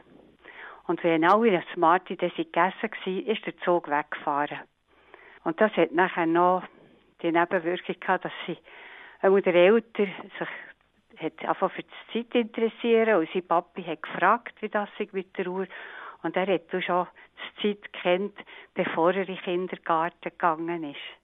[0.86, 4.60] Und wenn alle ein Smartie dann gegessen war, ist der Zug weggefahren.
[5.44, 6.64] Und das hat nachher noch
[7.22, 8.58] die Nebenwirkung gehabt, dass sie
[9.22, 10.48] einmal der Eltern sich
[11.20, 15.36] hat einfach für die Zeit interessieren und sein Papi hat gefragt, wie das sich mit
[15.38, 15.68] der Uhr.
[16.24, 17.08] Und er hat schon
[17.64, 18.38] die Zeit kennt,
[18.74, 21.17] bevor er in den Kindergarten gegangen ist.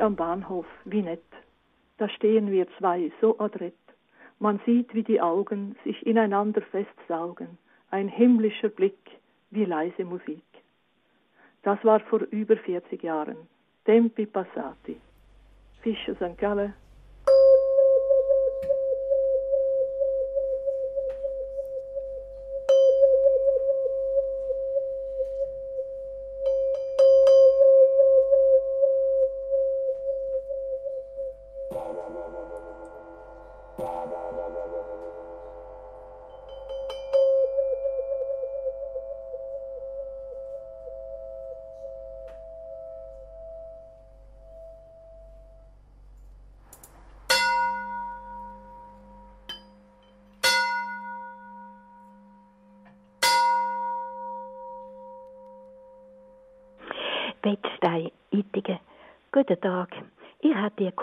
[0.00, 1.24] Am Bahnhof, wie nett.
[1.98, 3.74] Da stehen wir zwei, so adrett.
[4.38, 7.58] Man sieht, wie die Augen sich ineinander festsaugen.
[7.90, 9.18] Ein himmlischer Blick,
[9.50, 10.44] wie leise Musik.
[11.62, 13.36] Das war vor über 40 Jahren.
[13.84, 15.00] Tempi passati.
[15.82, 16.38] Fischer St.
[16.38, 16.74] Gallen,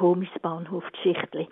[0.05, 1.47] komisches Bahnhofgeschichtli.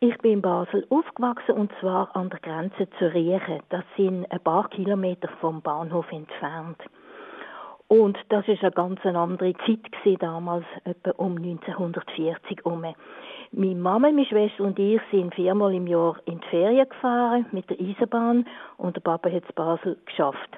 [0.00, 3.62] Ich bin in Basel aufgewachsen und zwar an der Grenze zu Riechen.
[3.70, 6.76] Das sind ein paar Kilometer vom Bahnhof entfernt.
[7.88, 12.84] Und das ist eine ganz andere Zeit gewesen, damals, etwa um 1940 herum.
[13.52, 17.70] Meine Mama, meine Schwester und ich sind viermal im Jahr in die Ferien gefahren mit
[17.70, 18.46] der Eisenbahn
[18.76, 20.50] und der Papa hat es Basel geschafft.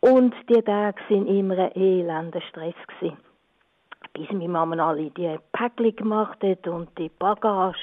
[0.00, 3.23] Und die Tage sind immer ein elender Stress gewesen.
[4.14, 7.78] Bis meine Mama alle die Päckchen gemacht hat und die Bagage.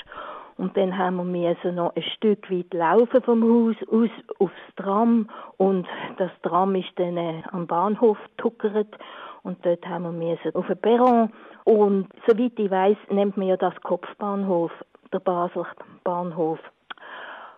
[0.57, 4.09] Und dann haben wir müssen noch ein Stück weit laufen vom Haus aus
[4.39, 5.29] aufs Tram.
[5.57, 5.87] Und
[6.17, 8.97] das Tram ist dann äh, am Bahnhof tuckert.
[9.43, 11.31] Und dort haben wir müssen auf den Perron.
[11.65, 14.71] Und soweit ich weiß, nennt man ja das Kopfbahnhof,
[15.11, 15.67] der Basler
[16.03, 16.59] Bahnhof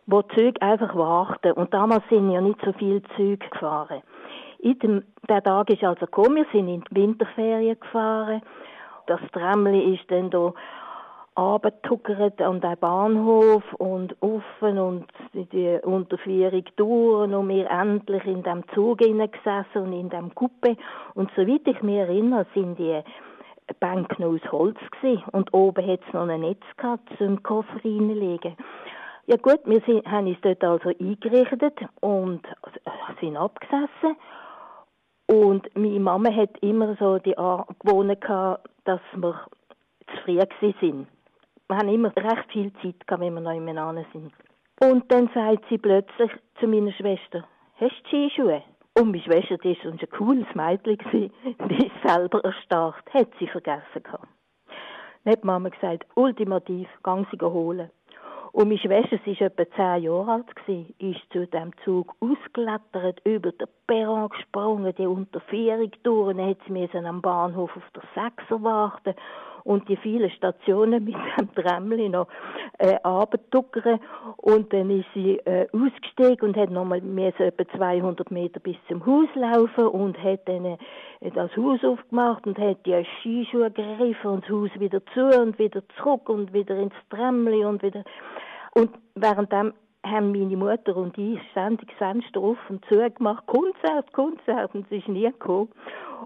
[0.05, 1.53] wo die Züge einfach warten.
[1.53, 4.01] Und damals sind ja nicht so viele Züge gefahren.
[4.64, 8.41] Dem, der Tag ist also gekommen, wir sind in die Winterferien gefahren.
[9.07, 10.53] Das Tramli ist dann da
[11.35, 18.64] abgetuckert an den Bahnhof und offen und die Unterführung durch und wir endlich in dem
[18.73, 20.77] Zug gesessen und in dem Kuppe.
[21.15, 23.02] Und soweit ich mich erinnere, sind die
[23.80, 25.23] Bänke aus Holz gewesen.
[25.31, 28.56] und oben hat es noch ein Netz gehabt zum Koffer reinlegen.
[29.26, 32.41] Ja gut, wir sind, haben uns dort also eingerichtet und
[33.19, 34.15] sind abgesessen
[35.27, 39.39] und meine Mama hat immer so die Angewohnheit gehabt, dass wir
[40.07, 40.39] zu früh
[40.79, 41.07] sind.
[41.67, 44.31] Wir haben immer recht viel Zeit gehabt, wenn wir noch miteinander sind.
[44.81, 47.47] Und dann sagt sie plötzlich zu meiner Schwester,
[47.77, 48.63] hast du Skischuhe?
[48.95, 51.31] Und meine Schwester, die war ein cooles Mädchen,
[51.69, 54.27] die ist selber erstarrt, hat sie vergessen gehabt.
[55.23, 57.89] Dann hat Mama gesagt, ultimativ, gang sie holen.
[58.53, 63.19] Und meine Schwester, sie war etwa zehn Jahre alt, gewesen, ist zu dem Zug ausgelettert,
[63.25, 68.03] über den Perron gesprungen, die Unterführung durch, und dann hat sie am Bahnhof auf der
[68.13, 69.15] Sechser warten
[69.64, 72.27] und die vielen Stationen mit dem Tramli noch
[72.77, 72.98] äh,
[74.38, 79.27] und dann ist sie äh, ausgestiegen und hat nochmal etwa 200 Meter bis zum Haus
[79.35, 80.77] laufen und hat dann äh,
[81.34, 85.81] das Haus aufgemacht und hat die Skischuhe gegriffen und das Haus wieder zu und wieder
[85.98, 88.03] zurück und wieder ins Tramli und wieder.
[88.73, 89.73] Und währenddem
[90.06, 95.23] haben meine Mutter und ich ständig Fenster offen zugemacht, Konzert, Konzert, und es ist nie
[95.23, 95.69] gekommen.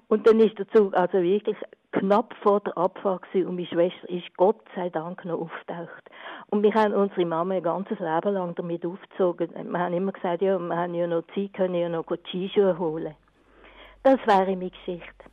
[0.07, 1.57] Und dann ist der Zug also wirklich
[1.99, 6.03] knapp vor der Abfahrt und meine Schwester ist Gott sei Dank noch auftaucht.
[6.49, 9.49] Und wir haben unsere Mama ein ganzes Leben lang damit aufgezogen.
[9.53, 13.15] Wir haben immer gesagt, ja, wir haben ja noch Zeit, können ja noch Skischuhe holen.
[14.03, 15.25] Das wäre meine Geschichte.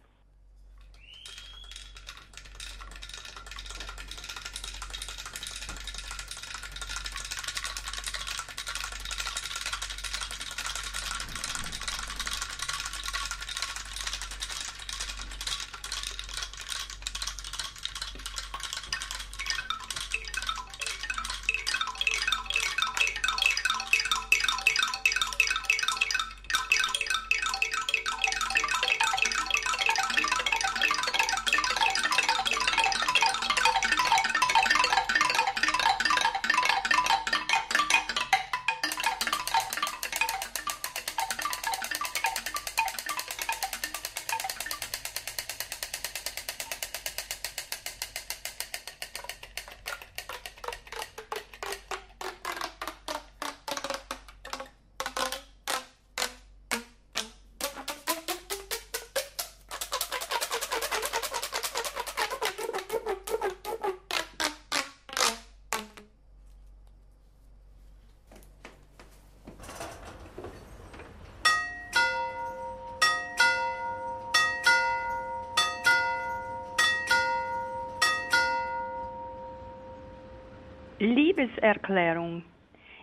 [81.75, 82.43] Liebeserklärung.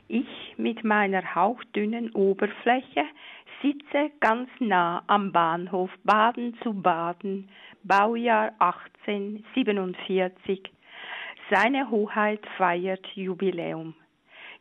[0.08, 3.04] Ich mit meiner hauchdünnen Oberfläche
[3.62, 7.48] sitze ganz nah am Bahnhof Baden zu Baden,
[7.84, 10.62] Baujahr 1847.
[11.50, 13.96] Seine Hoheit feiert Jubiläum.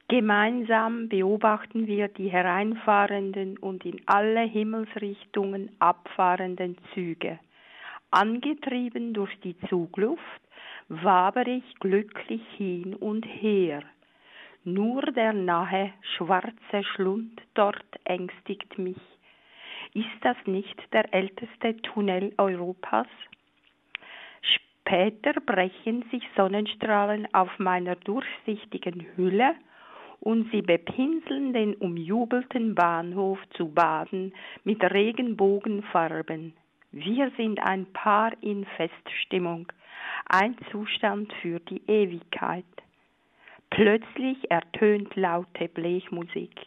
[0.09, 7.39] Gemeinsam beobachten wir die hereinfahrenden und in alle Himmelsrichtungen abfahrenden Züge.
[8.11, 10.41] Angetrieben durch die Zugluft
[10.91, 13.83] waber ich glücklich hin und her.
[14.65, 19.01] Nur der nahe schwarze Schlund dort ängstigt mich.
[19.95, 23.07] Ist das nicht der älteste Tunnel Europas?
[24.43, 29.55] Später brechen sich Sonnenstrahlen auf meiner durchsichtigen Hülle
[30.21, 34.35] und sie bepinseln den umjubelten Bahnhof zu Baden
[34.65, 36.55] mit Regenbogenfarben.
[36.93, 39.73] Wir sind ein Paar in Feststimmung
[40.29, 42.65] ein Zustand für die Ewigkeit.
[43.83, 46.67] Plötzlich ertönt laute Blechmusik,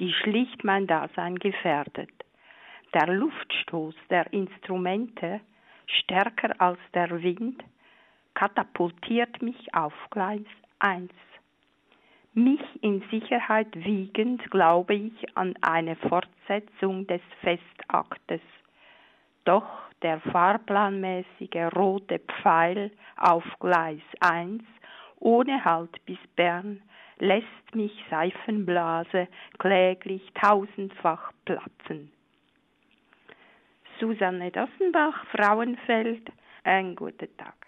[0.00, 2.10] die schlicht mein Dasein gefährdet.
[2.92, 5.40] Der Luftstoß der Instrumente,
[5.86, 7.62] stärker als der Wind,
[8.34, 10.48] katapultiert mich auf Gleis
[10.80, 11.08] 1.
[12.34, 18.42] Mich in Sicherheit wiegend glaube ich an eine Fortsetzung des Festaktes.
[19.44, 19.68] Doch
[20.02, 24.64] der fahrplanmäßige rote Pfeil auf Gleis 1
[25.20, 26.82] ohne Halt bis Bern
[27.18, 29.28] lässt mich Seifenblase
[29.58, 32.12] kläglich tausendfach platzen.
[33.98, 36.30] Susanne Dassenbach, Frauenfeld,
[36.62, 37.67] ein guter Tag.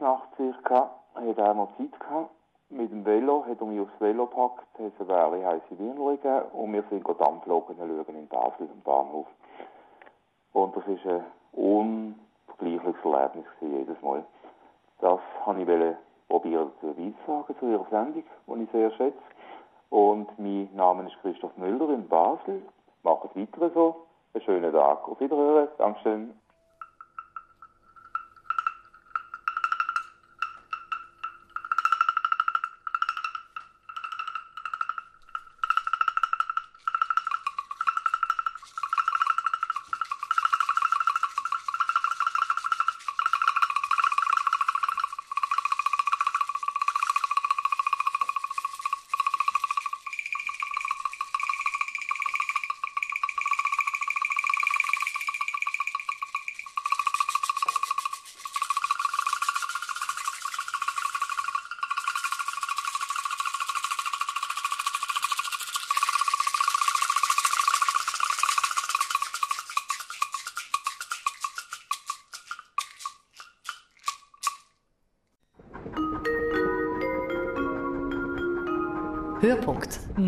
[0.00, 0.90] Nachts circa.
[1.14, 2.30] Er hat auch noch Zeit gehabt.
[2.70, 6.42] Mit dem Velo hat er mich aufs Velo gepackt, hat eine Weile heisse Wiener gegeben
[6.52, 9.26] und wir sind Dampflogen schauen in Basel am Bahnhof.
[10.52, 14.24] Und das war ein unvergleichliches Erlebnis jedes Mal.
[15.00, 15.96] Das wollte ich
[16.28, 16.94] probieren zu
[17.26, 19.18] sagen zu Ihrer Sendung, die ich sehr schätze.
[19.90, 22.62] Und mein Name ist Christoph Müller in Basel.
[23.02, 24.06] Macht weiter so.
[24.32, 25.08] einen schönen Tag.
[25.08, 25.68] Auf Wiederhören.
[25.78, 26.39] Dankeschön.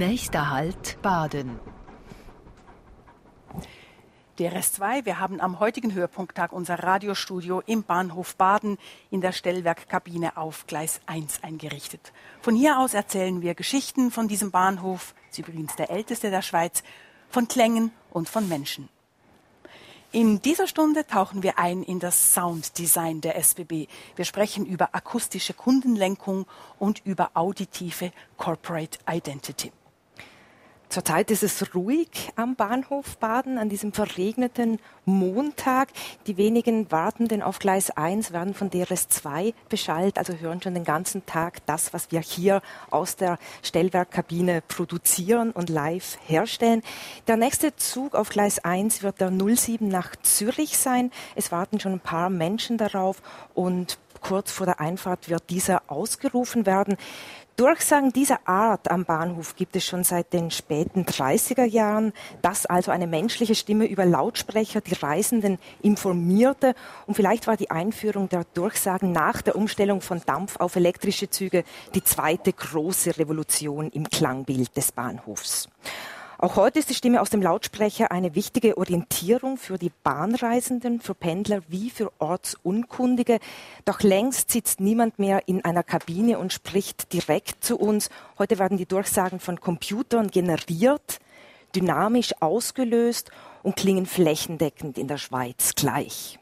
[0.09, 1.61] Nächster Halt Baden.
[4.37, 8.79] DRS 2, wir haben am heutigen Höhepunkttag unser Radiostudio im Bahnhof Baden
[9.13, 12.13] in der Stellwerkkabine auf Gleis 1 eingerichtet.
[12.41, 16.83] Von hier aus erzählen wir Geschichten von diesem Bahnhof, ist übrigens der älteste der Schweiz,
[17.29, 18.89] von Klängen und von Menschen.
[20.11, 23.87] In dieser Stunde tauchen wir ein in das Sounddesign der SBB.
[24.17, 26.47] Wir sprechen über akustische Kundenlenkung
[26.81, 29.71] und über auditive Corporate Identity.
[30.93, 35.89] Zurzeit ist es ruhig am Bahnhof Baden an diesem verregneten Montag.
[36.27, 40.85] Die wenigen Wartenden auf Gleis 1 werden von DRS 2 beschallt, also hören schon den
[40.85, 42.61] ganzen Tag das, was wir hier
[42.91, 46.83] aus der Stellwerkkabine produzieren und live herstellen.
[47.27, 51.11] Der nächste Zug auf Gleis 1 wird der 07 nach Zürich sein.
[51.37, 53.23] Es warten schon ein paar Menschen darauf
[53.55, 56.97] und kurz vor der Einfahrt wird dieser ausgerufen werden.
[57.57, 62.91] Durchsagen dieser Art am Bahnhof gibt es schon seit den späten 30er Jahren, dass also
[62.91, 66.75] eine menschliche Stimme über Lautsprecher die Reisenden informierte.
[67.07, 71.65] Und vielleicht war die Einführung der Durchsagen nach der Umstellung von Dampf auf elektrische Züge
[71.95, 75.69] die zweite große Revolution im Klangbild des Bahnhofs.
[76.43, 81.15] Auch heute ist die Stimme aus dem Lautsprecher eine wichtige Orientierung für die Bahnreisenden, für
[81.15, 83.39] Pendler wie für Ortsunkundige.
[83.85, 88.11] Doch längst sitzt niemand mehr in einer Kabine und spricht direkt zu uns.
[88.41, 91.21] Heute werden die Durchsagen von Computern generiert,
[91.77, 93.31] dynamisch ausgelöst
[93.63, 96.41] und klingen flächendeckend in der Schweiz gleich.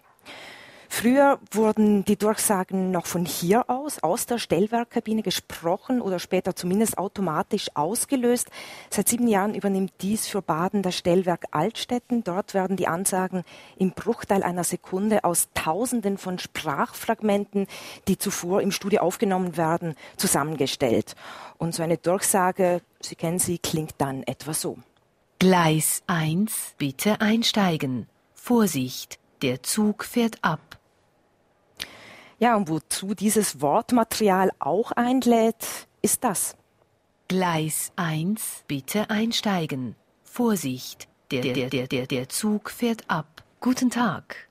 [0.93, 6.99] Früher wurden die Durchsagen noch von hier aus, aus der Stellwerkkabine gesprochen oder später zumindest
[6.99, 8.51] automatisch ausgelöst.
[8.91, 12.25] Seit sieben Jahren übernimmt dies für Baden das Stellwerk Altstetten.
[12.25, 13.45] Dort werden die Ansagen
[13.79, 17.69] im Bruchteil einer Sekunde aus Tausenden von Sprachfragmenten,
[18.09, 21.15] die zuvor im Studio aufgenommen werden, zusammengestellt.
[21.57, 24.77] Und so eine Durchsage, Sie kennen sie, klingt dann etwa so.
[25.39, 28.09] Gleis 1, bitte einsteigen.
[28.35, 30.80] Vorsicht, der Zug fährt ab.
[32.41, 36.57] Ja, und wozu dieses Wortmaterial auch einlädt, ist das.
[37.29, 39.95] Gleis 1, bitte einsteigen.
[40.25, 43.45] Vorsicht, der, der, der, der, der Zug fährt ab.
[43.61, 44.49] Guten Tag.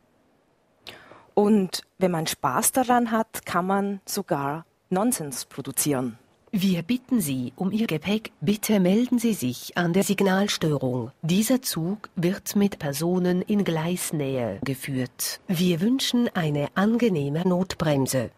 [1.33, 6.19] Und wenn man Spaß daran hat, kann man sogar Nonsens produzieren.
[6.51, 8.31] Wir bitten Sie um Ihr Gepäck.
[8.41, 11.11] Bitte melden Sie sich an der Signalstörung.
[11.21, 15.41] Dieser Zug wird mit Personen in Gleisnähe geführt.
[15.47, 18.31] Wir wünschen eine angenehme Notbremse.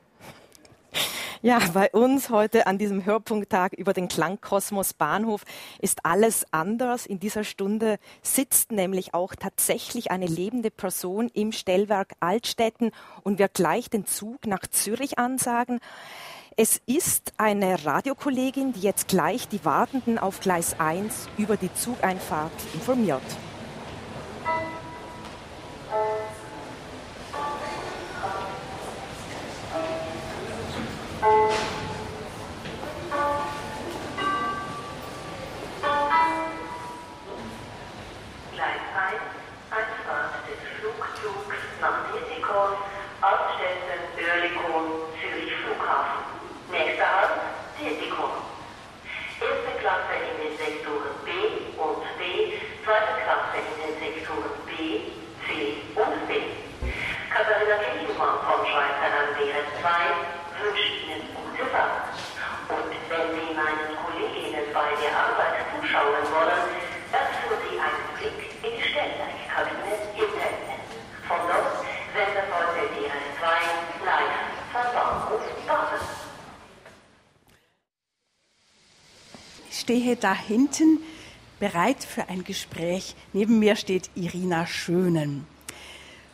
[1.42, 5.44] Ja, bei uns heute an diesem Hörpunkttag über den Klangkosmos Bahnhof
[5.80, 7.06] ist alles anders.
[7.06, 12.92] In dieser Stunde sitzt nämlich auch tatsächlich eine lebende Person im Stellwerk Altstetten
[13.24, 15.80] und wird gleich den Zug nach Zürich ansagen.
[16.64, 22.52] Es ist eine Radiokollegin, die jetzt gleich die Wartenden auf Gleis 1 über die Zugeinfahrt
[22.76, 23.24] informiert.
[38.54, 39.22] Gleis 1,
[39.72, 42.78] Einfahrt des Flugzugs nach Dietikon,
[43.22, 46.22] Altstetten, Oerlikon, Zürich Flughafen.
[46.72, 47.36] Nächster Halt,
[47.76, 48.32] Dietikon.
[49.44, 51.32] Erste Klasse in den Sektoren B
[51.76, 55.12] und D, zweite Klasse in den Sektoren B,
[55.44, 56.48] C und D.
[57.28, 62.16] Katharina Kirchmann vom Schweizer an DRS 2 wünscht Ihnen gute Fahrt.
[62.72, 66.64] Und wenn Sie meinen Kolleginnen bei der Arbeit zuschauen wollen,
[67.12, 70.56] dann führen Sie einen Blick in die Stellwerkkabine hinten.
[71.28, 71.84] Von dort
[72.16, 74.40] sendet heute DRS 2 live
[74.72, 76.00] von Bahnhof Baden.
[79.71, 81.00] Ich stehe da hinten
[81.60, 83.16] bereit für ein Gespräch.
[83.34, 85.46] Neben mir steht Irina Schönen.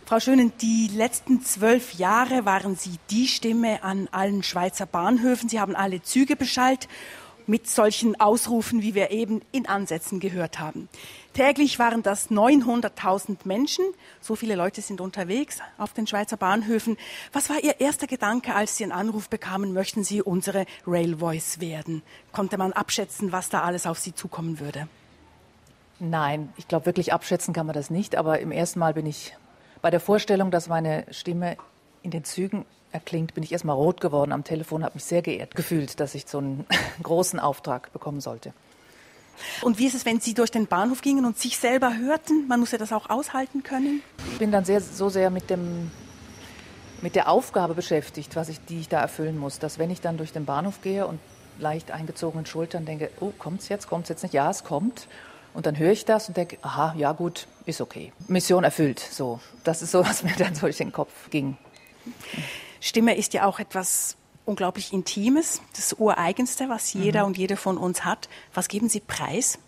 [0.05, 5.49] Frau Schönen, die letzten zwölf Jahre waren Sie die Stimme an allen Schweizer Bahnhöfen.
[5.49, 6.87] Sie haben alle Züge beschallt
[7.45, 10.89] mit solchen Ausrufen, wie wir eben in Ansätzen gehört haben.
[11.37, 13.85] Täglich waren das 900.000 Menschen.
[14.21, 16.97] So viele Leute sind unterwegs auf den Schweizer Bahnhöfen.
[17.31, 21.59] Was war Ihr erster Gedanke, als Sie einen Anruf bekamen, möchten Sie unsere Rail Voice
[21.59, 22.01] werden?
[22.31, 24.87] Konnte man abschätzen, was da alles auf Sie zukommen würde?
[25.99, 28.15] Nein, ich glaube, wirklich abschätzen kann man das nicht.
[28.15, 29.37] Aber im ersten Mal bin ich
[29.83, 31.55] bei der Vorstellung, dass meine Stimme
[32.01, 35.53] in den Zügen erklingt, bin ich erstmal rot geworden am Telefon, habe mich sehr geehrt
[35.53, 36.65] gefühlt, dass ich so einen
[37.03, 38.53] großen Auftrag bekommen sollte.
[39.61, 42.47] Und wie ist es, wenn Sie durch den Bahnhof gingen und sich selber hörten?
[42.47, 44.01] Man muss ja das auch aushalten können.
[44.31, 45.91] Ich bin dann sehr, so sehr mit, dem,
[47.01, 50.17] mit der Aufgabe beschäftigt, was ich, die ich da erfüllen muss, dass wenn ich dann
[50.17, 51.19] durch den Bahnhof gehe und
[51.59, 54.33] leicht eingezogenen Schultern denke, oh, kommt es jetzt, kommt es jetzt nicht?
[54.33, 55.07] Ja, es kommt.
[55.53, 58.13] Und dann höre ich das und denke, aha, ja gut, ist okay.
[58.27, 58.99] Mission erfüllt.
[58.99, 61.57] So, das ist so, was mir dann durch den Kopf ging.
[62.79, 64.17] Stimme ist ja auch etwas
[64.47, 67.27] unglaublich Intimes, das Ureigenste, was jeder mhm.
[67.27, 68.29] und jede von uns hat.
[68.53, 69.59] Was geben Sie preis?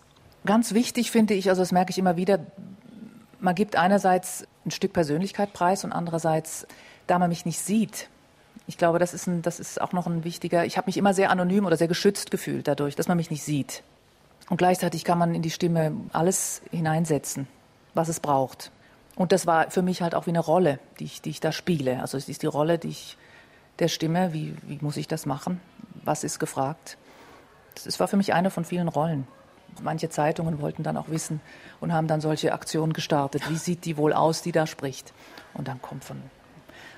[0.46, 2.38] Ganz wichtig finde ich, also das merke ich immer wieder,
[3.40, 6.66] man gibt einerseits ein Stück Persönlichkeit preis und andererseits,
[7.06, 8.08] da man mich nicht sieht,
[8.66, 11.12] ich glaube, das ist, ein, das ist auch noch ein wichtiger, ich habe mich immer
[11.12, 13.82] sehr anonym oder sehr geschützt gefühlt dadurch, dass man mich nicht sieht.
[14.48, 17.48] Und gleichzeitig kann man in die Stimme alles hineinsetzen,
[17.94, 18.70] was es braucht.
[19.16, 21.52] Und das war für mich halt auch wie eine Rolle, die ich, die ich da
[21.52, 22.00] spiele.
[22.00, 23.16] Also es ist die Rolle, die ich
[23.80, 25.60] der Stimme, wie, wie muss ich das machen?
[26.04, 26.96] Was ist gefragt?
[27.84, 29.26] Das war für mich eine von vielen Rollen.
[29.82, 31.40] Manche Zeitungen wollten dann auch wissen
[31.80, 33.48] und haben dann solche Aktionen gestartet.
[33.48, 35.12] Wie sieht die wohl aus, die da spricht?
[35.54, 36.20] Und dann kommt von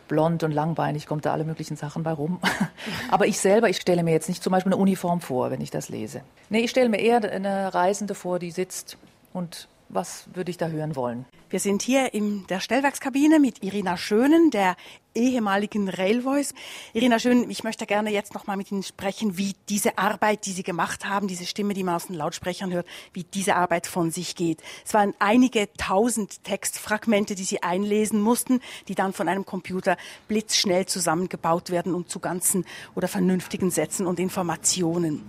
[0.09, 2.41] blond und langbeinig, kommt da alle möglichen Sachen bei rum.
[3.11, 5.71] Aber ich selber, ich stelle mir jetzt nicht zum Beispiel eine Uniform vor, wenn ich
[5.71, 6.23] das lese.
[6.51, 8.99] Nee, ich stelle mir eher eine Reisende vor, die sitzt
[9.33, 11.27] und was würde ich da hören wollen?
[11.51, 14.74] Wir sind hier in der Stellwerkskabine mit Irina Schönen, der
[15.14, 16.55] ehemaligen Railvoice.
[16.94, 20.52] Irina Schönen, ich möchte gerne jetzt noch mal mit Ihnen sprechen, wie diese Arbeit, die
[20.52, 24.10] Sie gemacht haben, diese Stimme, die man aus den Lautsprechern hört, wie diese Arbeit von
[24.10, 24.62] sich geht.
[24.86, 29.98] Es waren einige tausend Textfragmente, die Sie einlesen mussten, die dann von einem Computer
[30.28, 32.64] blitzschnell zusammengebaut werden und zu ganzen
[32.94, 35.23] oder vernünftigen Sätzen und Informationen.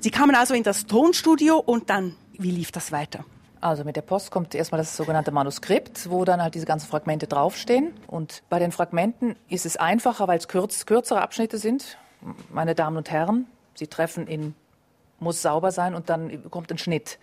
[0.00, 3.24] Sie kamen also in das Tonstudio und dann, wie lief das weiter?
[3.64, 7.26] Also mit der Post kommt erstmal das sogenannte Manuskript, wo dann halt diese ganzen Fragmente
[7.26, 7.94] draufstehen.
[8.06, 11.96] Und bei den Fragmenten ist es einfacher, weil es kürz, kürzere Abschnitte sind.
[12.50, 14.54] Meine Damen und Herren, Sie treffen in,
[15.18, 17.18] muss sauber sein und dann kommt ein Schnitt.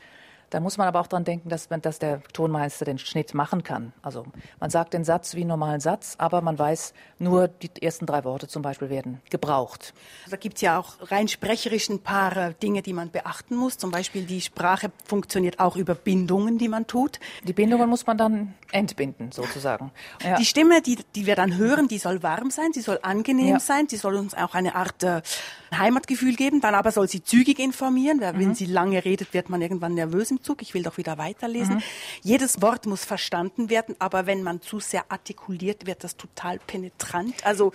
[0.51, 3.63] Da muss man aber auch dran denken, dass, man, dass der Tonmeister den Schnitt machen
[3.63, 3.93] kann.
[4.01, 4.25] Also
[4.59, 8.25] man sagt den Satz wie einen normalen Satz, aber man weiß, nur die ersten drei
[8.25, 9.93] Worte zum Beispiel werden gebraucht.
[10.29, 13.77] Da gibt es ja auch rein sprecherisch ein paar Dinge, die man beachten muss.
[13.77, 17.21] Zum Beispiel die Sprache funktioniert auch über Bindungen, die man tut.
[17.43, 19.91] Die Bindungen muss man dann entbinden, sozusagen.
[20.21, 20.35] Ja.
[20.35, 23.59] Die Stimme, die, die wir dann hören, die soll warm sein, sie soll angenehm ja.
[23.59, 25.21] sein, sie soll uns auch eine Art äh,
[25.73, 26.59] Heimatgefühl geben.
[26.59, 28.39] Dann aber soll sie zügig informieren, weil mhm.
[28.39, 30.61] wenn sie lange redet, wird man irgendwann nervös im Zug.
[30.61, 31.76] Ich will doch wieder weiterlesen.
[31.76, 31.84] Mhm.
[32.22, 37.45] Jedes Wort muss verstanden werden, aber wenn man zu sehr artikuliert, wird das total penetrant.
[37.45, 37.73] Also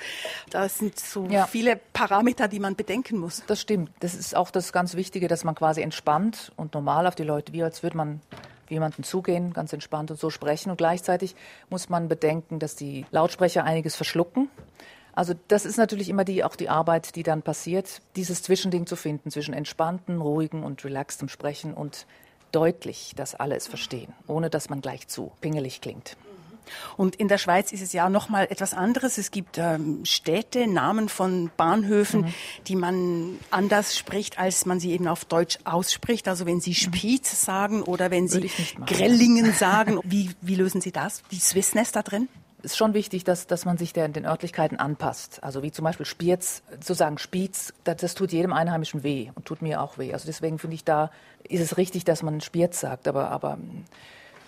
[0.50, 1.46] da sind so ja.
[1.46, 3.42] viele Parameter, die man bedenken muss.
[3.46, 3.90] Das stimmt.
[4.00, 7.52] Das ist auch das ganz Wichtige, dass man quasi entspannt und normal auf die Leute,
[7.52, 8.20] wie als würde man
[8.68, 10.70] jemanden zugehen, ganz entspannt und so sprechen.
[10.70, 11.36] Und gleichzeitig
[11.70, 14.48] muss man bedenken, dass die Lautsprecher einiges verschlucken.
[15.16, 18.96] Also das ist natürlich immer die, auch die Arbeit, die dann passiert, dieses Zwischending zu
[18.96, 22.06] finden zwischen entspannten, ruhigen und relaxtem Sprechen und
[22.52, 26.16] deutlich, dass alle es verstehen, ohne dass man gleich zu pingelig klingt.
[26.96, 29.18] Und in der Schweiz ist es ja noch mal etwas anderes.
[29.18, 32.34] Es gibt ähm, Städte, Namen von Bahnhöfen, mhm.
[32.66, 36.28] die man anders spricht, als man sie eben auf Deutsch ausspricht.
[36.28, 36.74] Also wenn Sie mhm.
[36.74, 38.50] Spiez sagen oder wenn Sie
[38.84, 41.22] Grellingen sagen, wie, wie lösen Sie das?
[41.30, 42.28] Die Swissness da drin?
[42.66, 45.42] Ist schon wichtig, dass, dass man sich der, den Örtlichkeiten anpasst.
[45.42, 49.46] Also wie zum Beispiel Spiez, zu sagen Spiez, das, das, tut jedem Einheimischen weh und
[49.46, 50.12] tut mir auch weh.
[50.12, 51.10] Also deswegen finde ich, da
[51.44, 53.08] ist es richtig, dass man Spiez sagt.
[53.08, 53.58] Aber, aber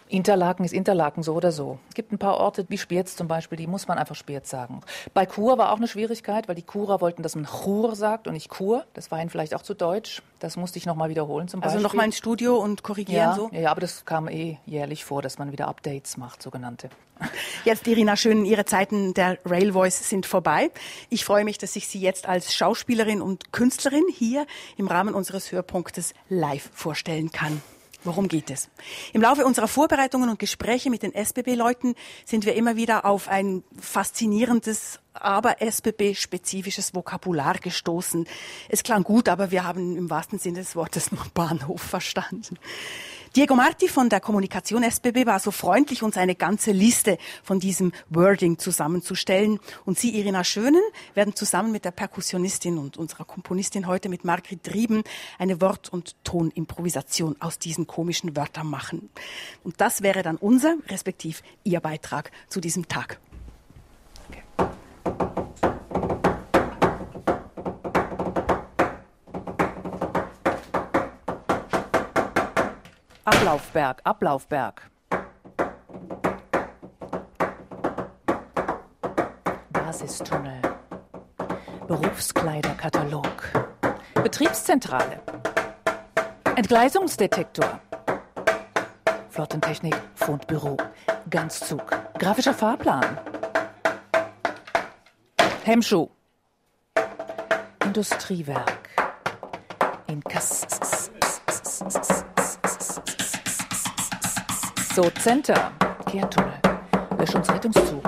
[0.09, 1.79] Interlaken ist Interlaken so oder so.
[1.89, 4.81] Es gibt ein paar Orte wie Spiez zum Beispiel, die muss man einfach Spiez sagen.
[5.15, 8.35] Bei Chur war auch eine Schwierigkeit, weil die Churer wollten, dass man Chur sagt und
[8.35, 8.85] nicht Chur.
[8.95, 10.23] Das war ihnen vielleicht auch zu deutsch.
[10.39, 11.85] Das musste ich nochmal wiederholen zum also Beispiel.
[11.85, 13.51] Also nochmal ins Studio und korrigieren ja, so?
[13.53, 16.91] Ja, aber das kam eh jährlich vor, dass man wieder Updates macht, sogenannte.
[17.65, 20.71] Jetzt, Irina Schön, Ihre Zeiten der Rail Voice sind vorbei.
[21.11, 25.51] Ich freue mich, dass ich Sie jetzt als Schauspielerin und Künstlerin hier im Rahmen unseres
[25.51, 27.61] Hörpunktes live vorstellen kann.
[28.05, 28.69] Worum geht es?
[29.13, 33.65] Im Laufe unserer Vorbereitungen und Gespräche mit den SBB-Leuten sind wir immer wieder auf ein
[33.81, 38.29] faszinierendes, aber SBB-spezifisches Vokabular gestoßen.
[38.69, 42.57] Es klang gut, aber wir haben im wahrsten Sinne des Wortes nur Bahnhof verstanden.
[43.37, 47.93] Diego Marti von der Kommunikation SBB war so freundlich, uns eine ganze Liste von diesem
[48.09, 49.61] Wording zusammenzustellen.
[49.85, 50.83] Und Sie, Irina Schönen,
[51.15, 55.03] werden zusammen mit der Perkussionistin und unserer Komponistin heute mit Margrit Rieben
[55.39, 59.11] eine Wort- und Tonimprovisation aus diesen komischen Wörtern machen.
[59.63, 63.21] Und das wäre dann unser, respektiv Ihr Beitrag zu diesem Tag.
[73.29, 74.91] Ablaufberg, Ablaufberg.
[79.71, 80.63] Basistunnel.
[81.87, 83.53] Berufskleiderkatalog.
[84.15, 85.21] Betriebszentrale.
[86.57, 87.81] Entgleisungsdetektor.
[89.29, 90.79] Flottentechnik, Fundbüro.
[91.29, 91.85] Ganzzug.
[92.19, 93.19] Grafischer Fahrplan.
[95.65, 96.09] Hemmschuh.
[97.85, 98.89] Industriewerk.
[100.07, 100.98] Inkass.
[104.99, 105.71] So, Center.
[106.11, 106.59] Kehrtunnel.
[107.19, 108.05] Lösch- und Rettungszug.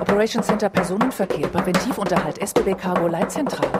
[0.00, 1.46] Operation Center Personenverkehr.
[1.48, 2.38] Präventivunterhalt.
[2.38, 3.70] SBB Cargo Leitzentrale.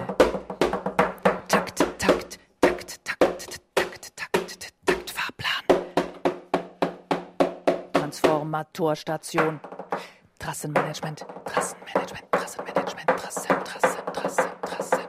[1.49, 5.65] Takt, Takt, Takt, Takt, Takt, Takt, Takt, Fahrplan.
[7.95, 9.59] Transformatorstation.
[10.39, 11.24] Trassenmanagement.
[11.47, 12.33] Trassenmanagement.
[12.33, 13.09] Trassenmanagement.
[13.16, 15.01] Trassen, Trassen, Trassen, Trassen.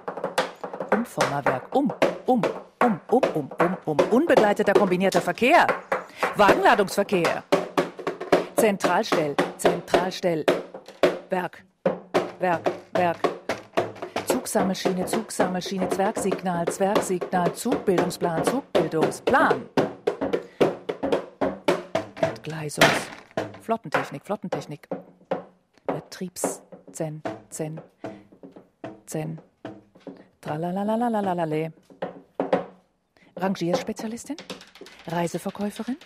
[0.94, 1.76] Umformerwerk.
[1.76, 1.92] Um,
[2.26, 2.42] um,
[2.80, 3.98] um, um, um, um, um.
[4.12, 5.68] Unbegleiteter kombinierter Verkehr.
[6.36, 7.44] Wagenladungsverkehr.
[8.56, 10.44] Zentralstell, Zentralstell.
[11.30, 11.64] Werk,
[12.40, 13.18] Werk, Werk.
[14.26, 19.70] Zugsammelschiene, Zugsammelschiene, Zwergsignal, Zwergsignal, Zugbildungsplan, Zugbildungsplan.
[22.22, 23.10] Entgleisungs,
[23.62, 24.88] Flottentechnik, Flottentechnik.
[25.86, 27.80] Betriebs, Zen, Zen,
[29.06, 29.40] Zen.
[30.42, 31.74] Tralalalalalalale.
[33.36, 34.38] Rangierspezialistin?
[35.08, 35.98] Reiseverkäuferin?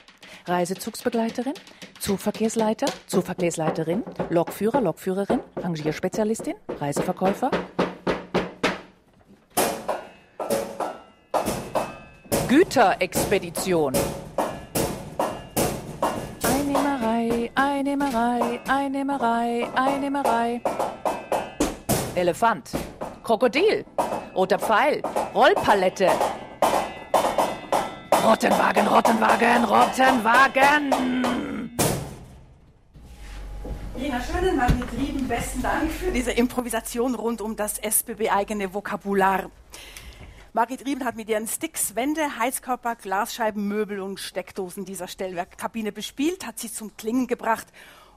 [0.48, 1.54] Reisezugsbegleiterin,
[2.00, 7.52] Zugverkehrsleiter, Zugverkehrsleiterin, Lokführer, Lokführerin, Rangierspezialistin, Reiseverkäufer.
[12.48, 13.94] Güterexpedition.
[16.44, 20.62] Einnehmerei, Einnehmerei, Einnehmerei, Einnehmerei.
[22.16, 22.70] Elefant,
[23.24, 23.84] Krokodil,
[24.34, 25.02] roter Pfeil,
[25.36, 26.10] Rollpalette.
[28.28, 30.92] Rottenwagen, Rottenwagen, Rottenwagen.
[33.96, 39.50] Lena Schönen, Margit Rieben, besten Dank für diese Improvisation rund um das SBB-eigene Vokabular.
[40.52, 46.46] Margit Rieben hat mit ihren Sticks Wände, Heizkörper, Glasscheiben, Möbel und Steckdosen dieser Stellwerkkabine bespielt,
[46.46, 47.68] hat sie zum Klingen gebracht.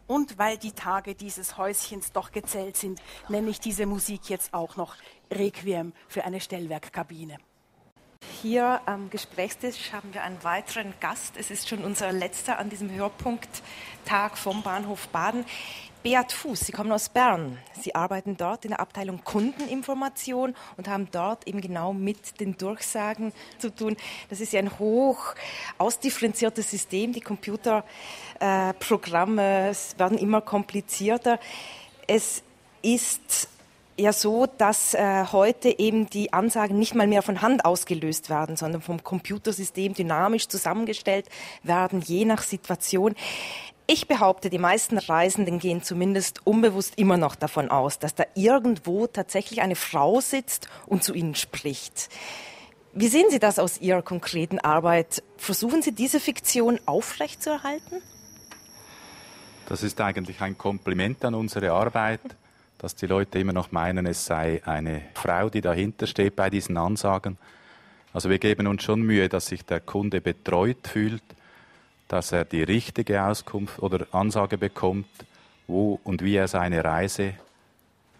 [0.08, 4.74] Und weil die Tage dieses Häuschens doch gezählt sind, nenne ich diese Musik jetzt auch
[4.74, 4.96] noch
[5.30, 7.38] Requiem für eine Stellwerkkabine.
[8.42, 11.34] Hier am Gesprächstisch haben wir einen weiteren Gast.
[11.36, 15.44] Es ist schon unser letzter an diesem Hörpunkttag vom Bahnhof Baden.
[16.02, 17.58] Beat Fuß, Sie kommen aus Bern.
[17.78, 23.34] Sie arbeiten dort in der Abteilung Kundeninformation und haben dort eben genau mit den Durchsagen
[23.58, 23.94] zu tun.
[24.30, 25.34] Das ist ja ein hoch
[25.76, 27.12] ausdifferenziertes System.
[27.12, 31.38] Die Computerprogramme äh, werden immer komplizierter.
[32.06, 32.42] Es
[32.80, 33.50] ist
[34.00, 38.56] ja so, dass äh, heute eben die Ansagen nicht mal mehr von Hand ausgelöst werden,
[38.56, 41.26] sondern vom Computersystem dynamisch zusammengestellt
[41.62, 43.14] werden, je nach Situation.
[43.86, 49.06] Ich behaupte, die meisten Reisenden gehen zumindest unbewusst immer noch davon aus, dass da irgendwo
[49.06, 52.08] tatsächlich eine Frau sitzt und zu ihnen spricht.
[52.92, 55.22] Wie sehen Sie das aus Ihrer konkreten Arbeit?
[55.36, 58.02] Versuchen Sie diese Fiktion aufrechtzuerhalten?
[59.66, 62.20] Das ist eigentlich ein Kompliment an unsere Arbeit,
[62.80, 66.76] dass die Leute immer noch meinen, es sei eine Frau, die dahinter steht bei diesen
[66.76, 67.38] Ansagen.
[68.12, 71.22] Also wir geben uns schon Mühe, dass sich der Kunde betreut fühlt
[72.10, 75.06] dass er die richtige Auskunft oder Ansage bekommt,
[75.68, 77.34] wo und wie er seine Reise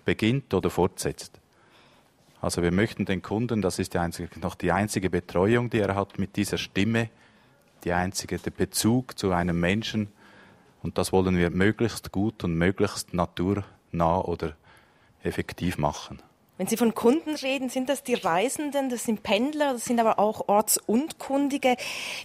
[0.04, 1.40] beginnt oder fortsetzt.
[2.40, 5.96] Also wir möchten den Kunden, das ist die einzige, noch die einzige Betreuung, die er
[5.96, 7.10] hat mit dieser Stimme,
[7.82, 10.06] die einzige der Bezug zu einem Menschen.
[10.84, 13.12] Und das wollen wir möglichst gut und möglichst
[13.92, 14.56] naturnah oder
[15.22, 16.22] effektiv machen.
[16.56, 20.18] Wenn Sie von Kunden reden, sind das die Reisenden, das sind Pendler, das sind aber
[20.18, 21.76] auch Ortsunkundige.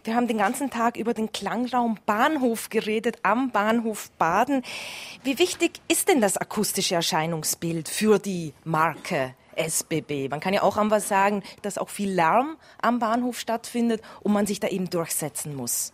[0.03, 4.63] Wir haben den ganzen Tag über den Klangraum Bahnhof geredet, am Bahnhof Baden.
[5.23, 10.27] Wie wichtig ist denn das akustische Erscheinungsbild für die Marke SBB?
[10.27, 14.47] Man kann ja auch einfach sagen, dass auch viel Lärm am Bahnhof stattfindet und man
[14.47, 15.93] sich da eben durchsetzen muss.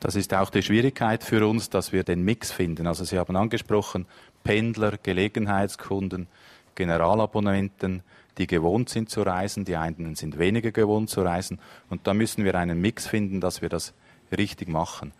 [0.00, 2.86] Das ist auch die Schwierigkeit für uns, dass wir den Mix finden.
[2.86, 4.06] Also Sie haben angesprochen,
[4.44, 6.28] Pendler, Gelegenheitskunden,
[6.74, 8.02] Generalabonnenten,
[8.38, 11.58] die gewohnt sind zu reisen, die einen sind weniger gewohnt zu reisen.
[11.88, 13.94] Und da müssen wir einen Mix finden, dass wir das
[14.36, 15.12] richtig machen.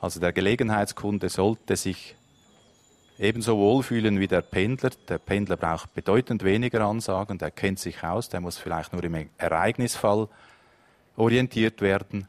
[0.00, 2.14] Also der Gelegenheitskunde sollte sich
[3.18, 4.90] ebenso wohlfühlen wie der Pendler.
[5.08, 9.28] Der Pendler braucht bedeutend weniger Ansagen, der kennt sich aus, der muss vielleicht nur im
[9.36, 10.28] Ereignisfall
[11.16, 12.28] orientiert werden.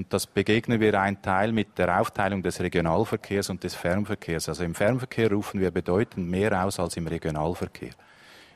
[0.00, 4.48] Und das begegnen wir ein Teil mit der Aufteilung des Regionalverkehrs und des Fernverkehrs.
[4.48, 7.90] Also im Fernverkehr rufen wir bedeutend mehr aus als im Regionalverkehr.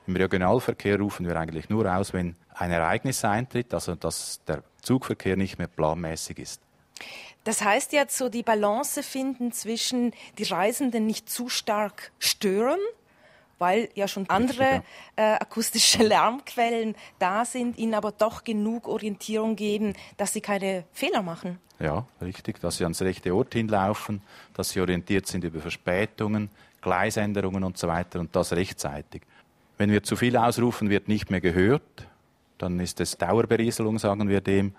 [0.07, 5.37] Im Regionalverkehr rufen wir eigentlich nur aus, wenn ein Ereignis eintritt, also dass der Zugverkehr
[5.37, 6.63] nicht mehr planmäßig ist.
[7.45, 12.81] Das heißt jetzt so die Balance finden zwischen die Reisenden nicht zu stark stören,
[13.59, 14.83] weil ja schon andere
[15.17, 21.23] äh, akustische Lärmquellen da sind, ihnen aber doch genug Orientierung geben, dass sie keine Fehler
[21.23, 21.59] machen.
[21.81, 24.23] Ja, richtig, dass sie ans rechte Ort hinlaufen,
[24.55, 26.51] dass sie orientiert sind über Verspätungen,
[26.81, 29.23] Gleisänderungen und so weiter und das rechtzeitig.
[29.77, 32.07] Wenn wir zu viel ausrufen, wird nicht mehr gehört,
[32.59, 34.75] dann ist es Dauerberieselung, sagen wir dem.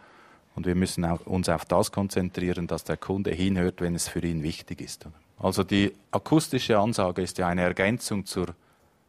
[0.56, 4.42] Und wir müssen uns auf das konzentrieren, dass der Kunde hinhört, wenn es für ihn
[4.42, 5.06] wichtig ist.
[5.38, 8.56] Also die akustische Ansage ist ja eine Ergänzung zur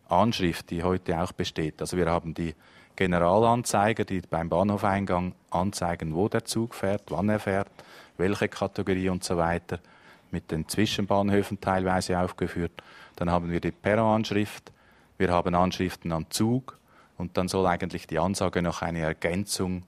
[0.08, 1.80] Anschrift, die heute auch besteht.
[1.80, 2.54] Also wir haben die
[2.96, 7.68] Generalanzeiger, die beim Bahnhofeingang anzeigen, wo der Zug fährt, wann er fährt,
[8.16, 9.78] welche Kategorie und so weiter,
[10.30, 12.72] mit den Zwischenbahnhöfen teilweise aufgeführt.
[13.16, 14.72] Dann haben wir die Perronanschrift,
[15.18, 16.78] wir haben Anschriften am Zug
[17.18, 19.84] und dann soll eigentlich die Ansage noch eine Ergänzung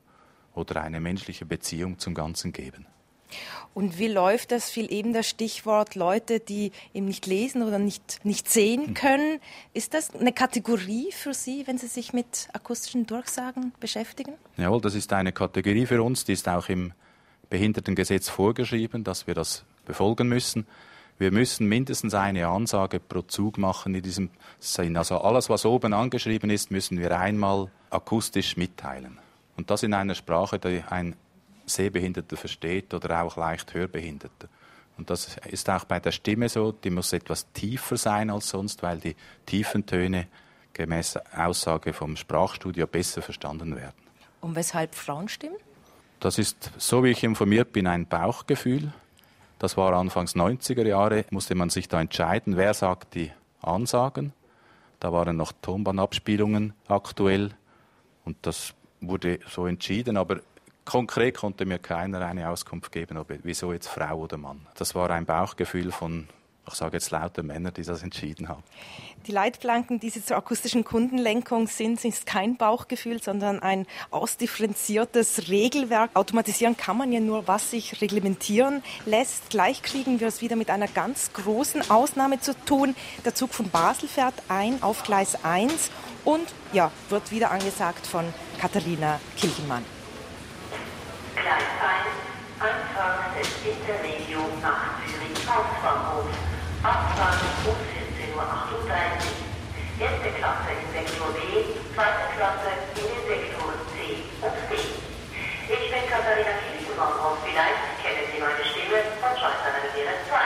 [0.55, 2.87] oder eine menschliche Beziehung zum Ganzen geben.
[3.79, 4.71] Und wie läuft das?
[4.71, 8.95] Viel eben das Stichwort Leute, die eben nicht lesen oder nicht, nicht sehen hm.
[8.95, 9.41] können.
[9.73, 14.33] Ist das eine Kategorie für Sie, wenn Sie sich mit akustischen Durchsagen beschäftigen?
[14.57, 16.93] Jawohl, das ist eine Kategorie für uns, die ist auch im
[17.51, 20.67] Behindertengesetz vorgeschrieben, dass wir das befolgen müssen.
[21.19, 24.97] Wir müssen mindestens eine Ansage pro Zug machen in diesem Sinn.
[24.97, 29.21] Also alles, was oben angeschrieben ist, müssen wir einmal akustisch mitteilen.
[29.57, 31.15] Und das in einer Sprache, die ein
[31.69, 34.49] Sehbehinderter versteht oder auch leicht Hörbehinderter.
[34.97, 38.83] Und das ist auch bei der Stimme so, die muss etwas tiefer sein als sonst,
[38.83, 39.15] weil die
[39.47, 40.27] tiefen Töne
[40.73, 43.95] gemäß Aussage vom Sprachstudio besser verstanden werden.
[44.41, 45.59] Und weshalb Frauenstimmen?
[46.21, 48.93] Das ist, so wie ich informiert bin, ein Bauchgefühl.
[49.61, 53.31] Das war Anfangs 90er Jahre, musste man sich da entscheiden, wer sagt die
[53.61, 54.33] Ansagen.
[55.01, 57.51] Da waren noch Tonbandabspielungen aktuell
[58.25, 60.41] und das wurde so entschieden, aber
[60.89, 64.67] konkret konnte mir keiner eine Auskunft geben, ob, wieso jetzt Frau oder Mann.
[64.77, 66.29] Das war ein Bauchgefühl von
[66.71, 68.63] ich sage jetzt lauter Männer, die das entschieden haben.
[69.27, 76.11] Die Leitplanken, die Sie zur akustischen Kundenlenkung sind, sind kein Bauchgefühl, sondern ein ausdifferenziertes Regelwerk.
[76.13, 79.49] Automatisieren kann man ja nur, was sich reglementieren lässt.
[79.49, 82.95] Gleich kriegen wir es wieder mit einer ganz großen Ausnahme zu tun.
[83.25, 85.91] Der Zug von Basel fährt ein auf Gleis 1
[86.27, 88.27] und ja, wird wieder angesagt von
[88.61, 89.98] Katharina Kilchenmann.
[91.43, 96.27] Gleis 1, Anfang des Interregio nach Zürich Hauptbahnhof.
[96.83, 99.49] Abfahrt um 14.38 Uhr.
[99.99, 101.43] Erste Klasse in Sektor B,
[101.91, 104.79] zweite Klasse in den Sektoren C und D.
[104.79, 110.39] Ich bin Katharina Kiesmann und vielleicht kennen Sie meine Stimme von Schweizer Reviere 2.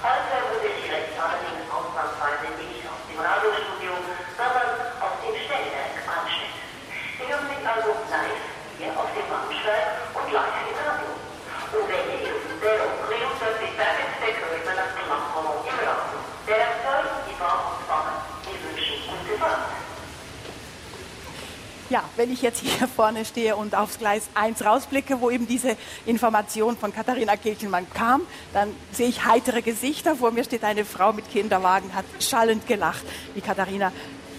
[0.00, 3.92] Heute wurde ich recht allerdings ausnahmsweise nicht aus dem Radiostudio,
[4.40, 4.72] sondern
[5.04, 6.56] aus dem Stellwerk Anstedt.
[7.20, 8.40] Sie hören mich also live
[8.80, 11.12] hier auf dem Bahnsteig und live im Radio.
[11.76, 15.28] Und wenn ich der Umdrehung, dass die Bergensdeck hören, das Klammer
[21.90, 25.76] Ja, wenn ich jetzt hier vorne stehe und aufs Gleis 1 rausblicke, wo eben diese
[26.04, 28.22] Information von Katharina Kirchenmann kam,
[28.52, 30.16] dann sehe ich heitere Gesichter.
[30.16, 33.04] Vor mir steht eine Frau mit Kinderwagen, hat schallend gelacht,
[33.34, 33.92] wie Katharina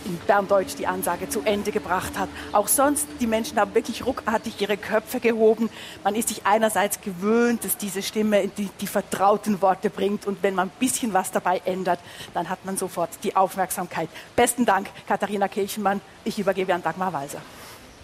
[0.06, 2.30] in Berndeutsch die Ansage zu Ende gebracht hat.
[2.52, 5.70] Auch sonst, die Menschen haben wirklich ruckartig ihre Köpfe gehoben.
[6.04, 10.56] Man ist sich einerseits gewöhnt, dass diese Stimme die, die vertrauten Worte bringt und wenn
[10.56, 12.00] man ein bisschen was dabei ändert,
[12.34, 14.10] dann hat man sofort die Aufmerksamkeit.
[14.36, 16.02] Besten Dank, Katharina Kirchenmann.
[16.24, 17.42] Ich übergebe an Dagmar Walser.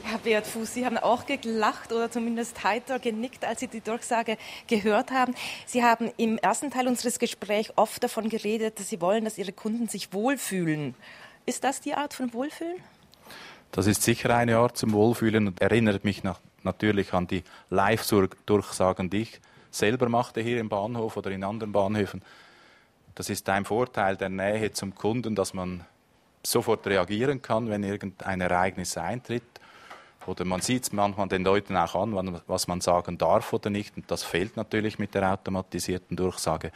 [0.07, 4.37] Herr Beat Fuß, Sie haben auch gelacht oder zumindest heiter genickt, als Sie die Durchsage
[4.67, 5.33] gehört haben.
[5.65, 9.51] Sie haben im ersten Teil unseres Gesprächs oft davon geredet, dass Sie wollen, dass Ihre
[9.51, 10.93] Kunden sich wohlfühlen.
[11.47, 12.77] Ist das die Art von Wohlfühlen?
[13.71, 19.09] Das ist sicher eine Art zum Wohlfühlen und erinnert mich nach, natürlich an die Live-Durchsagen,
[19.09, 19.41] die ich
[19.71, 22.21] selber machte hier im Bahnhof oder in anderen Bahnhöfen.
[23.15, 25.83] Das ist ein Vorteil der Nähe zum Kunden, dass man
[26.43, 29.43] sofort reagieren kann, wenn irgendein Ereignis eintritt.
[30.27, 33.95] Oder man sieht es manchmal den Leuten auch an, was man sagen darf oder nicht.
[33.97, 36.71] Und das fehlt natürlich mit der automatisierten Durchsage.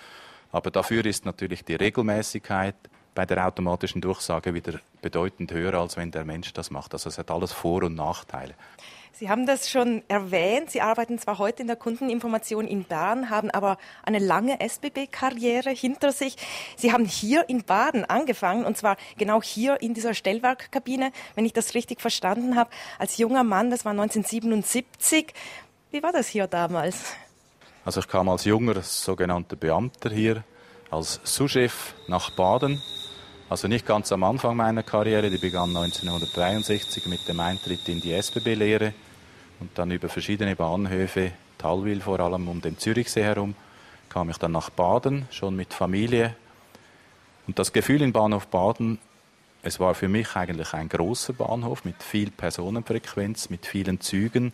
[0.52, 2.76] Aber dafür ist natürlich die Regelmäßigkeit,
[3.16, 6.94] bei der automatischen Durchsage wieder bedeutend höher, als wenn der Mensch das macht.
[6.94, 8.54] Also es hat alles Vor- und Nachteile.
[9.20, 10.72] Sie haben das schon erwähnt.
[10.72, 16.14] Sie arbeiten zwar heute in der Kundeninformation in Bern, haben aber eine lange SBB-Karriere hinter
[16.14, 16.38] sich.
[16.78, 21.52] Sie haben hier in Baden angefangen, und zwar genau hier in dieser Stellwerkkabine, wenn ich
[21.52, 25.34] das richtig verstanden habe, als junger Mann, das war 1977.
[25.92, 27.16] Wie war das hier damals?
[27.84, 30.46] Also ich kam als junger sogenannter Beamter hier
[30.92, 32.82] als Sous-Chef nach Baden.
[33.50, 38.14] Also nicht ganz am Anfang meiner Karriere, die begann 1963 mit dem Eintritt in die
[38.14, 38.94] SBB-Lehre
[39.60, 43.56] und dann über verschiedene Bahnhöfe, Talwil vor allem um den Zürichsee herum,
[44.10, 46.36] kam ich dann nach Baden, schon mit Familie.
[47.48, 49.00] Und das Gefühl in Bahnhof Baden,
[49.62, 54.54] es war für mich eigentlich ein großer Bahnhof mit viel Personenfrequenz, mit vielen Zügen.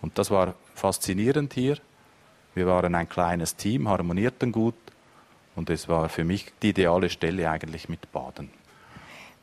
[0.00, 1.76] Und das war faszinierend hier.
[2.54, 4.74] Wir waren ein kleines Team, harmonierten gut.
[5.56, 8.50] Und es war für mich die ideale Stelle eigentlich mit Baden.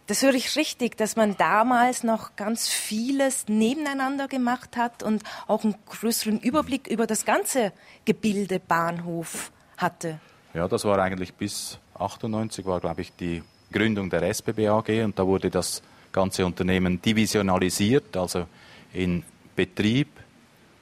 [0.08, 5.66] Das höre ich richtig, dass man damals noch ganz vieles nebeneinander gemacht hat und auch
[5.66, 7.74] einen größeren Überblick über das ganze
[8.06, 10.22] Gebilde Bahnhof hatte.
[10.54, 15.20] Ja, das war eigentlich bis 98 war, glaube ich, die Gründung der SBB AG und
[15.20, 15.82] da wurde das
[16.14, 18.48] ganze Unternehmen divisionalisiert, also
[18.94, 19.24] in
[19.58, 20.08] Betrieb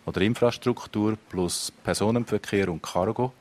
[0.06, 3.34] oder Infrastruktur plus Personenverkehr und Cargo.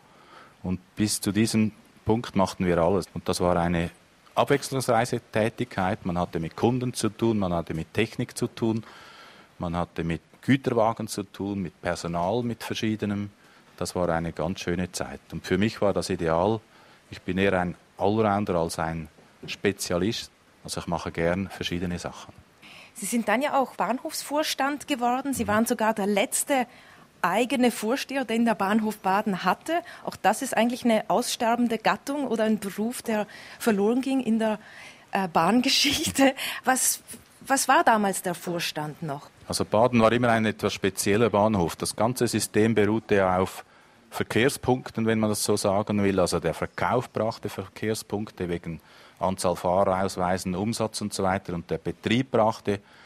[0.62, 1.72] Und bis zu diesem
[2.06, 3.04] Punkt machten wir alles.
[3.12, 3.90] Und das war eine
[4.34, 6.04] abwechslungsreiche Tätigkeit.
[6.06, 8.84] Man hatte mit Kunden zu tun, man hatte mit Technik zu tun,
[9.58, 13.30] man hatte mit Güterwagen zu tun, mit Personal, mit verschiedenem.
[13.76, 15.20] Das war eine ganz schöne Zeit.
[15.32, 16.60] Und für mich war das ideal.
[17.10, 19.08] Ich bin eher ein Allrounder als ein
[19.46, 20.30] Spezialist.
[20.62, 22.32] Also ich mache gern verschiedene Sachen.
[22.94, 25.34] Sie sind dann ja auch Bahnhofsvorstand geworden.
[25.34, 26.66] Sie waren sogar der letzte
[27.24, 29.80] eigene Vorsteher, den der Bahnhof Baden hatte.
[30.04, 33.26] Auch das ist eigentlich eine aussterbende Gattung oder ein Beruf, der
[33.58, 34.58] verloren ging in der
[35.12, 36.34] äh, Bahngeschichte.
[36.64, 37.00] Was,
[37.46, 39.28] was war damals der Vorstand noch?
[39.46, 41.76] Also Baden war immer ein etwas spezieller Bahnhof.
[41.76, 43.66] Das ganze System beruhte auf
[44.08, 46.18] Verkehrspunkten, wenn man das so sagen will.
[46.20, 48.80] Also der Verkauf brachte Verkehrspunkte wegen
[49.18, 51.52] Anzahl Fahrausweisen, Umsatz und so weiter.
[51.52, 53.03] Und der Betrieb brachte Verkehrspunkte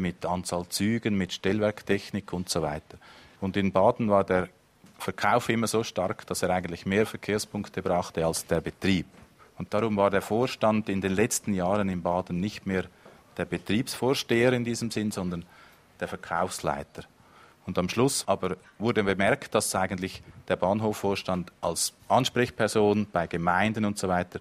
[0.00, 2.98] mit Anzahl Zügen, mit Stellwerktechnik und so weiter.
[3.40, 4.48] Und in Baden war der
[4.98, 9.06] Verkauf immer so stark, dass er eigentlich mehr Verkehrspunkte brachte als der Betrieb.
[9.58, 12.84] Und darum war der Vorstand in den letzten Jahren in Baden nicht mehr
[13.36, 15.44] der Betriebsvorsteher in diesem Sinn, sondern
[16.00, 17.04] der Verkaufsleiter.
[17.66, 23.98] Und am Schluss aber wurde bemerkt, dass eigentlich der Bahnhofvorstand als Ansprechperson bei Gemeinden und
[23.98, 24.40] so weiter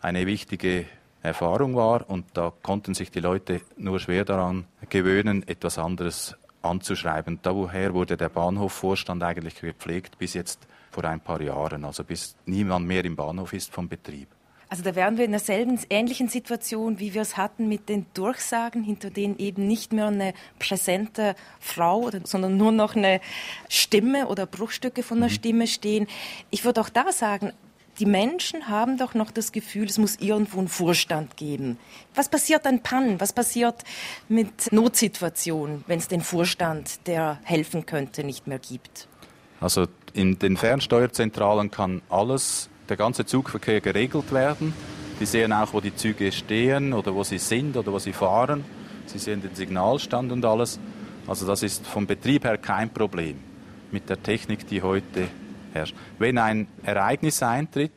[0.00, 0.86] eine wichtige
[1.24, 7.40] Erfahrung war und da konnten sich die Leute nur schwer daran gewöhnen, etwas anderes anzuschreiben.
[7.42, 12.86] Daher wurde der Bahnhofvorstand eigentlich gepflegt bis jetzt vor ein paar Jahren, also bis niemand
[12.86, 14.28] mehr im Bahnhof ist vom Betrieb.
[14.68, 18.82] Also da wären wir in derselben ähnlichen Situation, wie wir es hatten mit den Durchsagen,
[18.82, 23.20] hinter denen eben nicht mehr eine präsente Frau, sondern nur noch eine
[23.68, 25.34] Stimme oder Bruchstücke von einer mhm.
[25.34, 26.06] Stimme stehen.
[26.50, 27.52] Ich würde auch da sagen,
[27.98, 31.78] die Menschen haben doch noch das Gefühl, es muss irgendwo einen Vorstand geben.
[32.14, 33.20] Was passiert an Pannen?
[33.20, 33.84] Was passiert
[34.28, 39.08] mit Notsituationen, wenn es den Vorstand, der helfen könnte, nicht mehr gibt?
[39.60, 44.74] Also in den Fernsteuerzentralen kann alles, der ganze Zugverkehr geregelt werden.
[45.20, 48.64] Die sehen auch, wo die Züge stehen oder wo sie sind oder wo sie fahren.
[49.06, 50.80] Sie sehen den Signalstand und alles.
[51.26, 53.38] Also das ist vom Betrieb her kein Problem
[53.90, 55.28] mit der Technik, die heute
[55.74, 55.94] herrscht.
[56.18, 57.92] Wenn ein Ereignis eintritt,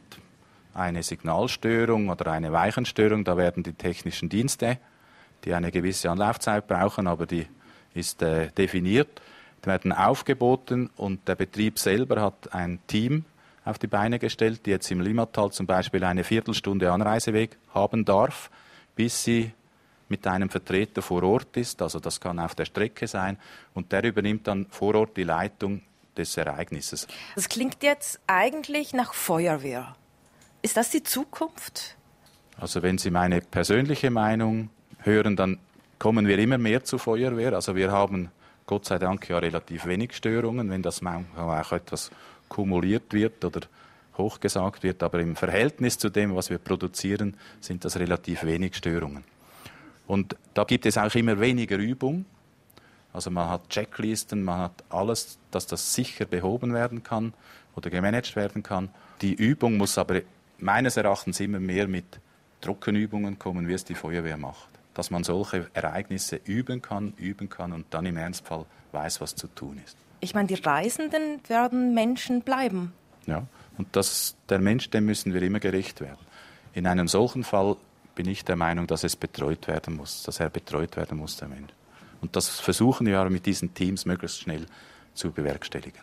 [0.73, 4.77] eine Signalstörung oder eine Weichenstörung, da werden die technischen Dienste,
[5.43, 7.47] die eine gewisse Anlaufzeit brauchen, aber die
[7.93, 9.21] ist äh, definiert,
[9.63, 13.25] die werden aufgeboten und der Betrieb selber hat ein Team
[13.65, 18.49] auf die Beine gestellt, die jetzt im Limmatal zum Beispiel eine Viertelstunde Anreiseweg haben darf,
[18.95, 19.51] bis sie
[20.09, 23.37] mit einem Vertreter vor Ort ist, also das kann auf der Strecke sein,
[23.73, 25.81] und der übernimmt dann vor Ort die Leitung
[26.17, 27.07] des Ereignisses.
[27.35, 29.95] Das klingt jetzt eigentlich nach Feuerwehr.
[30.61, 31.95] Ist das die Zukunft?
[32.59, 34.69] Also wenn Sie meine persönliche Meinung
[34.99, 35.59] hören, dann
[35.99, 37.53] kommen wir immer mehr zur Feuerwehr.
[37.53, 38.31] Also wir haben
[38.65, 42.11] Gott sei Dank ja relativ wenig Störungen, wenn das manchmal auch etwas
[42.49, 43.61] kumuliert wird oder
[44.17, 45.03] hochgesagt wird.
[45.03, 49.23] Aber im Verhältnis zu dem, was wir produzieren, sind das relativ wenig Störungen.
[50.07, 52.25] Und da gibt es auch immer weniger Übung.
[53.13, 57.33] Also man hat Checklisten, man hat alles, dass das sicher behoben werden kann
[57.75, 58.89] oder gemanagt werden kann.
[59.21, 60.21] Die Übung muss aber
[60.59, 62.19] meines Erachtens immer mehr mit
[62.61, 64.67] Trockenübungen kommen, wie es die Feuerwehr macht.
[64.93, 69.47] Dass man solche Ereignisse üben kann, üben kann und dann im Ernstfall weiß, was zu
[69.47, 69.95] tun ist.
[70.19, 72.93] Ich meine, die Reisenden werden Menschen bleiben.
[73.27, 73.43] Ja,
[73.77, 76.17] und das, der Mensch, dem müssen wir immer gerecht werden.
[76.73, 77.75] In einem solchen Fall
[78.15, 81.47] bin ich der Meinung, dass es betreut werden muss, dass er betreut werden muss, der
[81.47, 81.71] Mensch.
[82.21, 84.65] Und das versuchen wir mit diesen Teams möglichst schnell
[85.13, 86.01] zu bewerkstelligen.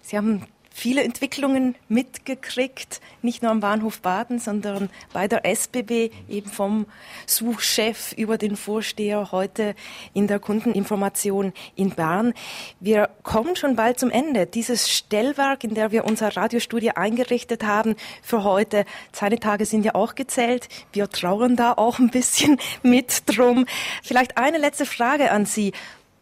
[0.00, 6.50] Sie haben viele Entwicklungen mitgekriegt, nicht nur am Bahnhof Baden, sondern bei der SBB, eben
[6.50, 6.86] vom
[7.26, 9.74] Suchchef über den Vorsteher heute
[10.14, 12.34] in der Kundeninformation in Bern.
[12.80, 14.46] Wir kommen schon bald zum Ende.
[14.46, 19.94] Dieses Stellwerk, in der wir unser Radiostudio eingerichtet haben für heute, seine Tage sind ja
[19.94, 20.68] auch gezählt.
[20.92, 23.66] Wir trauern da auch ein bisschen mit drum.
[24.02, 25.72] Vielleicht eine letzte Frage an Sie.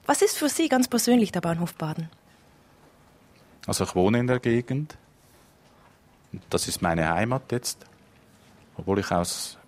[0.07, 2.11] Was ist für Sie ganz persönlich der Bahnhof Baden?
[3.71, 4.99] Also ich wohne in der Gegend.
[6.51, 7.87] Das ist meine Heimat jetzt.
[8.77, 9.59] Obwohl ich aus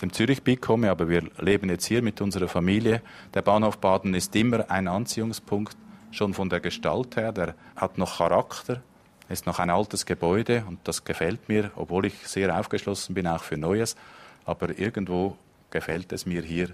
[0.00, 3.02] dem Zürichbiet komme, aber wir leben jetzt hier mit unserer Familie.
[3.34, 5.76] Der Bahnhof Baden ist immer ein Anziehungspunkt,
[6.12, 7.32] schon von der Gestalt her.
[7.32, 8.80] Der hat noch Charakter,
[9.28, 13.42] ist noch ein altes Gebäude und das gefällt mir, obwohl ich sehr aufgeschlossen bin auch
[13.42, 13.96] für Neues.
[14.44, 15.36] Aber irgendwo
[15.70, 16.68] gefällt es mir hier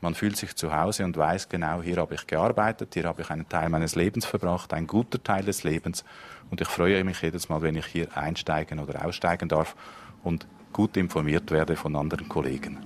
[0.00, 3.30] man fühlt sich zu Hause und weiß genau, hier habe ich gearbeitet, hier habe ich
[3.30, 6.04] einen Teil meines Lebens verbracht, ein guter Teil des Lebens.
[6.50, 9.76] Und ich freue mich jedes Mal, wenn ich hier einsteigen oder aussteigen darf
[10.22, 12.78] und gut informiert werde von anderen Kollegen.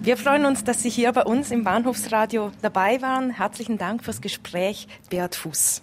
[0.00, 3.30] Wir freuen uns, dass Sie hier bei uns im Bahnhofsradio dabei waren.
[3.30, 5.82] Herzlichen Dank fürs Gespräch, Beat Fuß.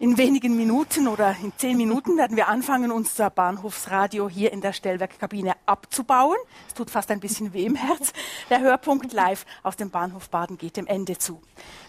[0.00, 4.72] In wenigen Minuten oder in zehn Minuten werden wir anfangen, unser Bahnhofsradio hier in der
[4.72, 6.36] Stellwerkkabine abzubauen.
[6.66, 8.12] Es tut fast ein bisschen weh im Herz.
[8.50, 11.40] Der Hörpunkt live aus dem Bahnhof Baden geht dem Ende zu.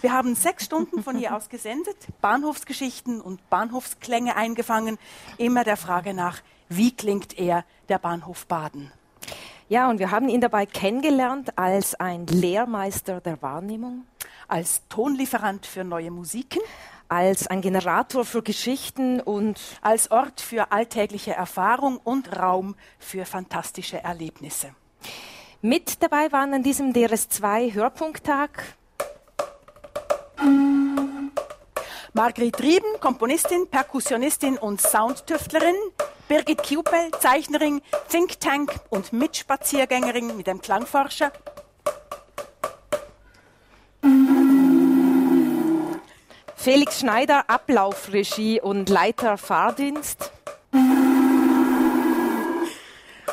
[0.02, 5.00] Wir haben sechs Stunden von hier aus gesendet, Bahnhofsgeschichten und Bahnhofsklänge eingefangen,
[5.40, 8.92] immer der Frage nach, wie klingt er, der Bahnhof Baden?
[9.68, 14.06] Ja, und wir haben ihn dabei kennengelernt als ein Lehrmeister der Wahrnehmung,
[14.48, 16.62] als Tonlieferant für neue Musiken,
[17.10, 24.04] als ein Generator für Geschichten und als Ort für alltägliche Erfahrung und Raum für fantastische
[24.04, 24.76] Erlebnisse.
[25.62, 28.76] Mit dabei waren an diesem DRS2 Hörpunkttag.
[32.14, 35.76] Margret Rieben, Komponistin, Perkussionistin und Soundtüftlerin,
[36.28, 41.32] Birgit Kiupel, Zeichnerin, Think Tank und Mitspaziergängerin mit dem Klangforscher,
[46.66, 50.32] Felix Schneider, Ablaufregie und Leiter Fahrdienst.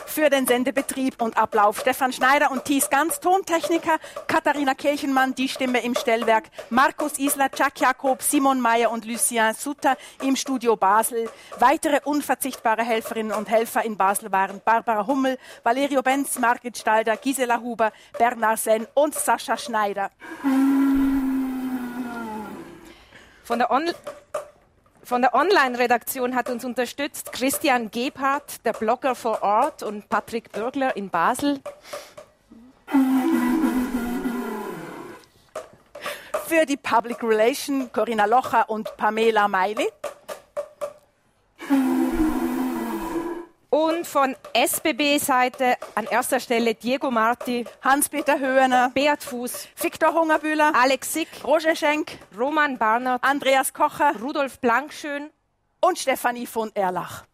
[0.04, 3.96] Für den Sendebetrieb und Ablauf Stefan Schneider und Thies Ganz, Tontechniker,
[4.26, 9.96] Katharina Kirchenmann, die Stimme im Stellwerk, Markus Isler, Jack Jakob, Simon Meyer und Lucien Sutter
[10.22, 11.30] im Studio Basel.
[11.58, 17.58] Weitere unverzichtbare Helferinnen und Helfer in Basel waren Barbara Hummel, Valerio Benz, Margit Stalder, Gisela
[17.62, 20.10] Huber, Bernard Sen und Sascha Schneider.
[23.44, 23.84] Von der, On
[25.20, 31.10] der Online-Redaktion hat uns unterstützt Christian Gebhardt, der Blogger vor Ort, und Patrick Bürgler in
[31.10, 31.60] Basel.
[36.46, 39.88] Für die Public Relation Corinna Locher und Pamela Meili.
[43.72, 51.14] Und von SBB-Seite an erster Stelle Diego Marti, Hans-Peter Höhner, Beat Fuß, Viktor Hungerbühler, Alex
[51.14, 55.30] Sick, Roger Schenk, Roman Barnert, Andreas Kocher, Rudolf Blankschön
[55.80, 57.24] und Stefanie von Erlach.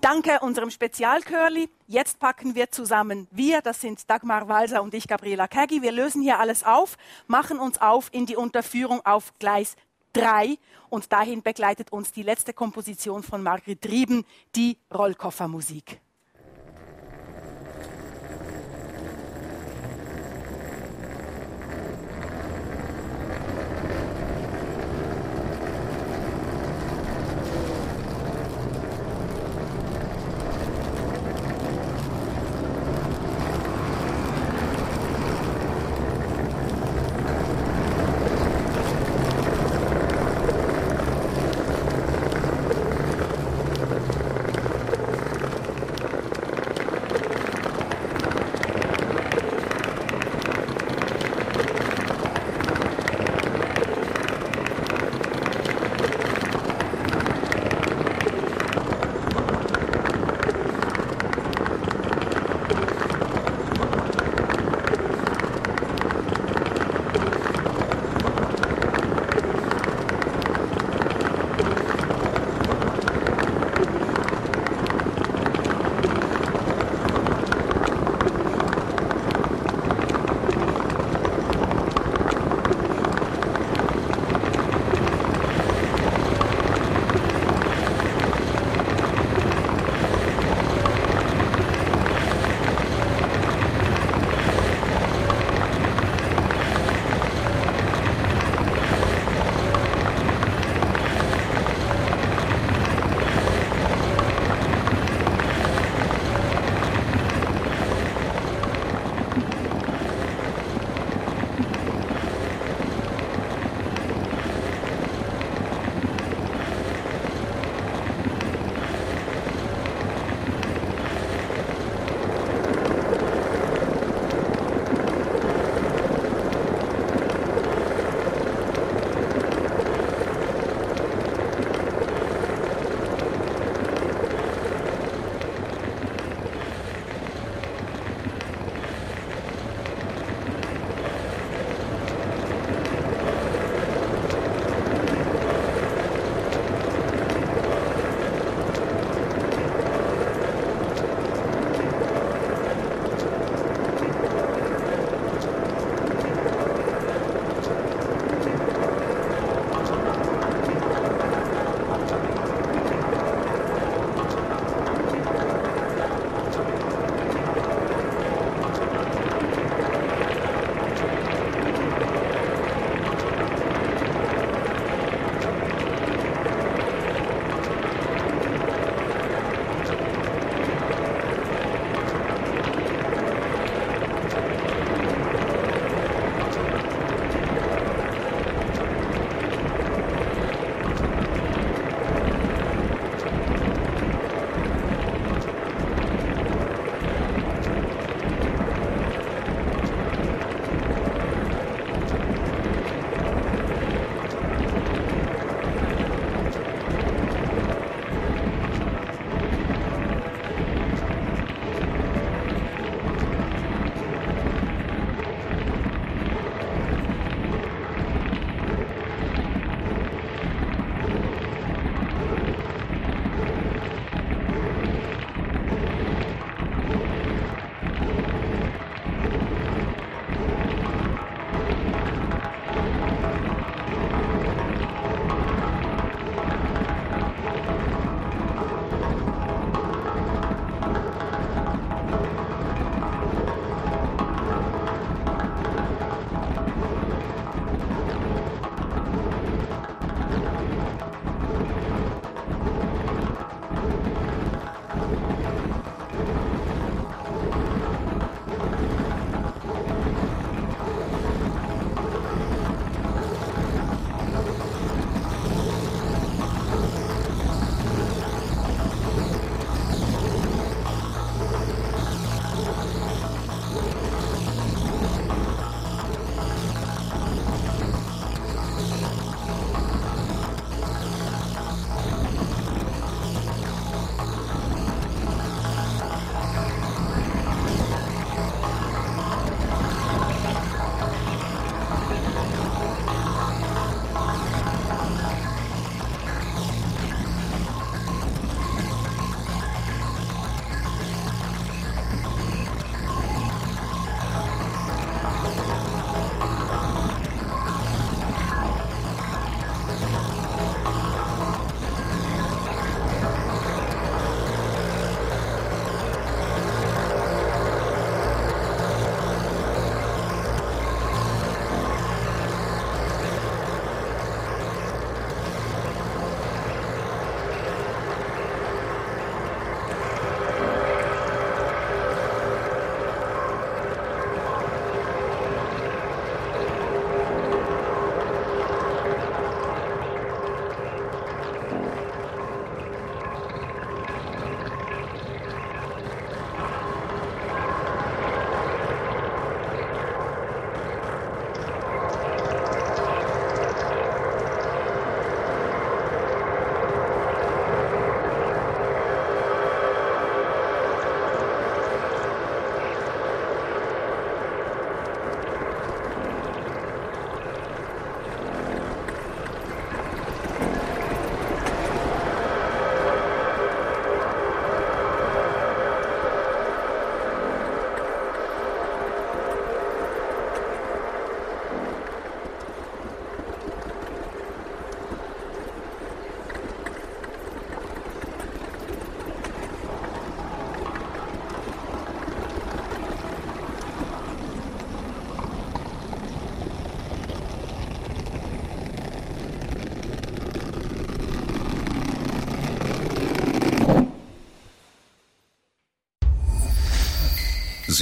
[0.00, 1.68] Danke unserem Spezialcurly.
[1.86, 3.28] Jetzt packen wir zusammen.
[3.30, 5.80] Wir, das sind Dagmar Walser und ich, Gabriela Keggi.
[5.80, 6.98] Wir lösen hier alles auf,
[7.28, 9.76] machen uns auf in die Unterführung auf Gleis
[10.12, 10.58] 3
[10.90, 14.24] und dahin begleitet uns die letzte Komposition von Margret Rieben,
[14.54, 16.00] die Rollkoffermusik.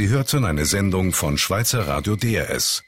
[0.01, 2.85] Sie hörten eine Sendung von Schweizer Radio DRS.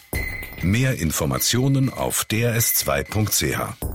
[0.62, 3.91] Mehr Informationen auf drs2.ch.